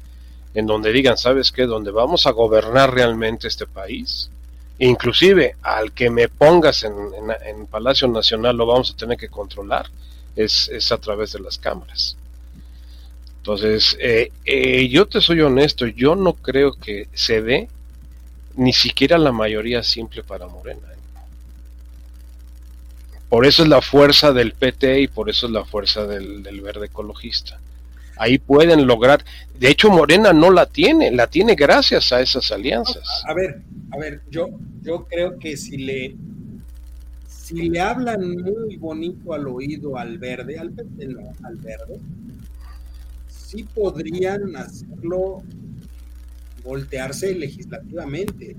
en 0.54 0.68
donde 0.68 0.92
digan, 0.92 1.18
¿sabes 1.18 1.52
qué? 1.52 1.66
Donde 1.66 1.92
vamos 1.92 2.28
a 2.28 2.32
gobernar 2.32 2.94
realmente 2.94 3.48
este 3.48 3.66
país. 3.66 4.30
Inclusive 4.80 5.56
al 5.62 5.94
que 5.94 6.10
me 6.10 6.28
pongas 6.30 6.84
en, 6.84 6.94
en, 7.46 7.68
Palacio 7.68 8.08
Nacional 8.08 8.58
lo 8.58 8.66
vamos 8.66 8.92
a 8.92 8.98
tener 8.98 9.18
que 9.18 9.30
controlar, 9.30 9.88
es, 10.36 10.68
es 10.70 10.92
a 10.92 10.98
través 10.98 11.32
de 11.34 11.40
las 11.40 11.58
cámaras. 11.58 12.18
Entonces, 13.38 13.98
eh, 14.00 14.32
eh, 14.46 14.88
yo 14.90 15.06
te 15.06 15.22
soy 15.22 15.42
honesto, 15.42 15.86
yo 15.86 16.16
no 16.16 16.34
creo 16.34 16.74
que 16.74 17.08
se 17.14 17.42
dé 17.42 17.70
ni 18.56 18.74
siquiera 18.74 19.18
la 19.18 19.32
mayoría 19.32 19.84
simple 19.84 20.24
para 20.24 20.48
Morena. 20.48 20.93
Por 23.34 23.48
eso 23.48 23.64
es 23.64 23.70
la 23.70 23.82
fuerza 23.82 24.32
del 24.32 24.54
PT 24.54 25.02
y 25.02 25.08
por 25.08 25.28
eso 25.28 25.48
es 25.48 25.52
la 25.52 25.66
fuerza 25.66 26.06
del, 26.06 26.44
verde 26.62 26.86
ecologista. 26.86 27.60
Ahí 28.16 28.38
pueden 28.38 28.86
lograr. 28.86 29.26
De 29.58 29.70
hecho, 29.70 29.90
Morena 29.90 30.34
no 30.34 30.52
la 30.52 30.68
tiene, 30.68 31.10
la 31.10 31.26
tiene 31.26 31.56
gracias 31.56 32.14
a 32.14 32.22
esas 32.22 32.52
alianzas. 32.52 33.24
A, 33.28 33.34
ver, 33.34 33.64
a 33.90 33.98
ver, 33.98 34.22
yo, 34.30 34.50
yo 34.84 35.06
creo 35.06 35.40
que 35.40 35.58
si 35.58 35.78
le, 35.78 36.16
si 37.28 37.70
le 37.70 37.80
hablan 37.80 38.36
muy 38.38 38.78
bonito 38.78 39.34
al 39.34 39.48
oído 39.48 39.98
al 39.98 40.20
verde, 40.20 40.60
al 40.60 40.70
PT 40.70 41.08
no, 41.08 41.34
al 41.44 41.56
verde, 41.56 42.00
sí 43.28 43.64
podrían 43.64 44.56
hacerlo 44.58 45.42
voltearse 46.64 47.34
legislativamente 47.34 48.56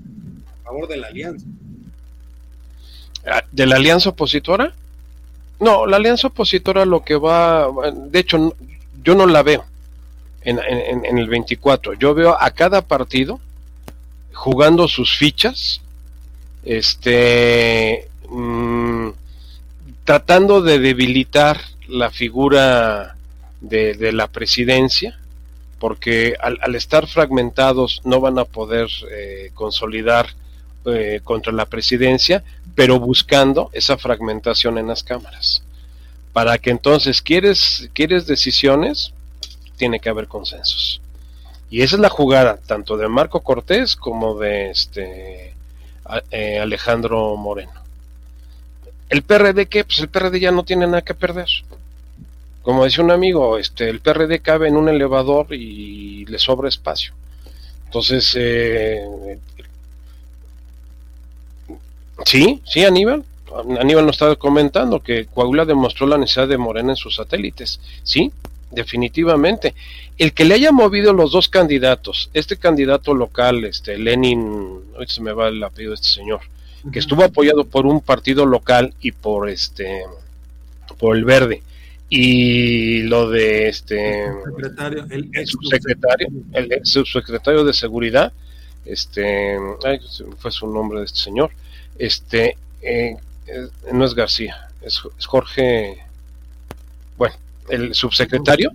a 0.59 0.65
favor 0.65 0.89
de 0.89 0.97
la 0.97 1.07
alianza. 1.07 1.47
Ah, 3.25 3.43
¿De 3.51 3.65
la 3.65 3.77
alianza 3.77 4.09
opositora? 4.09 4.73
No, 5.59 5.85
la 5.85 5.97
alianza 5.97 6.27
opositora 6.27 6.85
lo 6.85 7.03
que 7.03 7.15
va, 7.15 7.67
de 7.91 8.19
hecho, 8.19 8.55
yo 9.03 9.15
no 9.15 9.25
la 9.25 9.41
veo 9.41 9.65
en, 10.41 11.17
el 11.17 11.27
24. 11.27 11.93
Yo 11.93 12.13
veo 12.13 12.37
a 12.39 12.51
cada 12.51 12.81
partido 12.83 13.39
jugando 14.33 14.87
sus 14.87 15.17
fichas, 15.17 15.81
este, 16.63 18.07
mm, 18.29 19.09
tratando 20.03 20.61
de 20.61 20.79
debilitar 20.79 21.59
la 21.87 22.11
figura 22.11 23.15
de, 23.61 24.11
la 24.11 24.27
presidencia, 24.27 25.17
porque 25.79 26.35
al, 26.39 26.75
estar 26.75 27.07
fragmentados 27.07 28.01
no 28.03 28.19
van 28.19 28.37
a 28.37 28.45
poder 28.45 28.87
eh, 29.11 29.51
consolidar 29.53 30.27
eh, 30.85 31.21
contra 31.23 31.51
la 31.51 31.65
presidencia, 31.65 32.43
pero 32.75 32.99
buscando 32.99 33.69
esa 33.73 33.97
fragmentación 33.97 34.77
en 34.77 34.87
las 34.87 35.03
cámaras. 35.03 35.63
Para 36.33 36.57
que 36.57 36.69
entonces 36.69 37.21
quieres, 37.21 37.89
quieres 37.93 38.27
decisiones, 38.27 39.13
tiene 39.77 39.99
que 39.99 40.09
haber 40.09 40.27
consensos. 40.27 41.01
Y 41.69 41.81
esa 41.81 41.95
es 41.95 42.01
la 42.01 42.09
jugada 42.09 42.59
tanto 42.65 42.97
de 42.97 43.07
Marco 43.07 43.41
Cortés 43.41 43.95
como 43.95 44.37
de 44.37 44.69
este 44.69 45.53
eh, 46.31 46.59
Alejandro 46.59 47.35
Moreno. 47.35 47.81
El 49.09 49.23
PRD 49.23 49.67
que 49.67 49.83
pues 49.83 49.99
el 49.99 50.09
PRD 50.09 50.39
ya 50.39 50.51
no 50.51 50.63
tiene 50.63 50.85
nada 50.85 51.01
que 51.01 51.13
perder. 51.13 51.49
como 52.61 52.83
decía 52.83 53.03
un 53.03 53.11
amigo, 53.11 53.57
este, 53.57 53.89
el 53.89 53.99
PRD 53.99 54.39
cabe 54.39 54.67
en 54.67 54.75
un 54.75 54.89
elevador 54.89 55.53
y 55.53 56.25
le 56.25 56.39
sobra 56.39 56.69
espacio. 56.69 57.13
Entonces, 57.85 58.35
eh, 58.37 59.39
sí, 62.23 62.61
sí, 62.65 62.83
Aníbal. 62.85 63.23
Aníbal 63.79 64.05
nos 64.05 64.15
estaba 64.15 64.35
comentando 64.35 65.01
que 65.01 65.25
Coahuila 65.27 65.65
demostró 65.65 66.07
la 66.07 66.17
necesidad 66.17 66.47
de 66.47 66.57
Morena 66.57 66.91
en 66.91 66.95
sus 66.95 67.15
satélites. 67.15 67.79
Sí, 68.03 68.31
definitivamente. 68.71 69.73
El 70.17 70.33
que 70.33 70.45
le 70.45 70.55
haya 70.55 70.71
movido 70.71 71.13
los 71.13 71.31
dos 71.31 71.49
candidatos, 71.49 72.29
este 72.33 72.57
candidato 72.57 73.13
local, 73.13 73.65
este 73.65 73.97
Lenin, 73.97 74.81
hoy 74.97 75.07
se 75.07 75.21
me 75.21 75.33
va 75.33 75.47
el 75.47 75.63
apellido 75.63 75.91
de 75.91 75.95
este 75.95 76.07
señor, 76.07 76.41
que 76.91 76.99
estuvo 76.99 77.23
apoyado 77.23 77.65
por 77.65 77.85
un 77.85 78.01
partido 78.01 78.45
local 78.45 78.93
y 79.01 79.11
por 79.11 79.49
este 79.49 80.03
por 80.99 81.17
el 81.17 81.25
verde 81.25 81.61
y 82.09 83.01
lo 83.03 83.29
de 83.29 83.67
este 83.67 84.25
el, 84.25 85.47
subsecretario 85.47 86.27
el 86.53 86.85
subsecretario 86.85 87.63
de 87.63 87.73
seguridad 87.73 88.31
este 88.85 89.57
fue 90.37 90.51
su 90.51 90.67
nombre 90.67 90.99
de 90.99 91.05
este 91.05 91.19
señor 91.19 91.51
este 91.97 92.57
eh, 92.81 93.15
eh, 93.47 93.67
no 93.91 94.05
es 94.05 94.13
García 94.13 94.69
es, 94.81 94.99
Jorge 95.25 95.97
bueno 97.17 97.35
el 97.69 97.93
subsecretario 97.93 98.71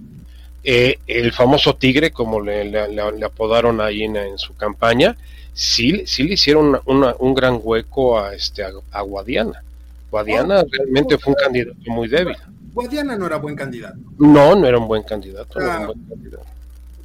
eh, 0.62 0.98
el 1.06 1.32
famoso 1.32 1.76
tigre 1.76 2.10
como 2.10 2.40
le, 2.40 2.64
le, 2.64 3.24
apodaron 3.24 3.80
ahí 3.80 4.02
en, 4.02 4.38
su 4.38 4.54
campaña 4.54 5.16
sí 5.52 6.04
sí 6.06 6.24
le 6.24 6.34
hicieron 6.34 6.80
un 6.84 7.34
gran 7.34 7.60
hueco 7.62 8.20
a 8.20 8.34
este 8.34 8.62
a 8.64 9.00
Guadiana 9.00 9.62
Guadiana 10.10 10.64
realmente 10.70 11.18
fue 11.18 11.32
un 11.32 11.38
candidato 11.40 11.78
muy 11.86 12.08
débil. 12.08 12.36
Guadiana 12.72 13.16
no 13.16 13.26
era 13.26 13.36
buen 13.36 13.54
candidato. 13.54 13.98
No, 14.18 14.54
no 14.56 14.66
era 14.66 14.78
un 14.78 14.88
buen 14.88 15.02
candidato. 15.02 15.58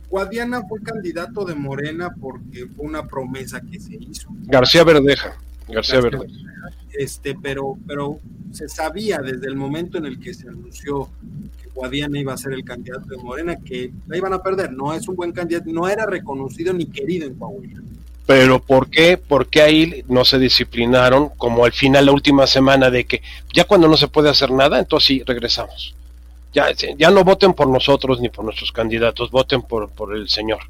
Guadiana 0.09 0.63
fue 0.67 0.81
candidato 0.81 1.45
de 1.45 1.55
Morena 1.55 2.13
porque 2.19 2.67
fue 2.75 2.85
una 2.85 3.07
promesa 3.07 3.61
que 3.61 3.79
se 3.79 3.95
hizo. 3.95 4.29
García 4.45 4.83
Verdeja. 4.83 5.35
García, 5.67 6.01
Verdeja. 6.01 6.25
Este, 6.93 7.35
pero, 7.41 7.77
pero 7.87 8.19
se 8.51 8.69
sabía 8.69 9.19
desde 9.19 9.47
el 9.47 9.55
momento 9.55 9.97
en 9.97 10.05
el 10.05 10.19
que 10.19 10.33
se 10.33 10.47
anunció 10.47 11.09
que 11.61 11.69
Guadiana 11.73 12.19
iba 12.19 12.33
a 12.33 12.37
ser 12.37 12.53
el 12.53 12.63
candidato 12.63 13.07
de 13.07 13.17
Morena 13.17 13.57
que 13.57 13.91
la 14.07 14.17
iban 14.17 14.33
a 14.33 14.41
perder. 14.41 14.71
No 14.71 14.93
es 14.93 15.07
un 15.07 15.15
buen 15.15 15.31
candidato, 15.31 15.69
no 15.71 15.87
era 15.87 16.05
reconocido 16.05 16.73
ni 16.73 16.85
querido 16.85 17.27
en 17.27 17.35
Coahuila. 17.35 17.81
Pero 18.25 18.59
¿por 18.59 18.89
qué? 18.89 19.17
¿Por 19.17 19.47
qué 19.47 19.61
ahí 19.61 20.03
no 20.07 20.25
se 20.25 20.39
disciplinaron 20.39 21.29
como 21.37 21.63
al 21.63 21.73
final, 21.73 22.07
la 22.07 22.11
última 22.11 22.47
semana, 22.47 22.89
de 22.89 23.05
que 23.05 23.21
ya 23.53 23.65
cuando 23.65 23.87
no 23.87 23.97
se 23.97 24.07
puede 24.07 24.29
hacer 24.29 24.51
nada, 24.51 24.79
entonces 24.79 25.07
sí, 25.07 25.23
regresamos? 25.23 25.95
Ya, 26.53 26.67
ya 26.71 27.11
no 27.11 27.23
voten 27.23 27.53
por 27.53 27.67
nosotros 27.67 28.21
ni 28.21 28.29
por 28.29 28.45
nuestros 28.45 28.71
candidatos, 28.71 29.29
voten 29.29 29.61
por, 29.61 29.89
por 29.89 30.15
el 30.15 30.29
señor, 30.29 30.61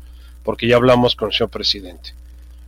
porque 0.44 0.68
ya 0.68 0.76
hablamos 0.76 1.16
con 1.16 1.30
el 1.30 1.34
señor 1.34 1.50
presidente. 1.50 2.14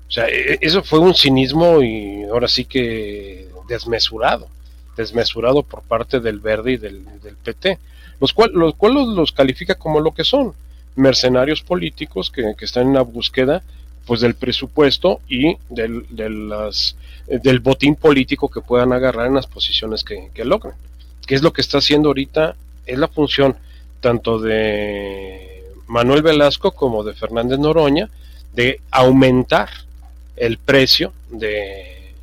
O 0.08 0.12
sea, 0.12 0.28
e, 0.28 0.54
e, 0.54 0.60
eso 0.62 0.84
fue 0.84 1.00
un 1.00 1.14
cinismo 1.14 1.82
y 1.82 2.24
ahora 2.24 2.48
sí 2.48 2.66
que 2.66 3.48
desmesurado, 3.68 4.48
desmesurado 4.96 5.64
por 5.64 5.82
parte 5.84 6.20
del 6.20 6.40
Verde 6.40 6.74
y 6.74 6.78
del, 6.78 7.04
del 7.22 7.36
PT, 7.36 7.78
los 8.20 8.34
cuales 8.34 8.56
los, 8.56 8.76
cuales 8.76 9.08
los 9.08 9.32
califica 9.32 9.76
como 9.76 10.00
lo 10.00 10.14
que 10.14 10.24
son, 10.24 10.54
mercenarios 10.96 11.62
políticos 11.62 12.32
que, 12.32 12.56
que 12.58 12.66
están 12.66 12.88
en 12.88 12.94
la 12.94 13.02
búsqueda 13.02 13.62
pues 14.08 14.22
del 14.22 14.36
presupuesto 14.36 15.20
y 15.28 15.58
del, 15.70 16.06
las, 16.50 16.96
del 17.28 17.60
botín 17.60 17.96
político 17.96 18.48
que 18.50 18.62
puedan 18.62 18.94
agarrar 18.94 19.28
en 19.28 19.36
las 19.36 19.48
posiciones 19.48 20.04
que, 20.04 20.32
que 20.34 20.46
logren. 20.46 20.74
¿Qué 21.28 21.36
es 21.36 21.44
lo 21.44 21.52
que 21.52 21.60
está 21.60 21.80
haciendo 21.80 22.10
ahorita? 22.10 22.56
Es 22.86 22.98
la 22.98 23.10
función 23.10 23.58
tanto 24.00 24.40
de 24.40 25.62
Manuel 25.88 26.22
Velasco 26.22 26.72
como 26.72 27.04
de 27.04 27.14
Fernández 27.14 27.60
Noroña 27.60 28.10
de 28.54 28.80
aumentar 28.92 29.70
el 30.38 30.58
precio 30.58 31.14
de, 31.30 32.14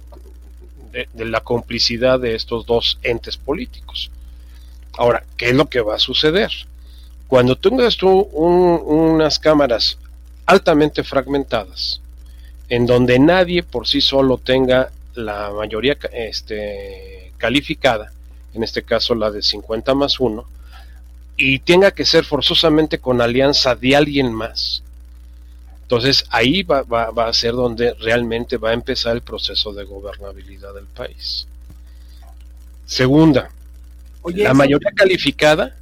de, 1.12 1.24
la 1.24 1.40
complicidad 1.40 2.20
de 2.20 2.34
estos 2.34 2.64
dos 2.66 2.98
entes 3.02 3.36
políticos. 3.36 4.10
Ahora, 4.96 5.24
¿qué 5.36 5.50
es 5.50 5.54
lo 5.54 5.66
que 5.66 5.80
va 5.80 5.96
a 5.96 5.98
suceder? 5.98 6.50
Cuando 7.26 7.56
tengas 7.56 7.96
tú 7.96 8.10
unas 8.10 9.38
cámaras 9.38 9.98
altamente 10.46 11.02
fragmentadas, 11.02 12.00
en 12.68 12.86
donde 12.86 13.18
nadie 13.18 13.62
por 13.62 13.86
sí 13.88 14.00
solo 14.00 14.38
tenga 14.38 14.90
la 15.14 15.50
mayoría 15.50 15.96
este, 16.12 17.32
calificada, 17.38 18.12
en 18.54 18.62
este 18.62 18.82
caso 18.82 19.14
la 19.14 19.30
de 19.30 19.42
50 19.42 19.94
más 19.94 20.20
1, 20.20 20.44
y 21.36 21.58
tenga 21.60 21.90
que 21.90 22.04
ser 22.04 22.24
forzosamente 22.24 22.98
con 22.98 23.20
alianza 23.20 23.74
de 23.74 23.96
alguien 23.96 24.32
más. 24.32 24.82
Entonces 25.85 26.24
ahí 26.30 26.62
va, 26.62 26.82
va, 26.82 27.28
a 27.28 27.32
ser 27.32 27.53
donde 27.53 27.95
realmente 27.95 28.57
va 28.57 28.70
a 28.70 28.72
empezar 28.72 29.14
el 29.14 29.22
proceso 29.22 29.72
de 29.72 29.85
gobernabilidad 29.85 30.74
del 30.74 30.87
país. 30.87 31.47
Segunda, 32.87 33.51
la 34.24 34.55
mayoría 34.55 34.91
calificada 34.93 35.76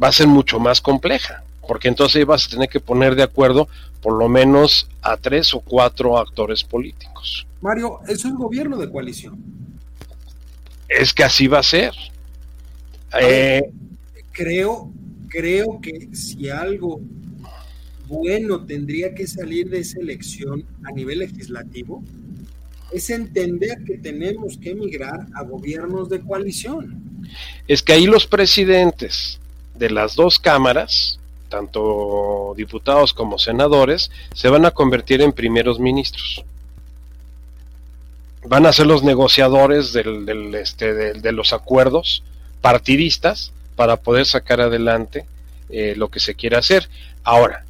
va 0.00 0.08
a 0.08 0.12
ser 0.12 0.28
mucho 0.28 0.60
más 0.60 0.80
compleja 0.80 1.42
porque 1.68 1.88
entonces 1.88 2.24
vas 2.24 2.46
a 2.46 2.50
tener 2.50 2.68
que 2.68 2.80
poner 2.80 3.14
de 3.14 3.22
acuerdo 3.22 3.68
por 4.00 4.14
lo 4.14 4.28
menos 4.28 4.88
a 5.02 5.16
tres 5.18 5.52
o 5.52 5.60
cuatro 5.60 6.18
actores 6.18 6.64
políticos. 6.64 7.46
Mario, 7.60 8.00
eso 8.08 8.28
es 8.28 8.34
gobierno 8.34 8.78
de 8.78 8.90
coalición. 8.90 9.38
Es 10.88 11.12
que 11.12 11.24
así 11.24 11.46
va 11.46 11.58
a 11.58 11.62
ser. 11.62 11.92
Eh, 13.20 13.70
creo, 14.32 14.90
creo 15.28 15.78
que 15.82 16.08
si 16.14 16.48
algo 16.48 17.00
bueno 18.08 18.64
tendría 18.64 19.14
que 19.14 19.26
salir 19.26 19.70
de 19.70 19.80
esa 19.80 20.00
elección 20.00 20.64
a 20.84 20.92
nivel 20.92 21.20
legislativo, 21.20 22.02
es 22.92 23.10
entender 23.10 23.84
que 23.84 23.98
tenemos 23.98 24.56
que 24.56 24.70
emigrar 24.70 25.26
a 25.34 25.42
gobiernos 25.44 26.08
de 26.08 26.20
coalición. 26.20 27.02
Es 27.68 27.82
que 27.82 27.92
ahí 27.92 28.06
los 28.06 28.26
presidentes 28.26 29.38
de 29.74 29.90
las 29.90 30.16
dos 30.16 30.38
cámaras 30.38 31.18
tanto 31.48 32.54
diputados 32.56 33.12
como 33.12 33.38
senadores, 33.38 34.10
se 34.34 34.48
van 34.48 34.64
a 34.66 34.70
convertir 34.70 35.22
en 35.22 35.32
primeros 35.32 35.80
ministros. 35.80 36.44
Van 38.46 38.66
a 38.66 38.72
ser 38.72 38.86
los 38.86 39.02
negociadores 39.02 39.94
este, 39.94 40.94
de, 40.94 41.32
los 41.32 41.52
acuerdos 41.52 42.22
partidistas 42.60 43.52
para 43.76 43.96
poder 43.96 44.26
sacar 44.26 44.60
adelante 44.60 45.26
eh, 45.70 45.94
lo 45.96 46.08
que 46.08 46.20
se 46.20 46.34
quiere 46.34 46.56
hacer. 46.56 46.88
Ahora, 47.24 47.64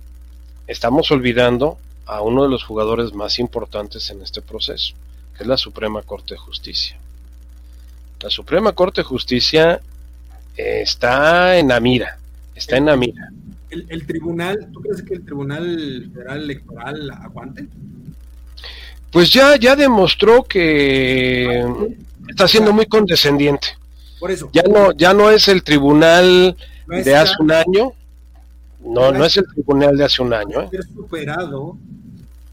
estamos 0.68 1.10
olvidando 1.10 1.78
a 2.06 2.22
uno 2.22 2.44
de 2.44 2.48
los 2.48 2.62
jugadores 2.62 3.12
más 3.12 3.40
importantes 3.40 4.08
en 4.10 4.22
este 4.22 4.40
proceso, 4.40 4.94
que 5.36 5.42
es 5.42 5.48
la 5.48 5.56
Suprema 5.56 6.02
Corte 6.02 6.34
de 6.34 6.38
Justicia. 6.38 6.96
La 8.20 8.30
Suprema 8.30 8.72
Corte 8.72 9.00
de 9.00 9.06
Justicia 9.06 9.80
eh, 10.56 10.80
está 10.82 11.58
en 11.58 11.68
la 11.68 11.80
mira, 11.80 12.18
está 12.54 12.76
en 12.76 12.86
la 12.86 12.96
mira 12.96 13.32
el, 13.70 14.06
tribunal, 14.06 14.68
¿tú 14.72 14.80
crees 14.80 15.02
que 15.02 15.14
el 15.14 15.24
Tribunal 15.24 16.10
Federal 16.12 16.42
Electoral 16.42 17.10
aguante? 17.10 17.66
Pues 19.10 19.32
ya, 19.32 19.56
ya 19.56 19.76
demostró 19.76 20.44
que 20.44 21.64
está 22.28 22.48
siendo 22.48 22.72
muy 22.72 22.86
condescendiente. 22.86 23.68
Por 24.18 24.30
eso. 24.30 24.50
Ya 24.52 24.62
no, 24.62 24.92
ya 24.92 25.14
no 25.14 25.30
es 25.30 25.48
el 25.48 25.62
tribunal 25.62 26.56
de 26.86 27.16
hace 27.16 27.34
un 27.38 27.52
año. 27.52 27.92
No, 28.80 29.12
no 29.12 29.24
es 29.24 29.36
el 29.36 29.46
tribunal 29.46 29.96
de 29.96 30.04
hace 30.04 30.22
un 30.22 30.32
año. 30.32 30.62
¿eh? 30.62 30.70
superado 30.94 31.76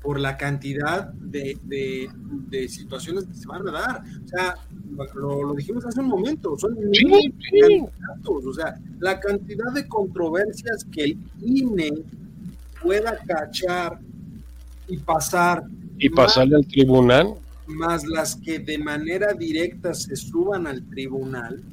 por 0.05 0.19
la 0.19 0.37
cantidad 0.37 1.11
de, 1.13 1.57
de, 1.63 2.69
situaciones 2.69 3.25
que 3.25 3.33
se 3.33 3.47
van 3.47 3.67
a 3.67 3.71
dar. 3.71 4.03
O 4.23 4.27
sea, 4.27 4.55
lo, 5.15 5.53
dijimos 5.55 5.83
hace 5.85 5.99
un 5.99 6.07
momento, 6.07 6.55
son 6.57 6.77
sí, 6.93 7.03
candidatos. 7.03 8.45
O 8.45 8.53
sea, 8.53 8.79
la 8.99 9.19
cantidad 9.19 9.73
de 9.73 9.87
controversias 9.87 10.85
que 10.91 11.05
el 11.05 11.17
INE 11.41 11.91
pueda 12.81 13.17
cachar 13.25 13.99
y 14.87 14.97
pasar. 14.97 15.63
Y 15.97 16.09
pasarle 16.09 16.57
al 16.57 16.67
tribunal. 16.67 17.33
Más 17.65 18.05
las 18.05 18.35
que 18.35 18.59
de 18.59 18.77
manera 18.77 19.33
directa 19.33 19.95
se 19.95 20.15
suban 20.15 20.67
al 20.67 20.87
tribunal, 20.87 21.63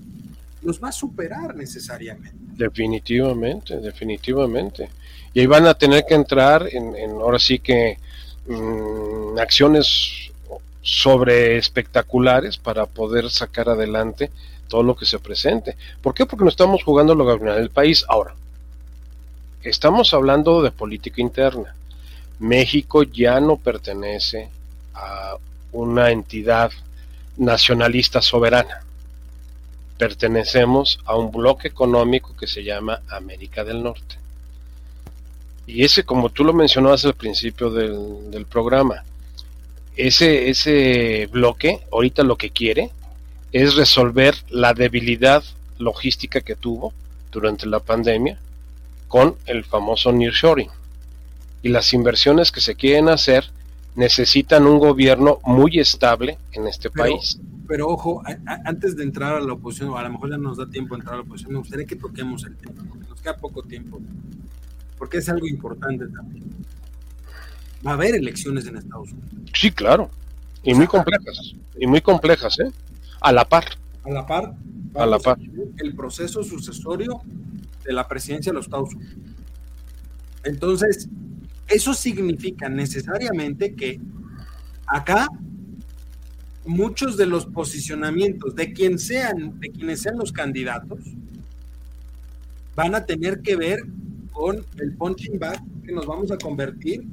los 0.62 0.82
va 0.82 0.88
a 0.88 0.92
superar 0.92 1.54
necesariamente. 1.54 2.41
Definitivamente, 2.56 3.78
definitivamente. 3.78 4.88
Y 5.34 5.40
ahí 5.40 5.46
van 5.46 5.66
a 5.66 5.74
tener 5.74 6.04
que 6.06 6.14
entrar 6.14 6.68
en, 6.70 6.94
en 6.96 7.10
ahora 7.12 7.38
sí 7.38 7.58
que 7.58 7.98
Mm, 8.46 9.38
acciones 9.38 10.32
sobre 10.82 11.56
espectaculares 11.58 12.58
para 12.58 12.86
poder 12.86 13.30
sacar 13.30 13.68
adelante 13.68 14.30
todo 14.68 14.82
lo 14.82 14.96
que 14.96 15.06
se 15.06 15.20
presente. 15.20 15.76
¿Por 16.00 16.12
qué? 16.14 16.26
Porque 16.26 16.44
no 16.44 16.50
estamos 16.50 16.82
jugando 16.82 17.14
lo 17.14 17.38
que 17.38 17.44
del 17.44 17.70
país. 17.70 18.04
Ahora, 18.08 18.34
estamos 19.62 20.12
hablando 20.12 20.62
de 20.62 20.72
política 20.72 21.20
interna. 21.20 21.74
México 22.40 23.04
ya 23.04 23.38
no 23.38 23.56
pertenece 23.56 24.48
a 24.94 25.36
una 25.70 26.10
entidad 26.10 26.72
nacionalista 27.36 28.20
soberana. 28.20 28.82
Pertenecemos 30.02 30.98
a 31.04 31.14
un 31.14 31.30
bloque 31.30 31.68
económico 31.68 32.34
que 32.34 32.48
se 32.48 32.64
llama 32.64 33.02
América 33.08 33.62
del 33.62 33.84
Norte. 33.84 34.16
Y 35.64 35.84
ese, 35.84 36.02
como 36.02 36.28
tú 36.30 36.42
lo 36.42 36.52
mencionabas 36.52 37.04
al 37.04 37.14
principio 37.14 37.70
del, 37.70 38.28
del 38.32 38.44
programa, 38.46 39.04
ese, 39.96 40.50
ese 40.50 41.28
bloque 41.30 41.82
ahorita 41.92 42.24
lo 42.24 42.34
que 42.34 42.50
quiere 42.50 42.90
es 43.52 43.76
resolver 43.76 44.34
la 44.50 44.74
debilidad 44.74 45.44
logística 45.78 46.40
que 46.40 46.56
tuvo 46.56 46.92
durante 47.30 47.66
la 47.66 47.78
pandemia 47.78 48.40
con 49.06 49.36
el 49.46 49.62
famoso 49.62 50.10
nearshoring. 50.10 50.70
Y 51.62 51.68
las 51.68 51.92
inversiones 51.92 52.50
que 52.50 52.60
se 52.60 52.74
quieren 52.74 53.08
hacer 53.08 53.52
necesitan 53.94 54.66
un 54.66 54.80
gobierno 54.80 55.38
muy 55.44 55.78
estable 55.78 56.38
en 56.50 56.66
este 56.66 56.90
país. 56.90 57.38
Pero 57.72 57.88
ojo, 57.88 58.22
antes 58.66 58.96
de 58.96 59.02
entrar 59.02 59.32
a 59.32 59.40
la 59.40 59.54
oposición, 59.54 59.88
o 59.88 59.96
a 59.96 60.02
lo 60.02 60.10
mejor 60.10 60.28
ya 60.28 60.36
nos 60.36 60.58
da 60.58 60.68
tiempo 60.68 60.94
entrar 60.94 61.14
a 61.14 61.16
la 61.16 61.22
oposición, 61.22 61.54
me 61.54 61.58
gustaría 61.60 61.86
que 61.86 61.96
toquemos 61.96 62.44
el 62.44 62.54
tema, 62.54 62.84
porque 62.86 63.08
nos 63.08 63.22
queda 63.22 63.34
poco 63.38 63.62
tiempo, 63.62 63.98
porque 64.98 65.16
es 65.16 65.28
algo 65.30 65.46
importante 65.46 66.06
también. 66.08 66.44
Va 67.86 67.92
a 67.92 67.94
haber 67.94 68.14
elecciones 68.14 68.66
en 68.66 68.76
Estados 68.76 69.10
Unidos. 69.12 69.50
Sí, 69.54 69.70
claro. 69.70 70.10
Y 70.62 70.74
muy 70.74 70.86
complejas. 70.86 71.54
Y 71.78 71.86
muy 71.86 72.02
complejas, 72.02 72.60
¿eh? 72.60 72.70
A 73.22 73.32
la 73.32 73.48
par. 73.48 73.64
A 74.04 74.10
la 74.10 74.26
par. 74.26 74.54
A 74.94 75.06
la 75.06 75.18
par. 75.18 75.38
El 75.78 75.94
proceso 75.96 76.44
sucesorio 76.44 77.22
de 77.86 77.92
la 77.94 78.06
presidencia 78.06 78.52
de 78.52 78.56
los 78.56 78.66
Estados 78.66 78.92
Unidos. 78.94 79.16
Entonces, 80.44 81.08
eso 81.68 81.94
significa 81.94 82.68
necesariamente 82.68 83.74
que 83.74 83.98
acá 84.86 85.26
muchos 86.64 87.16
de 87.16 87.26
los 87.26 87.46
posicionamientos 87.46 88.54
de 88.54 88.72
quien 88.72 88.98
sean, 88.98 89.58
de 89.60 89.70
quienes 89.70 90.02
sean 90.02 90.16
los 90.16 90.32
candidatos, 90.32 91.00
van 92.74 92.94
a 92.94 93.04
tener 93.04 93.40
que 93.40 93.56
ver 93.56 93.80
con 94.32 94.64
el 94.78 94.92
punching 94.96 95.38
bag 95.38 95.60
que 95.84 95.92
nos 95.92 96.06
vamos 96.06 96.30
a 96.30 96.38
convertir 96.38 97.04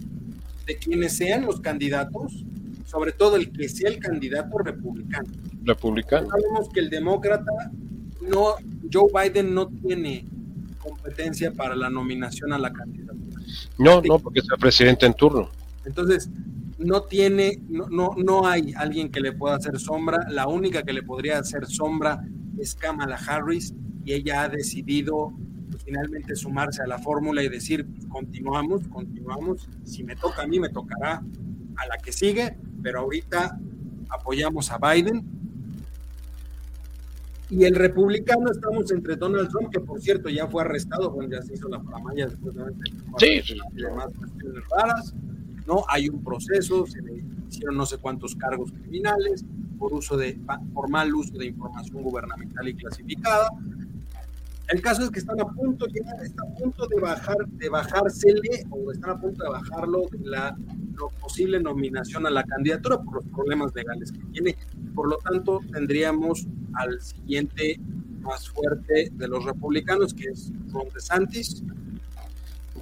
de 0.65 0.77
quienes 0.77 1.17
sean 1.17 1.45
los 1.45 1.59
candidatos, 1.59 2.45
sobre 2.85 3.11
todo 3.11 3.35
el 3.35 3.51
que 3.51 3.67
sea 3.67 3.89
el 3.89 3.99
candidato 3.99 4.57
republicano. 4.59 5.27
Republicano. 5.63 6.29
Sabemos 6.29 6.69
que 6.69 6.79
el 6.79 6.89
demócrata 6.89 7.71
no, 8.21 8.55
Joe 8.91 9.09
Biden 9.13 9.53
no 9.53 9.67
tiene 9.67 10.25
competencia 10.79 11.51
para 11.51 11.75
la 11.75 11.89
nominación 11.89 12.53
a 12.53 12.57
la 12.57 12.71
candidatura. 12.71 13.41
No, 13.77 14.01
no, 14.01 14.19
porque 14.19 14.39
es 14.39 14.47
el 14.51 14.59
presidente 14.59 15.05
en 15.05 15.13
turno. 15.13 15.49
Entonces, 15.85 16.29
no 16.79 17.03
tiene, 17.03 17.61
no, 17.67 17.87
no, 17.89 18.15
no 18.17 18.47
hay 18.47 18.73
alguien 18.75 19.09
que 19.09 19.19
le 19.19 19.33
pueda 19.33 19.55
hacer 19.55 19.79
sombra. 19.79 20.25
La 20.29 20.47
única 20.47 20.83
que 20.83 20.93
le 20.93 21.03
podría 21.03 21.39
hacer 21.39 21.65
sombra 21.67 22.25
es 22.57 22.75
Kamala 22.75 23.15
Harris 23.15 23.73
y 24.05 24.13
ella 24.13 24.43
ha 24.43 24.49
decidido 24.49 25.33
pues, 25.69 25.83
finalmente 25.83 26.35
sumarse 26.35 26.81
a 26.81 26.87
la 26.87 26.97
fórmula 26.97 27.43
y 27.43 27.49
decir, 27.49 27.87
continuamos, 28.07 28.87
continuamos. 28.87 29.67
Si 29.83 30.03
me 30.03 30.15
toca 30.15 30.43
a 30.43 30.47
mí, 30.47 30.59
me 30.59 30.69
tocará 30.69 31.21
a 31.75 31.87
la 31.87 31.97
que 31.97 32.11
sigue, 32.11 32.57
pero 32.81 33.01
ahorita 33.01 33.59
apoyamos 34.09 34.71
a 34.71 34.77
Biden 34.77 35.39
y 37.49 37.65
el 37.65 37.75
republicano 37.75 38.51
estamos 38.51 38.91
entre 38.91 39.15
Donald 39.15 39.49
Trump, 39.49 39.71
que 39.71 39.79
por 39.79 39.99
cierto 39.99 40.29
ya 40.29 40.47
fue 40.47 40.61
arrestado 40.61 41.11
cuando 41.11 41.35
ya 41.35 41.41
se 41.41 41.55
hizo 41.55 41.67
la 41.67 41.81
pramaya 41.81 42.27
después 42.27 42.53
de 42.55 42.63
sí, 43.41 43.55
y 43.75 43.81
demás 43.81 44.13
cuestiones 44.17 44.63
raras. 44.69 45.15
¿No? 45.69 45.85
Hay 45.87 46.09
un 46.09 46.23
proceso, 46.23 46.85
se 46.87 46.99
le 47.01 47.23
hicieron 47.47 47.77
no 47.77 47.85
sé 47.85 47.97
cuántos 47.97 48.35
cargos 48.35 48.71
criminales 48.71 49.45
por 49.77 49.93
uso 49.93 50.17
de 50.17 50.37
por 50.73 50.89
mal 50.89 51.13
uso 51.13 51.37
de 51.37 51.45
información 51.45 52.01
gubernamental 52.01 52.67
y 52.67 52.73
clasificada. 52.73 53.49
El 54.67 54.81
caso 54.81 55.03
es 55.03 55.09
que 55.09 55.19
están 55.19 55.39
a 55.39 55.45
punto, 55.45 55.87
está 56.23 56.43
a 56.43 56.55
punto 56.55 56.87
de 56.87 56.99
bajar, 56.99 57.37
de 57.47 57.69
bajársele, 57.69 58.65
o 58.69 58.91
están 58.91 59.11
a 59.11 59.19
punto 59.19 59.43
de 59.43 59.49
bajarlo 59.49 60.03
la 60.23 60.55
posible 61.21 61.59
nominación 61.59 62.25
a 62.27 62.29
la 62.29 62.43
candidatura 62.43 63.01
por 63.01 63.15
los 63.15 63.25
problemas 63.25 63.73
legales 63.73 64.11
que 64.11 64.19
tiene. 64.31 64.55
Por 64.95 65.07
lo 65.09 65.17
tanto, 65.17 65.59
tendríamos 65.71 66.47
al 66.73 66.99
siguiente 67.01 67.79
más 68.21 68.49
fuerte 68.49 69.09
de 69.13 69.27
los 69.27 69.45
republicanos, 69.45 70.13
que 70.13 70.25
es 70.25 70.51
Ron 70.71 70.89
DeSantis. 70.93 71.63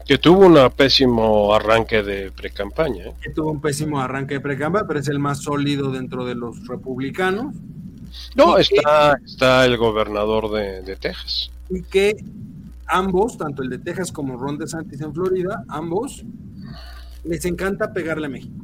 Que 0.08 0.18
tuvo 0.18 0.46
un 0.46 0.72
pésimo 0.72 1.54
arranque 1.54 2.02
de 2.02 2.32
pre-campaña. 2.32 3.08
¿eh? 3.08 3.14
Que 3.22 3.32
tuvo 3.32 3.52
un 3.52 3.60
pésimo 3.60 4.00
arranque 4.00 4.36
de 4.36 4.40
pre-campaña, 4.40 4.86
pero 4.88 5.00
es 5.00 5.08
el 5.10 5.20
más 5.20 5.44
sólido 5.44 5.92
dentro 5.92 6.26
de 6.26 6.36
los 6.36 6.66
republicanos. 6.66 7.56
No, 8.36 8.58
está, 8.58 9.20
está 9.26 9.66
el 9.66 9.78
gobernador 9.78 10.52
de, 10.52 10.82
de 10.82 10.96
Texas. 10.96 11.52
Y 11.70 11.82
que 11.84 12.16
ambos, 12.88 13.38
tanto 13.38 13.64
el 13.64 13.70
de 13.70 13.80
Texas 13.80 14.12
como 14.12 14.38
Ron 14.38 14.58
DeSantis 14.58 15.02
en 15.02 15.14
Florida, 15.14 15.64
ambos 15.68 16.24
les 17.26 17.44
encanta 17.46 17.92
pegarle 17.92 18.28
a 18.28 18.30
México. 18.30 18.56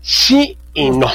Sí 0.00 0.56
y 0.72 0.90
no. 0.90 1.08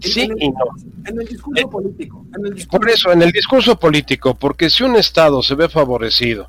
Sí 0.00 0.28
y 0.38 0.48
no. 0.48 0.64
En 1.04 1.20
el 1.20 1.28
discurso 1.28 1.60
eh, 1.60 1.66
político. 1.70 2.26
Por 2.70 2.88
eso, 2.88 3.12
en 3.12 3.22
el 3.22 3.30
discurso 3.30 3.78
político, 3.78 4.34
porque 4.34 4.70
si 4.70 4.84
un 4.84 4.96
Estado 4.96 5.42
se 5.42 5.54
ve 5.54 5.68
favorecido 5.68 6.48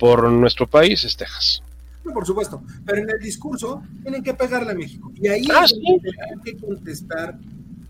por 0.00 0.28
nuestro 0.30 0.66
país, 0.66 1.04
es 1.04 1.14
Texas. 1.14 1.62
No, 2.02 2.14
por 2.14 2.26
supuesto, 2.26 2.62
pero 2.86 3.02
en 3.02 3.10
el 3.10 3.20
discurso 3.20 3.82
tienen 4.02 4.22
que 4.22 4.32
pegarle 4.32 4.72
a 4.72 4.74
México. 4.74 5.12
Y 5.14 5.28
ahí 5.28 5.46
ah, 5.54 5.66
tienen 5.68 6.40
que 6.42 6.56
contestar 6.56 7.38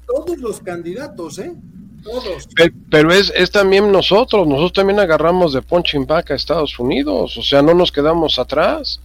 todos 0.04 0.36
los 0.38 0.58
candidatos, 0.60 1.38
¿eh? 1.38 1.54
Todos. 2.02 2.48
Pero, 2.90 3.12
es, 3.12 3.32
es, 3.36 3.50
también 3.52 3.92
nosotros, 3.92 4.48
nosotros 4.48 4.72
también 4.72 4.98
agarramos 4.98 5.52
de 5.52 5.62
punching 5.62 6.06
back 6.06 6.32
a 6.32 6.34
Estados 6.34 6.76
Unidos, 6.78 7.36
o 7.36 7.42
sea, 7.42 7.62
no 7.62 7.74
nos 7.74 7.92
quedamos 7.92 8.38
atrás. 8.38 9.00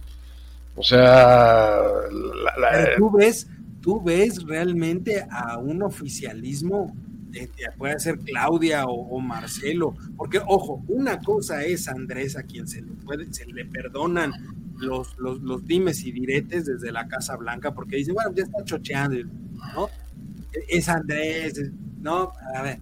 O 0.74 0.82
sea, 0.82 1.78
tú 2.98 3.10
ves, 3.10 3.46
tú 3.80 4.02
ves 4.02 4.42
realmente 4.42 5.24
a 5.30 5.58
un 5.58 5.82
oficialismo, 5.82 6.94
puede 7.76 7.98
ser 8.00 8.18
Claudia 8.18 8.86
o, 8.86 9.18
Marcelo, 9.20 9.94
porque 10.16 10.40
ojo, 10.46 10.82
una 10.88 11.20
cosa 11.20 11.64
es 11.64 11.88
Andrés 11.88 12.36
a 12.36 12.42
quien 12.42 12.68
se 12.68 12.82
le 12.82 12.92
puede, 13.04 13.32
se 13.32 13.46
le 13.46 13.64
perdonan 13.64 14.32
los, 14.78 15.16
los, 15.18 15.40
los 15.40 15.66
dimes 15.66 16.04
y 16.04 16.12
diretes 16.12 16.66
desde 16.66 16.92
la 16.92 17.08
Casa 17.08 17.36
Blanca, 17.36 17.72
porque 17.72 17.96
dice, 17.96 18.12
bueno, 18.12 18.32
ya 18.34 18.44
está 18.44 18.64
chocheando, 18.64 19.16
¿no? 19.74 19.88
Es 20.68 20.88
Andrés, 20.88 21.60
no, 22.00 22.32
a 22.54 22.62
ver, 22.62 22.78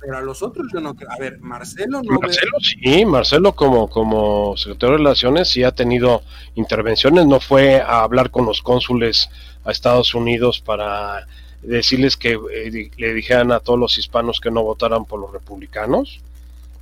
pero 0.00 0.18
a 0.18 0.22
los 0.22 0.42
otros 0.42 0.66
yo 0.72 0.80
no 0.80 0.94
creo. 0.94 1.10
A 1.10 1.18
ver, 1.18 1.40
Marcelo 1.40 2.00
no. 2.02 2.20
Marcelo 2.20 2.58
sí, 2.60 3.04
Marcelo 3.04 3.54
como, 3.54 3.88
como 3.88 4.56
secretario 4.56 4.92
de 4.92 4.98
Relaciones 4.98 5.48
sí 5.48 5.62
ha 5.62 5.72
tenido 5.72 6.22
intervenciones, 6.54 7.26
no 7.26 7.40
fue 7.40 7.80
a 7.80 8.02
hablar 8.02 8.30
con 8.30 8.46
los 8.46 8.62
cónsules 8.62 9.28
a 9.64 9.70
Estados 9.72 10.14
Unidos 10.14 10.60
para 10.60 11.26
decirles 11.66 12.16
que 12.16 12.38
eh, 12.52 12.90
le 12.96 13.14
dijeran 13.14 13.52
a 13.52 13.60
todos 13.60 13.78
los 13.78 13.98
hispanos 13.98 14.40
que 14.40 14.50
no 14.50 14.62
votaran 14.62 15.04
por 15.04 15.20
los 15.20 15.32
republicanos, 15.32 16.20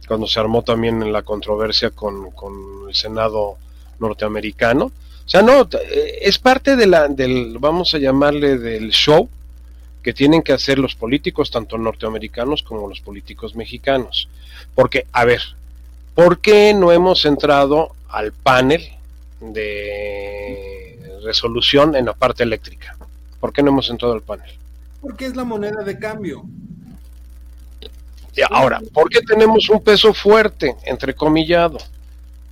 cuando 0.06 0.26
se 0.26 0.38
armó 0.38 0.62
también 0.62 1.02
en 1.02 1.12
la 1.12 1.22
controversia 1.22 1.90
con, 1.90 2.30
con 2.32 2.88
el 2.88 2.94
Senado 2.94 3.56
norteamericano. 3.98 4.86
O 4.86 5.28
sea, 5.28 5.42
no, 5.42 5.62
eh, 5.62 6.18
es 6.20 6.38
parte 6.38 6.76
de 6.76 6.86
la, 6.86 7.08
del, 7.08 7.56
vamos 7.58 7.94
a 7.94 7.98
llamarle, 7.98 8.58
del 8.58 8.90
show 8.90 9.28
que 10.02 10.12
tienen 10.12 10.42
que 10.42 10.52
hacer 10.52 10.78
los 10.78 10.94
políticos, 10.94 11.50
tanto 11.50 11.78
norteamericanos 11.78 12.62
como 12.62 12.86
los 12.86 13.00
políticos 13.00 13.56
mexicanos. 13.56 14.28
Porque, 14.74 15.06
a 15.12 15.24
ver, 15.24 15.40
¿por 16.14 16.40
qué 16.40 16.74
no 16.74 16.92
hemos 16.92 17.24
entrado 17.24 17.92
al 18.08 18.32
panel 18.32 18.86
de 19.40 20.98
resolución 21.24 21.96
en 21.96 22.04
la 22.04 22.12
parte 22.12 22.42
eléctrica? 22.42 22.98
¿Por 23.40 23.54
qué 23.54 23.62
no 23.62 23.70
hemos 23.70 23.88
entrado 23.88 24.12
al 24.12 24.20
panel? 24.20 24.50
Porque 25.04 25.26
es 25.26 25.36
la 25.36 25.44
moneda 25.44 25.84
de 25.84 25.98
cambio. 25.98 26.46
Ahora, 28.50 28.80
¿por 28.92 29.10
qué 29.10 29.20
tenemos 29.20 29.68
un 29.68 29.82
peso 29.82 30.14
fuerte, 30.14 30.74
entrecomillado? 30.84 31.76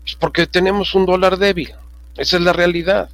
Pues 0.02 0.14
porque 0.20 0.46
tenemos 0.46 0.94
un 0.94 1.06
dólar 1.06 1.38
débil. 1.38 1.72
Esa 2.14 2.36
es 2.36 2.42
la 2.42 2.52
realidad. 2.52 3.08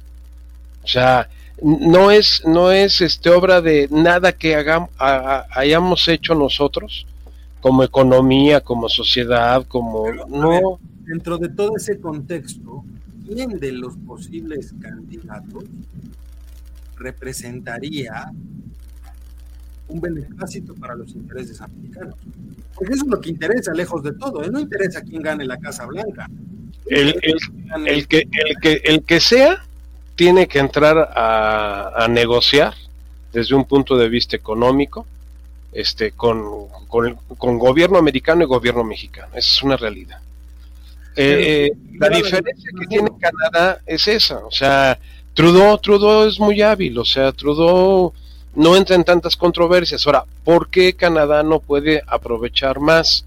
O 0.83 0.87
sea, 0.87 1.29
no 1.61 2.11
es 2.11 2.43
no 2.45 2.71
es 2.71 2.99
este 2.99 3.29
obra 3.29 3.61
de 3.61 3.87
nada 3.89 4.33
que 4.33 4.55
hagamos, 4.55 4.89
hayamos 4.99 6.05
hecho 6.09 6.35
nosotros 6.35 7.05
como 7.61 7.83
economía, 7.83 8.59
como 8.59 8.89
sociedad, 8.89 9.65
como 9.67 10.05
no 10.27 10.79
dentro 11.05 11.37
de 11.37 11.47
todo 11.47 11.77
ese 11.77 11.97
contexto, 11.99 12.83
quién 13.25 13.57
de 13.57 13.71
los 13.71 13.95
posibles 13.97 14.73
candidatos 14.81 15.63
representaría 16.97 18.31
un 19.89 19.99
beneplácito 19.99 20.73
para 20.75 20.95
los 20.95 21.11
intereses 21.11 21.59
americanos. 21.61 22.15
Porque 22.73 22.93
eso 22.93 23.03
es 23.03 23.11
lo 23.11 23.19
que 23.19 23.29
interesa, 23.29 23.73
lejos 23.73 24.01
de 24.03 24.13
todo. 24.13 24.43
¿eh? 24.43 24.49
No 24.49 24.59
interesa 24.59 25.01
quién 25.01 25.21
gane 25.21 25.45
la 25.45 25.57
Casa 25.57 25.85
Blanca. 25.85 26.27
El, 26.85 27.19
el, 27.85 28.07
que, 28.07 28.27
el, 28.31 28.55
que, 28.61 28.81
el 28.85 29.03
que 29.03 29.19
sea 29.19 29.63
tiene 30.15 30.47
que 30.47 30.59
entrar 30.59 30.97
a, 31.15 32.07
negociar 32.09 32.73
desde 33.31 33.55
un 33.55 33.65
punto 33.65 33.95
de 33.97 34.09
vista 34.09 34.35
económico 34.35 35.05
este, 35.71 36.11
con, 36.11 36.67
con, 36.87 37.57
gobierno 37.59 37.97
americano 37.97 38.43
y 38.43 38.47
gobierno 38.47 38.83
mexicano. 38.83 39.29
Esa 39.29 39.37
es 39.37 39.63
una 39.63 39.77
realidad. 39.77 40.19
Eh, 41.15 41.71
la 41.99 42.09
diferencia 42.09 42.71
que 42.79 42.87
tiene 42.87 43.09
Canadá 43.19 43.81
es 43.85 44.07
esa, 44.07 44.39
o 44.39 44.51
sea, 44.51 44.97
Trudeau, 45.33 45.77
Trudeau 45.77 46.27
es 46.27 46.39
muy 46.39 46.61
hábil, 46.61 46.97
o 46.97 47.05
sea, 47.05 47.31
Trudeau 47.31 48.13
no 48.55 48.75
entra 48.75 48.95
en 48.95 49.03
tantas 49.03 49.35
controversias. 49.35 50.05
Ahora, 50.05 50.25
¿por 50.43 50.69
qué 50.69 50.93
Canadá 50.93 51.43
no 51.43 51.59
puede 51.59 52.01
aprovechar 52.07 52.79
más? 52.79 53.25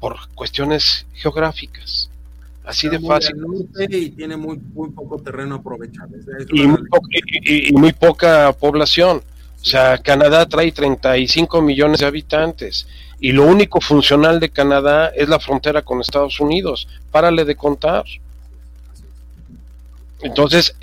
Por 0.00 0.16
cuestiones 0.34 1.06
geográficas. 1.14 2.10
Así 2.64 2.88
de 2.88 2.98
fácil. 2.98 3.36
Y 3.88 4.10
tiene 4.10 4.36
muy, 4.36 4.58
muy 4.74 4.90
poco 4.90 5.18
terreno 5.18 5.56
aprovechable. 5.56 6.18
Y 6.52 6.66
muy, 6.66 6.80
y 7.44 7.72
muy, 7.72 7.92
poca 7.92 8.52
población. 8.52 9.22
O 9.60 9.64
sea, 9.64 9.98
Canadá 9.98 10.46
trae 10.46 10.72
35 10.72 11.62
millones 11.62 12.00
de 12.00 12.06
habitantes 12.06 12.86
y 13.20 13.32
lo 13.32 13.44
único 13.46 13.80
funcional 13.80 14.40
de 14.40 14.50
Canadá 14.50 15.08
es 15.08 15.28
la 15.28 15.40
frontera 15.40 15.82
con 15.82 16.00
Estados 16.00 16.40
Unidos. 16.40 16.88
Párale 17.10 17.44
de 17.44 17.56
contar. 17.56 18.04
Entonces, 20.20 20.74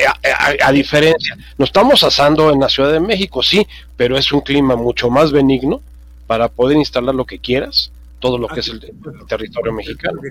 a, 0.62 0.72
diferencia, 0.72 1.36
nos 1.58 1.70
estamos 1.70 2.04
asando 2.04 2.52
en 2.52 2.60
la 2.60 2.70
Ciudad 2.70 2.92
de 2.92 3.00
México, 3.00 3.42
sí, 3.42 3.66
pero 3.98 4.18
es 4.18 4.32
un 4.32 4.42
clima 4.42 4.76
mucho 4.76 5.10
más 5.10 5.32
benigno 5.32 5.82
para 6.28 6.50
poder 6.50 6.78
instalar 6.78 7.16
lo 7.16 7.26
que 7.26 7.40
quieras, 7.40 7.92
todo 8.20 8.38
lo 8.38 8.48
que 8.48 8.60
es 8.60 8.70
el, 8.70 8.80
territorio 9.28 9.74
mexicano. 9.74 10.22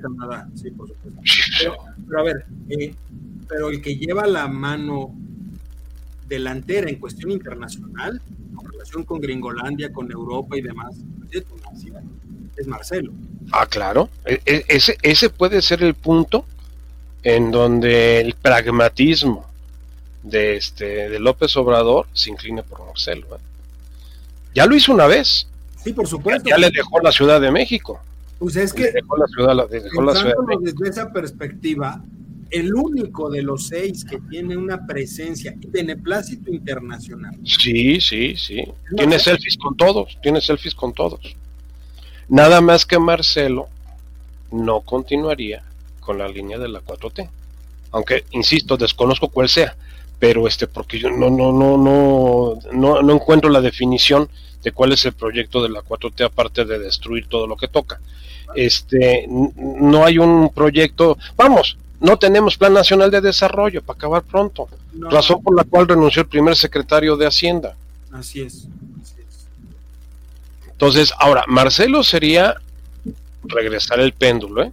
Sí, 0.55 0.71
por 0.71 0.89
supuesto. 0.89 1.21
Pero, 1.59 2.19
a 2.19 2.23
ver, 2.23 2.47
eh, 2.69 2.95
pero 3.49 3.71
el 3.71 3.83
que 3.83 3.97
lleva 3.97 4.27
la 4.27 4.47
mano 4.47 5.13
delantera 6.29 6.89
en 6.89 6.97
cuestión 6.97 7.33
internacional, 7.33 8.21
en 8.29 8.71
relación 8.71 9.05
con 9.05 9.21
Gringolandia, 9.21 9.93
con 9.93 10.11
Europa 10.11 10.57
y 10.57 10.63
demás, 10.63 10.97
es 12.57 12.67
Marcelo. 12.67 13.13
Ah, 13.51 13.67
claro. 13.67 14.09
E, 14.25 14.41
e, 14.47 14.65
ese, 14.69 14.97
ese 15.03 15.31
puede 15.31 15.61
ser 15.63 15.83
el 15.83 15.95
punto 15.95 16.45
en 17.23 17.51
donde 17.51 18.21
el 18.21 18.35
pragmatismo 18.35 19.47
de 20.23 20.57
este 20.57 21.09
de 21.09 21.19
López 21.19 21.57
Obrador 21.57 22.07
se 22.13 22.31
incline 22.31 22.63
por 22.63 22.85
Marcelo. 22.85 23.27
¿eh? 23.37 23.41
Ya 24.55 24.67
lo 24.67 24.77
hizo 24.77 24.93
una 24.93 25.07
vez. 25.07 25.47
Sí, 25.83 25.93
por 25.93 26.07
supuesto. 26.07 26.49
Ya, 26.49 26.59
le 26.59 26.71
dejó 26.71 27.01
la 27.01 27.13
Ciudad 27.13 27.41
de 27.41 27.51
México. 27.51 28.01
Pues 28.39 28.57
es 28.57 28.73
que 28.73 28.91
dejó 28.91 29.17
la 29.17 29.27
ciudad, 29.27 29.69
dejó 29.69 30.03
la 30.03 30.15
ciudad 30.15 30.35
desde 30.61 30.89
esa 30.89 31.13
perspectiva, 31.13 32.03
el 32.51 32.75
único 32.75 33.31
de 33.31 33.41
los 33.41 33.69
seis 33.69 34.05
que 34.05 34.19
tiene 34.31 34.57
una 34.57 34.85
presencia 34.85 35.55
y 35.61 35.67
beneplácito 35.69 36.51
internacional. 36.51 37.37
Sí, 37.45 38.01
sí, 38.01 38.35
sí. 38.37 38.65
Tiene 38.97 39.21
selfies 39.21 39.57
con 39.57 39.77
todos, 39.77 40.19
tiene 40.23 40.41
selfies 40.41 40.75
con 40.75 40.93
todos. 40.93 41.21
Nada 42.29 42.61
más 42.61 42.85
que 42.85 42.99
Marcelo 42.99 43.69
no 44.51 44.81
continuaría 44.81 45.63
con 46.03 46.19
la 46.19 46.29
línea 46.29 46.59
de 46.59 46.69
la 46.69 46.81
4T. 46.81 47.29
Aunque, 47.93 48.25
insisto, 48.33 48.77
desconozco 48.77 49.29
cuál 49.29 49.49
sea, 49.49 49.75
pero 50.19 50.47
este, 50.47 50.67
porque 50.67 50.99
yo 50.99 51.11
no, 51.11 51.31
no, 51.31 51.53
no, 51.53 51.79
no, 51.79 52.59
no, 52.73 53.03
no 53.03 53.13
encuentro 53.13 53.49
la 53.49 53.61
definición 53.61 54.29
de 54.63 54.73
cuál 54.73 54.93
es 54.93 55.05
el 55.05 55.13
proyecto 55.13 55.63
de 55.63 55.69
la 55.71 55.81
4T 55.81 56.25
aparte 56.25 56.65
de 56.65 56.79
destruir 56.79 57.27
todo 57.27 57.47
lo 57.47 57.57
que 57.57 57.69
toca. 57.69 58.01
Este, 58.55 59.27
no 59.29 60.05
hay 60.05 60.19
un 60.19 60.51
proyecto, 60.53 61.17
vamos, 61.37 61.77
no 62.01 62.19
tenemos 62.19 62.57
plan 62.57 62.75
nacional 62.75 63.11
de 63.11 63.21
desarrollo 63.21 63.83
para 63.83 63.97
acabar 63.97 64.23
pronto. 64.23 64.69
Razón 64.99 65.43
por 65.43 65.57
la 65.57 65.65
cual 65.65 65.89
renunció 65.89 66.23
el 66.23 66.29
primer 66.29 66.57
secretario 66.57 67.17
de 67.17 67.27
Hacienda. 67.27 67.77
Así 68.13 68.43
es. 68.43 68.67
Así 69.01 69.15
es. 69.21 69.47
Entonces, 70.71 71.13
ahora, 71.19 71.45
Marcelo 71.47 72.03
sería 72.03 72.57
regresar 73.45 74.01
el 74.01 74.13
péndulo, 74.13 74.65
¿eh? 74.65 74.73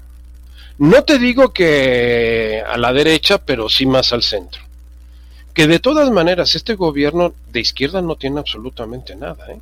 No 0.79 1.03
te 1.03 1.19
digo 1.19 1.51
que 1.51 2.63
a 2.65 2.77
la 2.77 2.93
derecha, 2.93 3.37
pero 3.37 3.67
sí 3.67 3.85
más 3.85 4.13
al 4.13 4.23
centro. 4.23 4.61
Que 5.53 5.67
de 5.67 5.79
todas 5.79 6.09
maneras, 6.09 6.55
este 6.55 6.75
gobierno 6.75 7.33
de 7.51 7.59
izquierda 7.59 8.01
no 8.01 8.15
tiene 8.15 8.39
absolutamente 8.39 9.13
nada, 9.15 9.51
¿eh? 9.51 9.59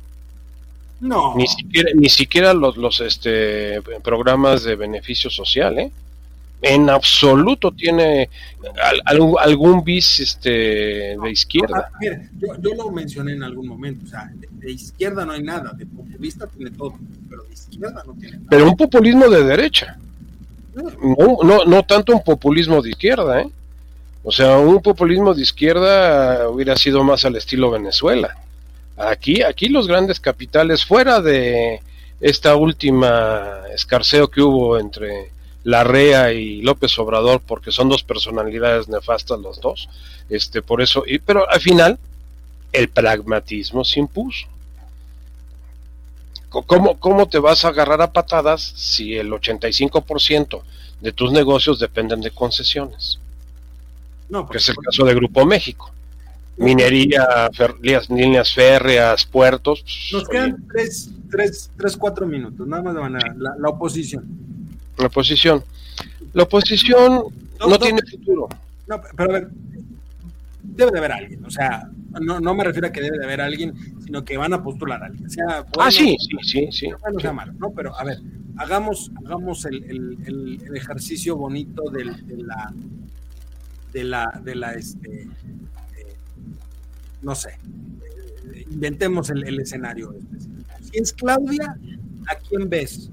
No. 1.00 1.34
Ni 1.36 1.46
siquiera, 1.46 1.90
ni 1.94 2.08
siquiera 2.08 2.54
los, 2.54 2.76
los 2.76 3.00
este, 3.00 3.82
programas 4.02 4.62
de 4.62 4.76
beneficio 4.76 5.28
social, 5.28 5.78
¿eh? 5.78 5.90
En 6.60 6.90
absoluto 6.90 7.70
tiene 7.72 8.30
algún, 9.04 9.36
algún 9.38 9.84
bis 9.84 10.20
este, 10.20 11.16
de 11.16 11.30
izquierda. 11.30 11.90
Ah, 11.94 11.98
yo, 12.60 12.74
lo 12.74 12.90
mencioné 12.90 13.32
en 13.32 13.44
algún 13.44 13.68
momento, 13.68 14.04
o 14.06 14.08
sea, 14.08 14.28
de, 14.34 14.70
izquierda 14.70 15.24
no 15.24 15.32
hay 15.32 15.42
nada, 15.42 15.72
de 15.72 15.86
populista 15.86 16.48
tiene 16.48 16.72
todo, 16.72 16.94
pero 17.28 17.42
de 17.44 17.54
izquierda 17.54 18.02
no 18.04 18.14
tiene 18.14 18.38
nada. 18.38 18.48
Pero 18.50 18.68
un 18.68 18.76
populismo 18.76 19.28
de 19.28 19.44
derecha. 19.44 19.98
No, 21.02 21.64
no, 21.64 21.82
tanto 21.84 22.12
un 22.12 22.22
populismo 22.22 22.82
de 22.82 22.90
izquierda, 22.90 23.40
¿eh? 23.42 23.48
O 24.22 24.32
sea, 24.32 24.58
un 24.58 24.82
populismo 24.82 25.34
de 25.34 25.42
izquierda 25.42 26.48
hubiera 26.48 26.76
sido 26.76 27.02
más 27.04 27.24
al 27.24 27.36
estilo 27.36 27.70
Venezuela. 27.70 28.36
Aquí, 28.96 29.42
aquí 29.42 29.68
los 29.68 29.86
grandes 29.86 30.20
capitales, 30.20 30.84
fuera 30.84 31.20
de 31.20 31.80
esta 32.20 32.56
última 32.56 33.62
escarceo 33.72 34.28
que 34.28 34.42
hubo 34.42 34.78
entre 34.78 35.30
Larrea 35.64 36.32
y 36.32 36.62
López 36.62 36.98
Obrador, 36.98 37.40
porque 37.46 37.70
son 37.70 37.88
dos 37.88 38.02
personalidades 38.02 38.88
nefastas 38.88 39.38
los 39.40 39.60
dos, 39.60 39.88
este, 40.28 40.62
por 40.62 40.82
eso, 40.82 41.04
y, 41.06 41.18
pero 41.18 41.48
al 41.48 41.60
final 41.60 41.98
el 42.72 42.88
pragmatismo 42.88 43.84
se 43.84 44.00
impuso. 44.00 44.46
¿Cómo, 46.50 46.98
¿Cómo 46.98 47.28
te 47.28 47.38
vas 47.38 47.64
a 47.64 47.68
agarrar 47.68 48.00
a 48.00 48.12
patadas 48.12 48.72
si 48.74 49.16
el 49.16 49.30
85% 49.30 50.62
de 51.00 51.12
tus 51.12 51.30
negocios 51.30 51.78
dependen 51.78 52.20
de 52.20 52.30
concesiones? 52.30 53.18
No, 54.28 54.48
que 54.48 54.58
es 54.58 54.68
el 54.68 54.76
caso 54.76 55.04
de 55.04 55.14
Grupo 55.14 55.44
México. 55.44 55.90
Minería, 56.56 57.50
líneas 58.08 58.52
férreas, 58.52 59.24
puertos. 59.24 59.82
Pues, 59.82 60.08
Nos 60.12 60.28
quedan 60.28 60.66
tres, 60.68 61.10
tres, 61.30 61.70
tres, 61.76 61.96
cuatro 61.96 62.26
minutos, 62.26 62.66
nada 62.66 62.82
más 62.82 62.94
de 62.94 63.00
manera. 63.00 63.34
La, 63.36 63.68
oposición. 63.68 64.26
La 64.96 65.06
oposición. 65.06 65.62
La 66.32 66.42
oposición 66.42 67.24
no, 67.60 67.78
tiene 67.78 68.00
futuro. 68.10 68.48
No, 68.88 69.00
pero 69.16 69.30
a 69.30 69.34
ver, 69.34 69.48
debe 70.62 70.90
de 70.90 70.98
haber 70.98 71.12
alguien, 71.12 71.44
o 71.44 71.50
sea, 71.50 71.88
no, 72.20 72.40
no 72.40 72.54
me 72.54 72.64
refiero 72.64 72.88
a 72.88 72.92
que 72.92 73.00
debe 73.00 73.18
de 73.18 73.24
haber 73.24 73.40
alguien, 73.40 73.74
sino 74.04 74.24
que 74.24 74.36
van 74.36 74.52
a 74.52 74.62
postular 74.62 75.02
a 75.02 75.06
alguien. 75.06 75.28
Sea 75.30 75.64
ah, 75.78 75.90
sí, 75.90 76.16
sí, 76.18 76.36
sí, 76.42 76.68
sí. 76.70 76.88
Bueno, 77.00 77.20
sea 77.20 77.32
malo, 77.32 77.52
¿no? 77.54 77.70
Pero 77.70 77.98
a 77.98 78.04
ver, 78.04 78.18
hagamos, 78.56 79.10
hagamos 79.24 79.64
el, 79.64 79.84
el, 79.84 80.58
el, 80.66 80.76
ejercicio 80.76 81.36
bonito 81.36 81.82
de 81.90 82.04
la, 82.04 82.16
de 83.92 84.04
la, 84.04 84.40
de 84.42 84.54
la, 84.54 84.72
este, 84.72 85.22
eh, 85.22 86.16
no 87.22 87.34
sé, 87.34 87.58
inventemos 88.70 89.30
el, 89.30 89.60
escenario. 89.60 90.14
Si 90.80 90.98
es 90.98 91.12
Claudia, 91.12 91.76
¿a 92.26 92.34
quién 92.36 92.68
ves? 92.68 93.10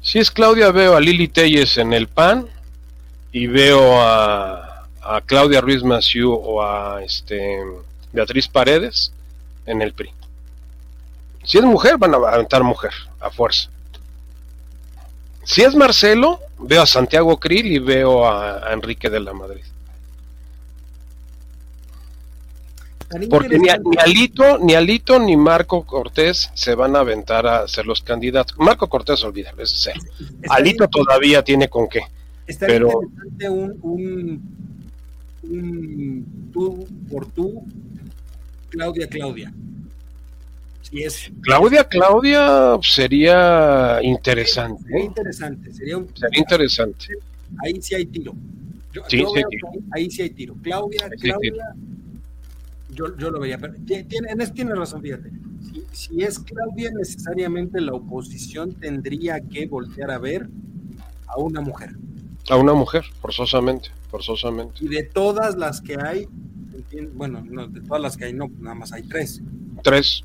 Si 0.00 0.18
es 0.18 0.30
Claudia, 0.30 0.70
veo 0.70 0.96
a 0.96 1.00
Lili 1.00 1.28
Telles 1.28 1.76
en 1.78 1.92
el 1.92 2.06
PAN 2.06 2.46
y 3.32 3.46
veo 3.46 4.00
a, 4.00 4.88
a 5.02 5.20
Claudia 5.22 5.60
Ruiz 5.60 5.82
Maciú 5.82 6.32
o 6.32 6.62
a 6.62 7.02
este 7.02 7.62
Beatriz 8.12 8.48
Paredes 8.48 9.12
en 9.66 9.82
el 9.82 9.92
PRI. 9.92 10.10
Si 11.44 11.58
es 11.58 11.64
mujer, 11.64 11.96
van 11.98 12.14
a 12.14 12.18
aventar 12.18 12.62
mujer, 12.62 12.92
a 13.20 13.30
fuerza. 13.30 13.70
Si 15.44 15.62
es 15.62 15.74
Marcelo, 15.74 16.40
veo 16.58 16.82
a 16.82 16.86
Santiago 16.86 17.38
Krill 17.38 17.66
y 17.66 17.78
veo 17.78 18.28
a, 18.30 18.72
Enrique 18.72 19.08
de 19.08 19.20
la 19.20 19.32
Madrid. 19.32 19.62
Porque 23.30 23.58
ni, 23.58 23.70
Alito, 23.70 24.58
ni 24.58 24.74
Alito 24.74 25.18
ni 25.18 25.38
Marco 25.38 25.86
Cortés 25.86 26.50
se 26.52 26.74
van 26.74 26.94
a 26.94 27.00
aventar 27.00 27.46
a 27.46 27.66
ser 27.66 27.86
los 27.86 28.02
candidatos. 28.02 28.58
Marco 28.58 28.86
Cortés, 28.88 29.24
olvídalo, 29.24 29.62
ese 29.62 29.94
Alito 30.50 30.86
todavía 30.88 31.42
tiene 31.42 31.70
con 31.70 31.88
qué. 31.88 32.02
pero 32.60 33.00
un, 33.44 34.42
un 35.42 36.50
tú 36.52 36.86
por 37.10 37.24
tú 37.32 37.64
Claudia, 38.68 39.08
Claudia. 39.08 39.52
Si 40.82 41.02
es... 41.02 41.30
Claudia, 41.42 41.84
Claudia 41.84 42.78
sería 42.82 43.98
interesante. 44.02 44.82
Sería 44.84 45.04
interesante, 45.04 45.72
sería, 45.72 45.96
interesante. 46.32 47.06
Ahí 47.64 47.80
sí 47.80 47.94
hay 47.94 48.06
tiro. 48.06 48.34
sí, 49.08 49.24
ahí, 49.92 50.10
sí 50.10 50.22
hay 50.22 50.30
tiro. 50.30 50.54
Claudia, 50.62 51.10
Claudia, 51.20 51.74
yo, 52.90 53.16
yo, 53.16 53.30
lo 53.30 53.40
veía. 53.40 53.58
Pero 53.58 53.74
tiene, 53.84 54.46
tiene 54.54 54.74
razón, 54.74 55.02
fíjate. 55.02 55.30
Si, 55.70 55.84
si, 55.92 56.22
es 56.22 56.38
Claudia, 56.38 56.90
necesariamente 56.90 57.80
la 57.80 57.92
oposición 57.92 58.74
tendría 58.74 59.40
que 59.40 59.66
voltear 59.66 60.10
a 60.10 60.18
ver 60.18 60.48
a 61.26 61.38
una 61.38 61.60
mujer. 61.60 61.90
A 62.48 62.56
una 62.56 62.72
mujer, 62.72 63.04
forzosamente, 63.20 63.90
forzosamente. 64.10 64.74
Y 64.80 64.88
de 64.88 65.02
todas 65.02 65.56
las 65.56 65.82
que 65.82 65.96
hay, 66.00 66.28
bueno, 67.12 67.42
de 67.68 67.80
todas 67.80 68.02
las 68.02 68.16
que 68.16 68.26
hay, 68.26 68.32
no, 68.32 68.50
nada 68.58 68.74
más 68.74 68.92
hay 68.92 69.02
tres. 69.02 69.40
Tres. 69.82 70.24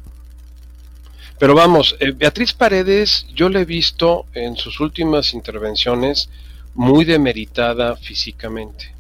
Pero 1.40 1.56
vamos, 1.56 1.96
eh, 2.00 2.12
Beatriz 2.12 2.54
Paredes, 2.54 3.28
yo 3.34 3.50
la 3.50 3.62
he 3.62 3.66
visto 3.66 4.26
en 4.34 4.56
sus 4.56 4.80
últimas 4.80 5.34
intervenciones 5.34 6.30
muy 6.74 7.06
demeritada 7.06 7.96
físicamente. 7.96 8.94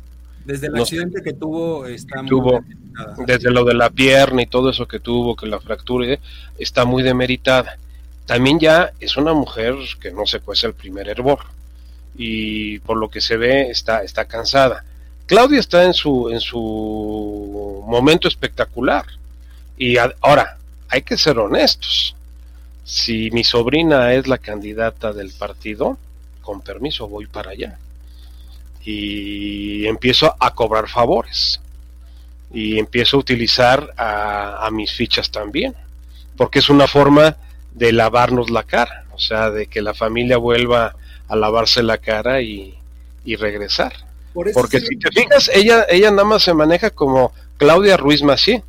Desde 0.45 0.67
el 0.67 0.75
accidente 0.75 1.21
que 1.21 1.33
tuvo, 1.33 1.85
está 1.85 2.21
muy 2.21 2.41
demeritada. 2.41 3.15
Desde 3.25 3.49
lo 3.49 3.63
de 3.63 3.73
la 3.73 3.89
pierna 3.89 4.41
y 4.41 4.47
todo 4.47 4.69
eso 4.69 4.87
que 4.87 4.99
tuvo, 4.99 5.35
que 5.35 5.47
la 5.47 5.59
fractura, 5.59 6.19
está 6.57 6.85
muy 6.85 7.01
demeritada. 7.01 7.77
También 8.25 8.59
ya 8.59 8.91
es 8.99 9.17
una 9.17 9.33
mujer 9.33 9.75
que 9.99 10.11
no 10.11 10.25
se 10.25 10.39
cuece 10.39 10.67
el 10.67 10.73
primer 10.73 11.07
hervor 11.09 11.39
y 12.15 12.79
por 12.79 12.97
lo 12.97 13.09
que 13.09 13.21
se 13.21 13.37
ve 13.37 13.69
está, 13.69 14.03
está 14.03 14.25
cansada. 14.25 14.85
Claudia 15.33 15.59
está 15.59 15.83
en 15.83 15.95
su, 15.95 16.29
en 16.29 16.39
su 16.39 17.83
momento 17.87 18.27
espectacular. 18.27 19.03
Y 19.75 19.97
ahora, 19.97 20.59
hay 20.87 21.01
que 21.01 21.17
ser 21.17 21.39
honestos. 21.39 22.15
Si 22.83 23.31
mi 23.31 23.43
sobrina 23.43 24.13
es 24.13 24.27
la 24.27 24.37
candidata 24.37 25.11
del 25.11 25.31
partido, 25.31 25.97
con 26.43 26.61
permiso 26.61 27.07
voy 27.07 27.25
para 27.25 27.49
allá. 27.49 27.79
Y 28.85 29.87
empiezo 29.87 30.35
a 30.39 30.53
cobrar 30.53 30.87
favores. 30.87 31.59
Y 32.53 32.77
empiezo 32.77 33.17
a 33.17 33.21
utilizar 33.21 33.91
a, 33.97 34.69
mis 34.71 34.91
fichas 34.93 35.31
también. 35.31 35.73
Porque 36.37 36.59
es 36.59 36.69
una 36.69 36.85
forma 36.85 37.37
de 37.73 37.91
lavarnos 37.91 38.51
la 38.51 38.61
cara. 38.61 39.05
O 39.13 39.17
sea, 39.17 39.49
de 39.49 39.65
que 39.65 39.81
la 39.81 39.95
familia 39.95 40.37
vuelva 40.37 40.95
a 41.27 41.35
lavarse 41.35 41.81
la 41.81 41.97
cara 41.97 42.39
y 42.43 42.75
regresar. 43.39 44.12
Porque 44.33 44.79
si 44.79 44.97
te 44.97 45.11
fijas, 45.11 45.49
ella, 45.53 45.85
ella 45.89 46.09
nada 46.09 46.23
más 46.23 46.43
se 46.43 46.53
maneja 46.53 46.89
como 46.89 47.33
Claudia 47.57 47.97
Ruiz 47.97 48.23
Macié. 48.23 48.63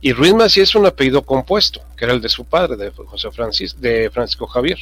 Y 0.00 0.12
Ruiz 0.12 0.34
Macié 0.34 0.62
es 0.62 0.74
un 0.76 0.86
apellido 0.86 1.22
compuesto, 1.22 1.80
que 1.96 2.04
era 2.04 2.14
el 2.14 2.20
de 2.20 2.28
su 2.28 2.44
padre, 2.44 2.76
de 2.76 2.90
José 2.90 3.30
Francisco, 3.32 3.80
de 3.80 4.10
Francisco 4.10 4.46
Javier. 4.46 4.78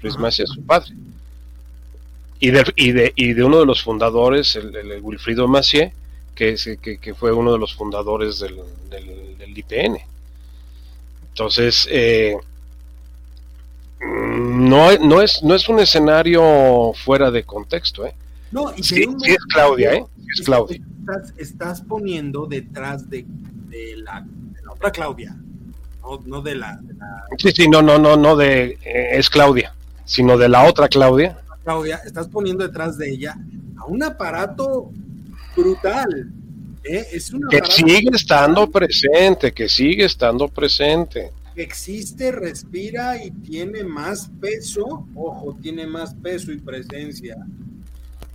Ruiz 0.00 0.16
Macié 0.16 0.44
es 0.44 0.50
su 0.50 0.62
padre. 0.62 0.92
Y 2.40 2.50
de, 2.50 2.64
y, 2.76 2.92
de, 2.92 3.12
y 3.14 3.34
de 3.34 3.44
uno 3.44 3.60
de 3.60 3.66
los 3.66 3.82
fundadores, 3.82 4.56
el, 4.56 5.00
Wilfrido 5.02 5.46
Macié, 5.48 5.92
que, 6.34 6.50
es, 6.50 6.68
que, 6.80 7.14
fue 7.14 7.32
uno 7.32 7.52
de 7.52 7.58
los 7.58 7.74
fundadores 7.74 8.38
del, 8.38 8.56
del, 8.90 9.58
IPN. 9.58 9.98
Entonces, 11.28 11.86
eh, 11.90 12.36
no, 14.00 14.96
no, 14.98 15.22
es, 15.22 15.42
no 15.42 15.54
es 15.54 15.68
un 15.68 15.80
escenario 15.80 16.92
fuera 16.94 17.30
de 17.30 17.44
contexto, 17.44 18.06
¿eh? 18.06 18.14
No, 18.50 18.72
y 18.76 18.82
sí, 18.82 19.06
es 19.24 19.44
Claudia, 19.46 19.94
¿eh? 19.94 20.04
es 20.32 20.42
Claudia. 20.42 20.80
Estás, 21.36 21.82
poniendo 21.82 22.46
detrás 22.46 23.08
de, 23.08 23.26
la, 23.96 24.26
otra 24.68 24.90
Claudia, 24.90 25.36
no, 26.24 26.40
de, 26.40 26.54
la, 26.54 26.80
Sí, 27.38 27.50
sí, 27.54 27.68
no, 27.68 27.82
no, 27.82 27.98
no, 27.98 28.16
no 28.16 28.36
de 28.36 28.78
eh, 28.84 29.10
es 29.12 29.28
Claudia, 29.28 29.74
sino 30.04 30.36
de 30.36 30.48
la 30.48 30.64
otra 30.64 30.88
Claudia. 30.88 31.38
Claudia, 31.64 32.00
estás 32.04 32.28
poniendo 32.28 32.66
detrás 32.66 32.96
de 32.96 33.10
ella 33.10 33.36
a 33.76 33.84
un 33.86 34.02
aparato 34.02 34.90
brutal. 35.56 36.32
¿eh? 36.84 37.06
Es 37.12 37.32
que 37.50 37.60
sigue 37.68 38.10
estando 38.12 38.70
presente, 38.70 39.52
que 39.52 39.68
sigue 39.68 40.04
estando 40.04 40.48
presente. 40.48 41.32
Existe, 41.56 42.32
respira 42.32 43.22
y 43.22 43.30
tiene 43.30 43.82
más 43.82 44.30
peso, 44.40 45.06
ojo, 45.14 45.56
tiene 45.60 45.86
más 45.86 46.14
peso 46.14 46.52
y 46.52 46.58
presencia 46.58 47.36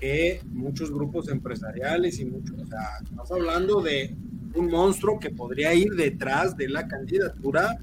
que 0.02 0.42
muchos 0.50 0.92
grupos 0.92 1.30
empresariales 1.30 2.20
y 2.20 2.26
muchos, 2.26 2.60
o 2.60 2.66
sea, 2.66 2.98
estamos 3.04 3.32
hablando 3.32 3.82
de 3.82 4.16
un 4.56 4.68
monstruo 4.68 5.20
que 5.20 5.30
podría 5.30 5.76
ir 5.76 5.92
detrás 5.92 6.58
de 6.58 6.68
la 6.68 6.88
candidatura 6.88 7.78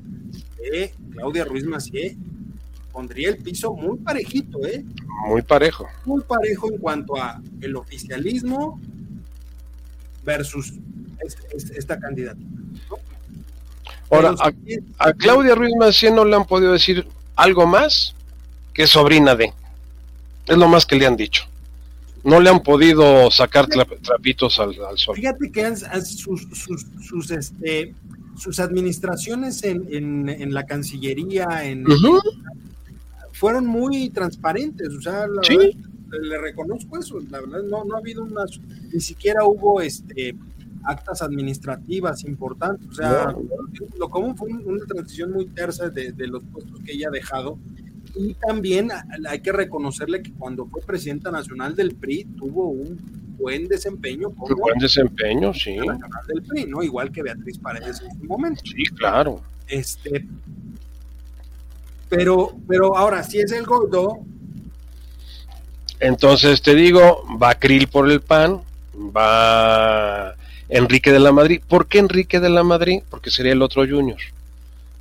de 0.59 0.93
Claudia 1.13 1.45
Ruiz 1.45 1.65
Macié. 1.65 2.17
Pondría 2.93 3.29
el 3.29 3.39
piso 3.39 3.73
muy 3.73 3.99
parejito, 3.99 4.67
¿eh? 4.67 4.85
Muy 5.29 5.43
parejo. 5.43 5.87
Muy 6.05 6.21
parejo 6.23 6.73
en 6.73 6.79
cuanto 6.79 7.17
a 7.17 7.41
el 7.61 7.77
oficialismo 7.77 8.81
versus 10.25 10.75
esta 11.77 12.01
candidatura. 12.01 12.49
Ahora, 14.11 14.35
a, 14.41 14.53
a, 14.99 15.13
Claudia 15.13 15.55
Ruiz 15.55 15.75
Macié 15.79 16.11
no 16.11 16.25
le 16.25 16.35
han 16.35 16.47
podido 16.47 16.73
decir 16.73 17.07
algo 17.37 17.65
más 17.67 18.15
que 18.75 18.89
sobrina 18.89 19.37
de. 19.37 19.53
Es 20.47 20.57
lo 20.57 20.67
más 20.67 20.85
que 20.85 20.97
le 20.97 21.07
han 21.07 21.17
dicho 21.17 21.49
no 22.25 22.41
le 22.41 22.51
han 22.51 22.63
podido 22.63 23.31
sacar 23.31 23.67
trapitos 23.67 24.59
al, 24.59 24.75
sol. 24.97 25.17
Fíjate 25.17 25.51
que 25.51 25.77
sus, 25.77 26.49
sus, 26.53 26.87
sus, 27.01 27.31
este, 27.31 27.95
sus 28.37 28.61
administraciones 28.61 29.63
en, 29.65 30.29
en, 30.29 30.55
la 30.55 30.67
Cancillería 30.67 31.65
en, 31.65 31.85
fueron 33.33 33.67
muy 33.67 34.11
transparentes, 34.11 34.89
o 34.89 35.01
sea, 35.01 35.27
le 35.27 36.39
reconozco 36.39 36.99
eso, 36.99 37.19
la 37.31 37.41
verdad 37.41 37.63
no, 37.63 37.85
no 37.85 37.95
ha 37.97 37.99
habido 37.99 38.25
unas, 38.25 38.61
ni 38.93 39.01
siquiera 39.01 39.45
hubo 39.45 39.81
este 39.81 40.35
actas 40.85 41.21
administrativas 41.23 42.25
importantes, 42.25 42.89
o 42.89 42.95
sea, 42.95 43.35
lo 43.99 44.09
común 44.09 44.37
fue 44.37 44.49
una 44.49 44.87
transición 44.87 45.33
muy 45.33 45.47
tersa 45.47 45.91
de, 45.91 46.13
de 46.13 46.27
los 46.27 46.43
puestos 46.45 46.81
que 46.81 46.93
ella 46.93 47.09
ha 47.09 47.11
dejado 47.11 47.59
y 48.19 48.35
también 48.35 48.91
hay 49.29 49.41
que 49.41 49.53
reconocerle 49.53 50.23
que 50.23 50.33
cuando 50.33 50.67
fue 50.67 50.83
presidenta 50.83 51.31
nacional 51.31 51.77
del 51.77 51.95
PRI 51.95 52.25
tuvo 52.37 52.71
un 52.71 52.99
buen 53.39 53.69
desempeño. 53.69 54.31
un 54.31 54.57
buen 54.57 54.79
desempeño, 54.79 55.55
sí. 55.55 55.77
del 56.27 56.43
PRI, 56.43 56.67
¿no? 56.67 56.83
Igual 56.83 57.13
que 57.13 57.23
Beatriz 57.23 57.59
Paredes 57.59 58.03
en 58.03 58.19
su 58.19 58.25
momento. 58.25 58.61
Sí, 58.65 58.83
claro. 58.97 59.41
Este, 59.69 60.27
pero, 62.09 62.57
pero 62.67 62.97
ahora, 62.97 63.23
si 63.23 63.39
es 63.39 63.53
el 63.53 63.65
gordo. 63.65 64.19
Entonces 66.01 66.61
te 66.61 66.75
digo, 66.75 67.25
va 67.41 67.55
Krill 67.55 67.87
por 67.87 68.11
el 68.11 68.21
PAN, 68.21 68.63
va 68.97 70.35
Enrique 70.69 71.13
de 71.13 71.21
la 71.21 71.31
Madrid. 71.31 71.61
¿Por 71.69 71.87
qué 71.87 71.99
Enrique 71.99 72.41
de 72.41 72.51
la 72.51 72.65
Madrid? 72.65 73.03
Porque 73.09 73.31
sería 73.31 73.53
el 73.53 73.63
otro 73.63 73.87
Junior 73.87 74.19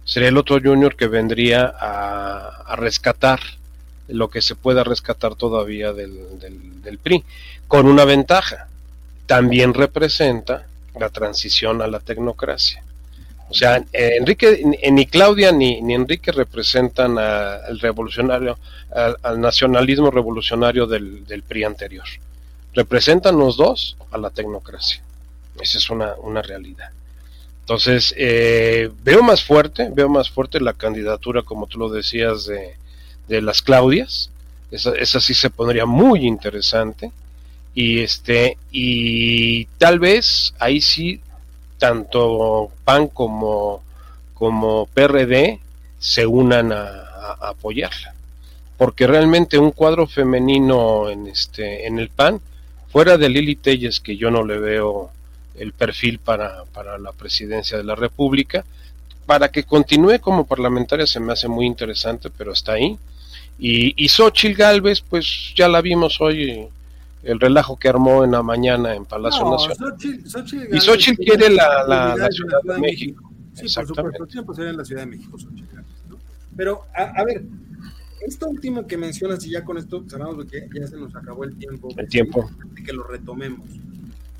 sería 0.07 0.29
el 0.29 0.37
otro 0.37 0.59
junior 0.59 0.95
que 0.95 1.07
vendría 1.07 1.75
a, 1.79 2.75
rescatar 2.75 3.39
lo 4.07 4.29
que 4.29 4.41
se 4.41 4.55
pueda 4.55 4.83
rescatar 4.83 5.35
todavía 5.35 5.93
del, 5.93 6.39
del, 6.39 6.97
PRI, 6.97 7.23
con 7.67 7.87
una 7.87 8.05
ventaja, 8.05 8.67
también 9.25 9.73
representa 9.73 10.65
la 10.97 11.09
transición 11.09 11.81
a 11.81 11.87
la 11.87 11.99
tecnocracia. 11.99 12.83
O 13.49 13.53
sea, 13.53 13.83
Enrique, 13.93 14.63
ni 14.91 15.05
Claudia 15.05 15.51
ni, 15.51 15.81
ni 15.81 15.93
Enrique 15.93 16.31
representan 16.31 17.17
al 17.17 17.79
revolucionario, 17.79 18.57
al, 19.23 19.41
nacionalismo 19.41 20.11
revolucionario 20.11 20.85
del, 20.85 21.25
del, 21.25 21.43
PRI 21.43 21.63
anterior. 21.63 22.05
Representan 22.73 23.37
los 23.37 23.57
dos 23.57 23.97
a 24.11 24.17
la 24.17 24.29
tecnocracia. 24.29 25.01
Esa 25.59 25.77
es 25.77 25.89
una, 25.89 26.13
una 26.15 26.41
realidad. 26.41 26.91
Entonces, 27.67 28.13
eh, 28.15 28.89
veo 29.03 29.21
más 29.21 29.43
fuerte, 29.43 29.89
veo 29.91 30.07
más 30.07 30.29
fuerte 30.29 30.61
la 30.61 30.71
candidatura, 30.71 31.41
como 31.41 31.67
tú 31.67 31.77
lo 31.77 31.89
decías, 31.89 32.45
de, 32.45 33.41
las 33.41 33.61
Claudias. 33.61 34.29
Esa, 34.71 34.95
esa, 34.95 35.19
sí 35.19 35.33
se 35.33 35.49
pondría 35.49 35.85
muy 35.85 36.25
interesante. 36.25 37.11
Y 37.75 37.99
este, 37.99 38.57
y 38.71 39.65
tal 39.79 39.99
vez 39.99 40.53
ahí 40.59 40.79
sí, 40.79 41.19
tanto 41.77 42.71
PAN 42.85 43.07
como, 43.07 43.83
como 44.33 44.85
PRD 44.93 45.59
se 45.99 46.25
unan 46.25 46.71
a, 46.71 46.85
a 47.41 47.49
apoyarla. 47.49 48.13
Porque 48.77 49.07
realmente 49.07 49.57
un 49.57 49.71
cuadro 49.71 50.07
femenino 50.07 51.09
en 51.09 51.27
este, 51.27 51.85
en 51.85 51.99
el 51.99 52.07
PAN, 52.07 52.39
fuera 52.93 53.17
de 53.17 53.27
Lili 53.27 53.57
Telles, 53.57 53.99
que 53.99 54.15
yo 54.15 54.31
no 54.31 54.45
le 54.45 54.57
veo 54.57 55.11
el 55.57 55.73
perfil 55.73 56.19
para, 56.19 56.63
para 56.65 56.97
la 56.97 57.11
presidencia 57.11 57.77
de 57.77 57.83
la 57.83 57.95
República. 57.95 58.63
Para 59.25 59.49
que 59.49 59.63
continúe 59.63 60.19
como 60.21 60.45
parlamentaria 60.45 61.05
se 61.05 61.19
me 61.19 61.33
hace 61.33 61.47
muy 61.47 61.65
interesante, 61.65 62.29
pero 62.29 62.53
está 62.53 62.73
ahí. 62.73 62.97
Y, 63.59 63.93
y 64.01 64.07
Xochitl 64.07 64.55
Galvez, 64.55 65.01
pues 65.01 65.53
ya 65.55 65.67
la 65.67 65.81
vimos 65.81 66.21
hoy, 66.21 66.67
el 67.23 67.39
relajo 67.39 67.75
que 67.75 67.89
armó 67.89 68.23
en 68.23 68.31
la 68.31 68.43
mañana 68.43 68.95
en 68.95 69.05
Palacio 69.05 69.49
Nacional. 69.49 69.95
y 70.71 70.79
Xochitl 70.79 71.21
quiere 71.21 71.49
la, 71.49 71.83
la, 71.83 72.29
Ciudad 72.31 72.59
de, 72.63 72.79
México. 72.79 73.31
Sí, 73.53 73.65
por 73.73 73.87
supuesto, 73.87 74.45
pues 74.45 74.59
en 74.59 74.77
la 74.77 74.85
Ciudad 74.85 75.01
de 75.01 75.07
México, 75.07 75.37
Pero, 76.55 76.83
a, 76.95 77.23
ver, 77.25 77.43
esto 78.21 78.47
último 78.47 78.85
que 78.85 78.95
mencionas, 78.95 79.43
y 79.45 79.49
ya 79.49 79.65
con 79.65 79.77
esto 79.77 80.05
cerramos 80.07 80.35
porque 80.35 80.69
ya 80.73 80.87
se 80.87 80.95
nos 80.95 81.13
acabó 81.15 81.43
el 81.43 81.57
tiempo. 81.57 81.89
El 81.97 82.07
tiempo. 82.07 82.49
Que 82.85 82.93
lo 82.93 83.03
retomemos 83.03 83.67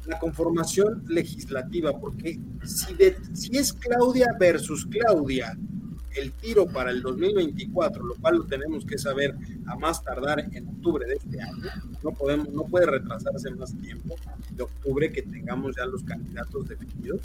la 0.08 0.20
conformación 0.20 1.04
legislativa, 1.08 1.98
porque 2.00 2.40
si, 2.64 2.96
si 3.34 3.58
es 3.58 3.74
Claudia 3.74 4.28
versus 4.40 4.86
Claudia 4.86 5.58
el 6.16 6.32
tiro 6.32 6.66
para 6.66 6.92
el 6.92 7.02
2024, 7.02 8.04
lo 8.04 8.16
cual 8.16 8.38
lo 8.38 8.44
tenemos 8.46 8.86
que 8.86 8.98
saber 8.98 9.36
a 9.68 9.76
más 9.76 10.04
tardar 10.04 10.40
en 10.40 10.68
octubre 10.68 11.06
de 11.06 11.16
este 11.16 11.42
año, 11.42 11.70
no 12.04 12.12
podemos, 12.12 12.50
no 12.50 12.64
puede 12.64 12.88
retrasarse 12.88 13.52
más 13.52 13.76
tiempo 13.78 14.16
de 14.50 14.64
octubre 14.64 15.12
que 15.12 15.22
tengamos 15.22 15.76
ya 15.76 15.86
los 15.86 16.04
candidatos 16.04 16.68
definidos. 16.68 17.22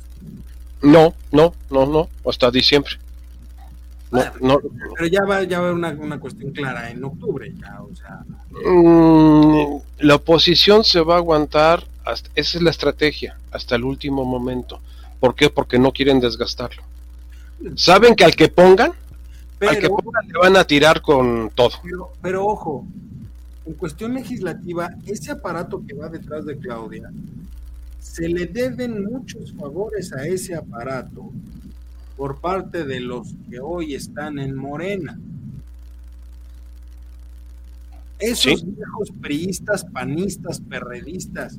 No, 0.82 1.14
no, 1.30 1.54
no, 1.70 1.86
no, 1.86 2.08
hasta 2.28 2.50
diciembre. 2.50 2.92
No, 4.40 4.60
pero 4.94 5.06
ya 5.06 5.24
va, 5.24 5.42
ya 5.44 5.60
va 5.60 5.72
una, 5.72 5.90
una 5.92 6.20
cuestión 6.20 6.52
clara 6.52 6.90
en 6.90 7.02
octubre, 7.02 7.50
ya, 7.58 7.80
o 7.82 7.96
sea. 7.96 8.22
Mm, 8.50 9.78
la 10.00 10.16
oposición 10.16 10.84
se 10.84 11.00
va 11.00 11.14
a 11.14 11.18
aguantar, 11.18 11.84
esa 12.06 12.26
es 12.34 12.62
la 12.62 12.70
estrategia, 12.70 13.38
hasta 13.50 13.76
el 13.76 13.84
último 13.84 14.24
momento. 14.24 14.80
¿Por 15.20 15.34
qué? 15.34 15.50
Porque 15.50 15.78
no 15.78 15.92
quieren 15.92 16.20
desgastarlo. 16.20 16.82
Saben 17.76 18.16
que 18.16 18.24
al 18.24 18.34
que 18.34 18.48
pongan, 18.48 18.92
al 19.60 19.78
que 19.78 19.88
pongan 19.88 20.26
le 20.26 20.38
van 20.38 20.56
a 20.56 20.64
tirar 20.64 21.00
con 21.00 21.50
todo. 21.54 21.74
pero 22.20 22.46
ojo, 22.46 22.84
en 23.64 23.74
cuestión 23.74 24.14
legislativa, 24.14 24.90
ese 25.06 25.30
aparato 25.30 25.82
que 25.86 25.94
va 25.94 26.08
detrás 26.08 26.44
de 26.44 26.58
Claudia, 26.58 27.10
se 28.00 28.28
le 28.28 28.46
deben 28.46 29.04
muchos 29.04 29.52
favores 29.52 30.12
a 30.12 30.26
ese 30.26 30.56
aparato 30.56 31.30
por 32.16 32.40
parte 32.40 32.84
de 32.84 33.00
los 33.00 33.28
que 33.48 33.60
hoy 33.60 33.94
están 33.94 34.40
en 34.40 34.56
Morena. 34.56 35.18
Esos 38.18 38.64
viejos 38.64 39.10
priistas, 39.20 39.84
panistas, 39.84 40.60
perredistas 40.60 41.58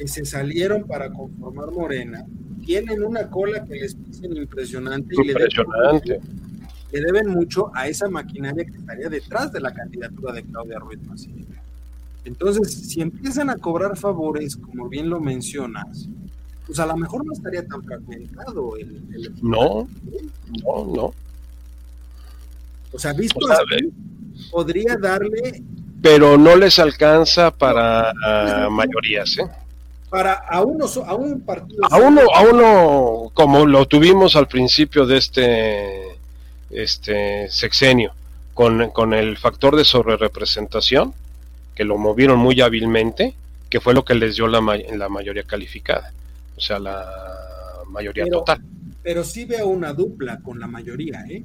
que 0.00 0.08
se 0.08 0.24
salieron 0.24 0.84
para 0.84 1.12
conformar 1.12 1.70
Morena, 1.72 2.24
tienen 2.64 3.04
una 3.04 3.28
cola 3.28 3.62
que 3.64 3.74
les 3.74 4.02
dicen 4.06 4.34
impresionante, 4.34 5.14
impresionante. 5.14 6.20
y 6.90 6.96
le 6.96 7.02
deben, 7.02 7.28
mucho 7.28 7.70
a 7.74 7.86
esa 7.86 8.08
maquinaria 8.08 8.64
que 8.64 8.78
estaría 8.78 9.10
detrás 9.10 9.52
de 9.52 9.60
la 9.60 9.74
candidatura 9.74 10.32
de 10.32 10.42
Claudia 10.44 10.78
Ruiz 10.78 11.02
Massieu. 11.02 11.34
Entonces, 12.24 12.72
si 12.72 13.02
empiezan 13.02 13.50
a 13.50 13.56
cobrar 13.56 13.94
favores, 13.98 14.56
como 14.56 14.88
bien 14.88 15.10
lo 15.10 15.20
mencionas, 15.20 16.08
pues 16.66 16.78
a 16.78 16.86
lo 16.86 16.96
mejor 16.96 17.26
no 17.26 17.34
estaría 17.34 17.66
tan 17.66 17.82
fragmentado 17.82 18.78
el, 18.78 19.34
no, 19.42 19.86
no, 20.64 20.86
no. 20.86 21.14
O 22.92 22.98
sea, 22.98 23.12
visto 23.12 23.38
podría 24.50 24.96
darle 24.96 25.62
pero 26.02 26.38
no 26.38 26.56
les 26.56 26.78
alcanza 26.78 27.50
para 27.50 28.14
mayorías, 28.70 29.36
¿eh? 29.36 29.59
Para 30.10 30.34
a 30.34 30.62
uno 30.62 30.86
a 31.06 31.14
un 31.14 31.40
partido 31.42 31.82
a 31.88 31.96
uno 31.96 32.22
a 32.34 32.42
uno 32.42 33.30
como 33.32 33.64
lo 33.64 33.86
tuvimos 33.86 34.34
al 34.34 34.48
principio 34.48 35.06
de 35.06 35.16
este 35.16 36.18
este 36.70 37.48
sexenio 37.48 38.12
con, 38.52 38.90
con 38.90 39.14
el 39.14 39.38
factor 39.38 39.76
de 39.76 39.84
sobrerepresentación 39.84 41.14
que 41.74 41.84
lo 41.84 41.96
movieron 41.96 42.38
muy 42.38 42.60
hábilmente, 42.60 43.34
que 43.70 43.80
fue 43.80 43.94
lo 43.94 44.04
que 44.04 44.14
les 44.14 44.34
dio 44.34 44.46
la, 44.48 44.60
la 44.60 45.08
mayoría 45.08 45.44
calificada 45.44 46.12
o 46.60 46.62
sea, 46.62 46.78
la 46.78 47.82
mayoría 47.86 48.26
total. 48.26 48.60
Pero 49.02 49.24
sí 49.24 49.46
veo 49.46 49.66
una 49.68 49.94
dupla 49.94 50.40
con 50.40 50.60
la 50.60 50.66
mayoría, 50.66 51.24
¿eh? 51.26 51.42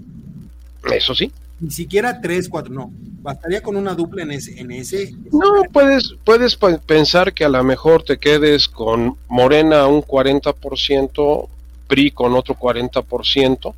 Eso 0.92 1.16
sí. 1.16 1.32
Ni 1.60 1.72
siquiera 1.72 2.20
tres, 2.22 2.50
cuatro, 2.50 2.74
no. 2.74 2.92
Bastaría 3.22 3.62
con 3.62 3.76
una 3.76 3.96
dupla 3.96 4.24
en 4.24 4.32
ese. 4.32 4.60
En 4.60 4.72
ese, 4.72 5.14
no, 5.32 5.64
puedes, 5.72 6.16
puedes 6.24 6.58
pensar 6.86 7.34
que 7.34 7.46
a 7.46 7.50
lo 7.50 7.64
mejor 7.64 8.04
te 8.04 8.18
quedes 8.18 8.68
con 8.68 9.18
Morena 9.28 9.88
un 9.88 10.02
40%, 10.02 11.48
PRI 11.88 12.12
con 12.12 12.34
otro 12.36 12.56
40% 12.56 13.74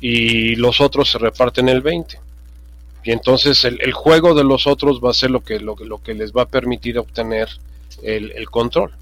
y 0.00 0.54
los 0.56 0.80
otros 0.80 1.10
se 1.10 1.18
reparten 1.18 1.68
el 1.68 1.82
20%. 1.82 2.18
Y 3.04 3.12
entonces 3.12 3.64
el, 3.64 3.92
juego 3.92 4.34
de 4.34 4.44
los 4.44 4.66
otros 4.66 5.00
va 5.02 5.10
a 5.10 5.14
ser 5.14 5.30
lo 5.30 5.40
que, 5.40 5.60
lo, 5.60 5.76
lo 5.76 6.02
que 6.02 6.12
les 6.12 6.32
va 6.32 6.42
a 6.42 6.46
permitir 6.46 6.98
obtener 6.98 7.48
el, 8.02 8.32
el 8.32 8.50
control. 8.50 8.92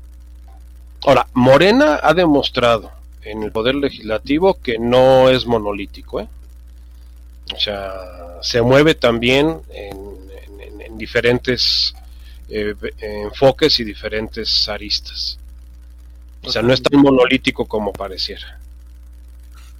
Ahora, 1.05 1.27
Morena 1.33 1.99
ha 2.03 2.15
demostrado 2.15 2.93
en 3.23 3.43
el 3.43 3.51
Poder 3.51 3.75
Legislativo 3.75 4.59
que 4.63 4.79
no 4.79 5.29
es 5.29 5.47
monolítico. 5.47 6.21
¿eh? 6.21 6.29
O 7.55 7.59
sea, 7.59 7.92
se 8.42 8.61
mueve 8.62 8.94
también 8.94 9.61
en, 9.70 9.97
diferentes 10.99 11.94
eh, 12.49 12.74
enfoques 13.01 13.78
y 13.80 13.84
diferentes 13.84 14.66
aristas. 14.66 15.38
O 16.42 16.51
sea, 16.51 16.62
no 16.62 16.72
es 16.72 16.82
tan 16.82 17.01
monolítico 17.01 17.66
como 17.66 17.92
pareciera. 17.92 18.59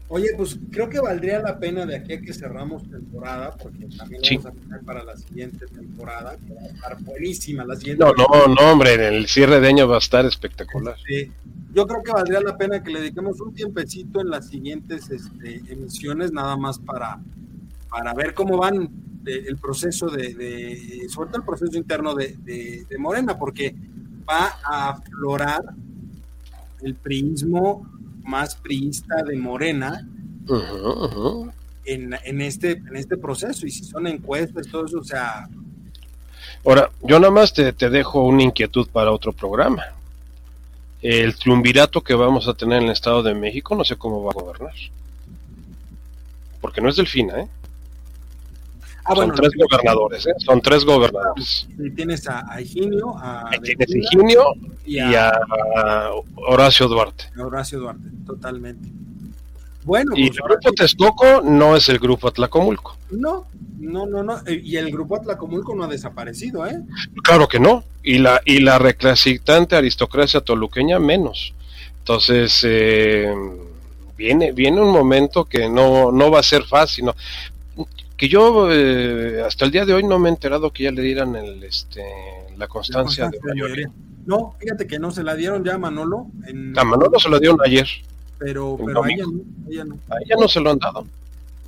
Oye, 0.09 0.29
pues 0.37 0.57
creo 0.71 0.89
que 0.89 1.01
valdría 1.01 1.41
la 1.41 1.59
pena 1.59 1.85
de 1.85 1.97
aquí 1.97 2.13
a 2.13 2.21
que 2.21 2.33
cerramos 2.33 2.89
temporada, 2.89 3.57
porque 3.57 3.87
también 3.97 4.23
vamos 4.23 4.47
a 4.47 4.53
tener 4.53 4.81
para 4.83 5.03
la 5.03 5.17
siguiente 5.17 5.67
temporada, 5.67 6.37
que 6.37 6.55
va 6.55 6.63
a 6.63 6.67
estar 6.67 7.03
buenísima 7.03 7.65
la 7.65 7.75
siguiente. 7.75 8.05
No, 8.05 8.13
no, 8.13 8.55
no, 8.55 8.73
hombre, 8.73 8.95
el 8.95 9.27
cierre 9.27 9.59
de 9.59 9.67
año 9.67 9.89
va 9.89 9.97
a 9.97 9.99
estar 9.99 10.25
espectacular. 10.25 10.97
Sí. 11.09 11.33
Yo 11.75 11.87
creo 11.89 12.03
que 12.05 12.13
valdría 12.13 12.41
la 12.41 12.57
pena 12.57 12.83
que 12.83 12.91
le 12.91 13.01
dediquemos 13.01 13.41
un 13.41 13.53
tiempecito 13.53 14.21
en 14.21 14.31
las 14.31 14.49
siguientes 14.49 15.11
este, 15.11 15.61
emisiones, 15.69 16.31
nada 16.33 16.57
más 16.57 16.79
para, 16.79 17.21
para 17.97 18.13
ver 18.13 18.35
cómo 18.35 18.59
van 18.59 18.91
el 19.25 19.57
proceso 19.57 20.09
de, 20.09 20.35
de, 20.35 21.09
sobre 21.09 21.31
todo 21.31 21.39
el 21.39 21.47
proceso 21.47 21.79
interno 21.79 22.15
de, 22.15 22.37
de 22.37 22.99
Morena, 22.99 23.39
porque 23.39 23.75
va 24.29 24.59
a 24.63 24.91
aflorar 24.91 25.65
el 26.83 26.95
prismo 26.95 27.89
más 28.23 28.55
priista 28.57 29.23
de 29.23 29.37
Morena 29.37 30.07
En, 31.87 32.41
este, 32.41 32.73
en 32.73 32.97
este 32.97 33.17
proceso. 33.17 33.67
Y 33.67 33.71
si 33.71 33.85
son 33.85 34.07
encuestas, 34.07 34.67
todo 34.67 34.85
eso, 34.85 34.99
o 34.99 35.05
sea... 35.05 35.49
Ahora, 36.65 36.91
yo 37.03 37.19
nada 37.19 37.33
más 37.33 37.53
te, 37.55 37.73
te 37.73 37.89
dejo 37.89 38.25
una 38.25 38.43
inquietud 38.43 38.89
para 38.93 39.11
otro 39.11 39.33
programa. 39.33 39.85
El 41.01 41.35
triunvirato 41.37 42.03
que 42.03 42.15
vamos 42.15 42.47
a 42.47 42.55
tener 42.55 42.79
en 42.79 42.89
el 42.89 42.93
Estado 42.93 43.23
de 43.23 43.35
México, 43.35 43.75
no 43.75 43.85
sé 43.85 43.97
cómo 43.97 44.23
va 44.23 44.33
a 44.33 44.41
gobernar. 44.43 44.75
Porque 46.61 46.81
no 46.81 46.89
es 46.91 46.97
Delfina, 46.97 47.41
¿eh? 47.41 47.49
Ah, 49.09 49.15
son 49.15 49.33
tres 49.33 49.51
gobernadores, 49.57 50.27
¿eh? 50.27 50.33
Son 50.39 50.61
tres 50.61 50.85
gobernadores. 50.85 51.69
Y 51.79 51.91
tienes 51.91 52.27
a, 52.29 52.61
Higinio, 52.61 53.17
a 53.17 53.51
tienes 53.63 53.95
Higinio 53.95 54.45
y, 54.85 54.99
a, 54.99 55.33
Horacio 56.35 56.89
Duarte. 56.89 57.27
Horacio 57.39 57.79
Duarte, 57.79 58.09
totalmente. 58.27 58.89
Bueno, 59.85 60.13
y 60.17 60.29
pues 60.29 60.39
el 60.39 60.45
grupo 60.45 60.73
Texcoco 60.73 61.43
no 61.43 61.77
es 61.77 61.89
el 61.89 62.01
grupo 62.01 62.27
Atlacomulco. 62.27 62.97
No, 63.11 63.47
no, 63.79 64.07
no, 64.07 64.25
no. 64.25 64.39
Eh, 64.47 64.61
y 64.65 64.77
el 64.77 64.91
grupo 64.91 65.17
Atlacomulco 65.17 65.77
no 65.77 65.85
ha 65.85 65.89
desaparecido, 65.89 66.67
¿eh? 66.67 66.83
Claro 67.23 67.47
que 67.47 67.61
no. 67.61 67.85
Y 68.03 68.19
la, 68.19 68.41
y 68.45 68.59
la 68.59 68.81
reclasicante 68.81 69.77
aristocracia 69.77 70.41
toluqueña 70.41 70.99
menos. 70.99 71.55
Entonces, 71.99 72.61
eh, 72.65 73.33
viene, 74.17 74.51
viene 74.51 74.81
un 74.81 74.91
momento 74.91 75.45
que 75.45 75.69
no, 75.69 76.11
no 76.11 76.31
va 76.33 76.41
a 76.41 76.43
ser 76.43 76.65
fácil. 76.65 77.07
¿no? 77.07 77.15
Que 78.17 78.29
yo 78.29 78.73
eh, 78.73 79.43
hasta 79.47 79.65
el 79.65 79.71
día 79.71 79.85
de 79.85 79.93
hoy 79.93 80.03
no 80.03 80.19
me 80.19 80.29
he 80.29 80.33
enterado 80.33 80.73
que 80.73 80.85
ya 80.85 80.91
le 80.91 81.03
dieran 81.03 81.37
el, 81.37 81.63
este, 81.63 82.03
la 82.57 82.67
constancia, 82.67 83.29
de 83.29 83.39
mayoría. 83.43 83.91
No, 84.25 84.55
fíjate 84.59 84.87
que 84.87 84.99
no 84.99 85.11
se 85.11 85.23
la 85.23 85.35
dieron 85.35 85.65
ya 85.65 85.75
a 85.75 85.79
Manolo. 85.79 86.27
a 86.77 86.85
Manolo 86.85 87.19
se 87.19 87.29
lo 87.29 87.39
dieron 87.39 87.59
ayer. 87.65 87.87
Pero, 88.39 88.79
pero 88.85 89.05
a 89.05 89.09
ella 89.09 89.25
no, 89.25 89.41
ella 89.71 89.85
no. 89.85 89.95
A 90.11 90.17
ella 90.25 90.37
no 90.39 90.49
se 90.49 90.61
lo 90.61 90.71
han 90.71 90.79
dado. 90.79 91.07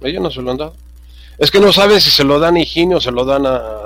A 0.02 0.08
ella 0.08 0.20
no 0.20 0.30
se 0.30 0.42
lo 0.42 0.50
han 0.50 0.56
dado. 0.56 0.74
Es 1.38 1.50
que 1.50 1.60
no 1.60 1.72
saben 1.72 2.00
si 2.00 2.10
se 2.10 2.24
lo 2.24 2.40
dan 2.40 2.56
a 2.56 2.60
Higinio 2.60 2.96
o 2.96 3.00
se 3.00 3.12
lo 3.12 3.24
dan 3.24 3.46
a, 3.46 3.84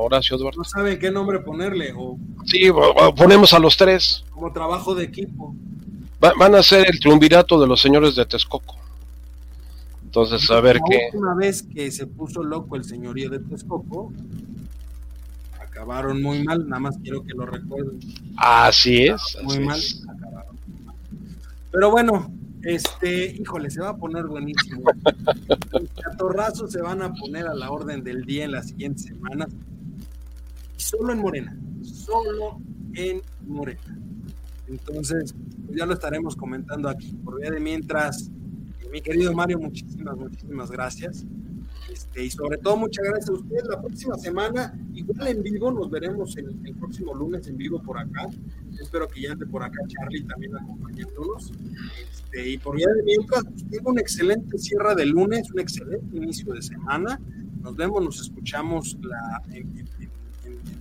Horacio 0.00 0.38
Duarte. 0.38 0.58
No 0.58 0.64
saben 0.64 0.98
qué 1.00 1.10
nombre 1.10 1.40
ponerle. 1.40 1.92
O, 1.96 2.16
sí, 2.46 2.70
ponemos 3.16 3.52
a 3.52 3.58
los 3.58 3.76
tres. 3.76 4.24
Como 4.30 4.52
trabajo 4.52 4.94
de 4.94 5.04
equipo. 5.04 5.54
van 6.20 6.54
a 6.54 6.62
ser 6.62 6.86
el 6.88 7.00
triunvirato 7.00 7.60
de 7.60 7.66
los 7.66 7.80
señores 7.80 8.14
de 8.14 8.24
Texcoco. 8.24 8.77
Entonces, 10.08 10.50
a 10.50 10.62
ver 10.62 10.80
qué. 10.88 11.10
Una 11.12 11.34
vez 11.34 11.62
que 11.62 11.90
se 11.90 12.06
puso 12.06 12.42
loco 12.42 12.76
el 12.76 12.84
señorío 12.84 13.28
de 13.28 13.40
Texcoco, 13.40 14.10
acabaron 15.60 16.22
muy 16.22 16.42
mal, 16.42 16.66
nada 16.66 16.80
más 16.80 16.96
quiero 17.02 17.22
que 17.22 17.34
lo 17.34 17.44
recuerden. 17.44 18.00
Así 18.38 19.04
es. 19.04 19.20
Muy 19.42 19.60
mal, 19.60 19.78
acabaron. 20.08 20.56
Pero 21.70 21.90
bueno, 21.90 22.32
este, 22.62 23.36
híjole, 23.38 23.68
se 23.68 23.82
va 23.82 23.90
a 23.90 23.96
poner 23.98 24.24
buenísimo. 24.24 24.80
Los 25.72 25.90
catorrazos 26.02 26.72
se 26.72 26.80
van 26.80 27.02
a 27.02 27.12
poner 27.12 27.46
a 27.46 27.52
la 27.52 27.70
orden 27.70 28.02
del 28.02 28.24
día 28.24 28.46
en 28.46 28.52
las 28.52 28.68
siguientes 28.68 29.04
semanas. 29.04 29.48
Y 30.74 30.80
solo 30.80 31.12
en 31.12 31.18
Morena, 31.18 31.54
solo 31.82 32.62
en 32.94 33.20
Morena. 33.46 33.98
Entonces, 34.68 35.34
pues 35.66 35.78
ya 35.78 35.84
lo 35.84 35.92
estaremos 35.92 36.34
comentando 36.34 36.88
aquí. 36.88 37.12
Por 37.22 37.42
vía 37.42 37.50
de 37.50 37.60
mientras, 37.60 38.30
mi 38.90 39.00
querido 39.00 39.32
Mario, 39.32 39.58
muchísimas, 39.58 40.16
muchísimas 40.16 40.70
gracias. 40.70 41.24
Este, 41.92 42.24
y 42.24 42.30
sobre 42.30 42.58
todo, 42.58 42.76
muchas 42.76 43.04
gracias 43.04 43.30
a 43.30 43.32
ustedes. 43.32 43.64
La 43.64 43.80
próxima 43.80 44.16
semana, 44.18 44.78
igual 44.94 45.28
en 45.28 45.42
vivo, 45.42 45.70
nos 45.70 45.90
veremos 45.90 46.36
el, 46.36 46.56
el 46.64 46.74
próximo 46.74 47.14
lunes 47.14 47.46
en 47.48 47.56
vivo 47.56 47.82
por 47.82 47.98
acá. 47.98 48.26
Espero 48.80 49.08
que 49.08 49.22
ya 49.22 49.32
ande 49.32 49.46
por 49.46 49.62
acá 49.62 49.78
Charlie 49.88 50.24
también 50.24 50.56
acompañándonos. 50.56 51.52
Este, 52.10 52.50
y 52.50 52.58
por 52.58 52.76
vía 52.76 52.88
de 52.94 53.02
mientras, 53.02 53.44
pues, 53.44 53.64
tengo 53.70 53.90
un 53.90 53.98
excelente 53.98 54.58
cierre 54.58 54.94
de 54.94 55.06
lunes, 55.06 55.50
un 55.50 55.60
excelente 55.60 56.16
inicio 56.16 56.52
de 56.52 56.62
semana. 56.62 57.20
Nos 57.62 57.76
vemos, 57.76 58.02
nos 58.02 58.20
escuchamos 58.20 58.96
la, 59.02 59.42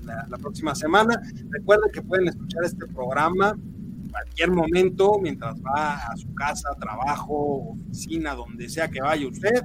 la, 0.04 0.28
la 0.30 0.38
próxima 0.38 0.76
semana. 0.76 1.22
Recuerden 1.50 1.92
que 1.92 2.02
pueden 2.02 2.28
escuchar 2.28 2.64
este 2.64 2.86
programa 2.88 3.58
cualquier 4.18 4.52
momento, 4.52 5.20
mientras 5.22 5.56
va 5.62 5.96
a 6.08 6.18
su 6.18 6.34
casa, 6.34 6.70
trabajo, 6.80 7.76
oficina, 7.88 8.34
donde 8.34 8.68
sea 8.70 8.88
que 8.88 9.00
vaya 9.02 9.28
usted, 9.28 9.64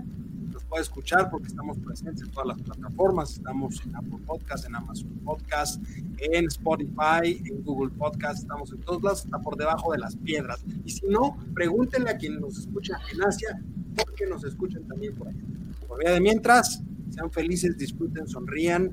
nos 0.52 0.62
puede 0.64 0.82
escuchar 0.82 1.30
porque 1.30 1.48
estamos 1.48 1.78
presentes 1.78 2.22
en 2.22 2.30
todas 2.30 2.48
las 2.48 2.60
plataformas. 2.60 3.32
Estamos 3.32 3.80
en 3.86 3.96
Apple 3.96 4.18
Podcast, 4.26 4.66
en 4.66 4.76
Amazon 4.76 5.08
Podcast, 5.24 5.82
en 6.18 6.46
Spotify, 6.46 7.42
en 7.46 7.62
Google 7.64 7.90
Podcast. 7.96 8.40
Estamos 8.40 8.72
en 8.72 8.80
todos 8.80 9.02
lados, 9.02 9.24
está 9.24 9.38
por 9.38 9.56
debajo 9.56 9.92
de 9.92 9.98
las 9.98 10.16
piedras. 10.16 10.62
Y 10.84 10.90
si 10.90 11.06
no, 11.06 11.38
pregúntenle 11.54 12.10
a 12.10 12.18
quien 12.18 12.38
nos 12.38 12.58
escucha 12.58 12.98
en 13.12 13.22
Asia, 13.22 13.58
porque 13.96 14.26
nos 14.26 14.44
escuchan 14.44 14.86
también 14.86 15.14
por 15.14 15.28
allá. 15.28 15.40
Por 15.88 15.98
vía 15.98 16.12
de 16.12 16.20
mientras, 16.20 16.82
sean 17.10 17.30
felices, 17.30 17.78
disfruten, 17.78 18.28
sonrían. 18.28 18.90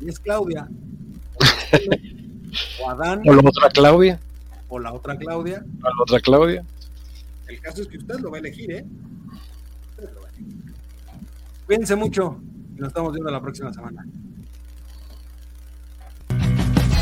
Y 0.00 0.08
es 0.08 0.18
Claudia. 0.18 0.68
O 2.82 2.90
Adán. 2.90 3.22
O 3.26 3.34
la 3.34 3.40
otra 3.40 3.68
Claudia. 3.70 4.20
O 4.68 4.78
la 4.78 4.92
otra 4.92 5.16
Claudia. 5.16 5.64
O 5.82 5.88
la 5.88 6.02
otra 6.02 6.20
Claudia. 6.20 6.64
El 7.48 7.60
caso 7.60 7.82
es 7.82 7.88
que 7.88 7.98
usted 7.98 8.20
lo 8.20 8.30
va 8.30 8.36
a 8.36 8.40
elegir, 8.40 8.70
¿eh? 8.70 8.84
Cuídense 11.66 11.96
mucho 11.96 12.40
y 12.76 12.80
nos 12.80 12.88
estamos 12.88 13.12
viendo 13.12 13.30
la 13.30 13.40
próxima 13.40 13.72
semana. 13.72 14.04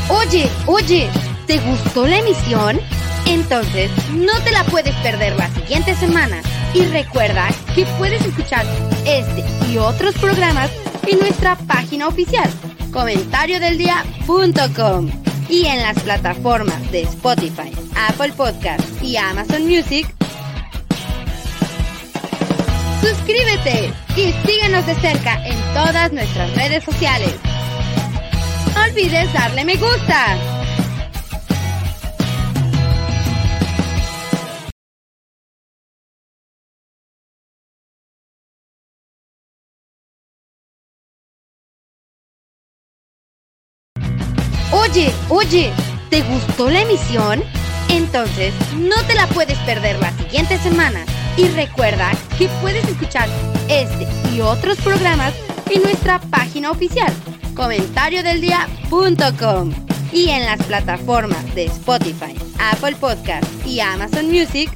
Oye, 0.09 0.49
oye, 0.65 1.09
¿te 1.45 1.59
gustó 1.59 2.07
la 2.07 2.19
emisión? 2.19 2.79
Entonces, 3.27 3.91
no 4.13 4.33
te 4.43 4.51
la 4.51 4.63
puedes 4.65 4.95
perder 4.97 5.37
la 5.37 5.49
siguiente 5.53 5.95
semana. 5.95 6.41
Y 6.73 6.83
recuerda 6.85 7.47
que 7.75 7.85
puedes 7.97 8.25
escuchar 8.25 8.65
este 9.05 9.45
y 9.71 9.77
otros 9.77 10.15
programas 10.15 10.71
en 11.07 11.19
nuestra 11.19 11.55
página 11.55 12.07
oficial, 12.07 12.49
comentariodeldia.com 12.91 15.28
y 15.49 15.65
en 15.65 15.81
las 15.81 15.99
plataformas 15.99 16.91
de 16.91 17.01
Spotify, 17.01 17.71
Apple 17.95 18.31
Podcast 18.33 18.83
y 19.01 19.17
Amazon 19.17 19.65
Music. 19.65 20.07
Suscríbete 23.01 23.93
y 24.15 24.33
síguenos 24.47 24.85
de 24.85 24.95
cerca 24.95 25.45
en 25.45 25.57
todas 25.73 26.11
nuestras 26.11 26.55
redes 26.55 26.83
sociales. 26.83 27.33
No 28.75 28.83
olvides 28.83 29.31
darle 29.33 29.65
me 29.65 29.75
gusta. 29.75 30.58
Oye, 44.99 45.13
oye, 45.29 45.71
¿te 46.09 46.23
gustó 46.23 46.69
la 46.69 46.81
emisión? 46.81 47.41
Entonces, 47.87 48.53
no 48.75 49.01
te 49.07 49.15
la 49.15 49.27
puedes 49.27 49.57
perder 49.59 49.97
la 49.97 50.11
siguiente 50.11 50.57
semana. 50.57 51.05
Y 51.37 51.47
recuerda 51.47 52.11
que 52.37 52.49
puedes 52.61 52.85
escuchar 52.85 53.29
este 53.69 54.05
y 54.33 54.41
otros 54.41 54.77
programas 54.79 55.33
en 55.71 55.83
nuestra 55.83 56.19
página 56.19 56.69
oficial, 56.69 57.13
comentariodeldia.com 57.55 59.71
y 60.11 60.31
en 60.31 60.45
las 60.45 60.61
plataformas 60.63 61.55
de 61.55 61.67
Spotify, 61.67 62.35
Apple 62.59 62.97
Podcast 62.97 63.47
y 63.65 63.79
Amazon 63.79 64.29
Music. 64.29 64.69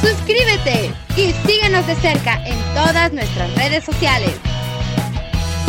Suscríbete 0.00 0.90
y 1.18 1.34
síguenos 1.46 1.86
de 1.86 1.96
cerca 1.96 2.42
en 2.46 2.58
todas 2.74 3.12
nuestras 3.12 3.54
redes 3.56 3.84
sociales. 3.84 4.32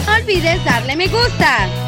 No 0.06 0.14
olvides 0.14 0.64
darle 0.64 0.96
me 0.96 1.08
gusta. 1.08 1.87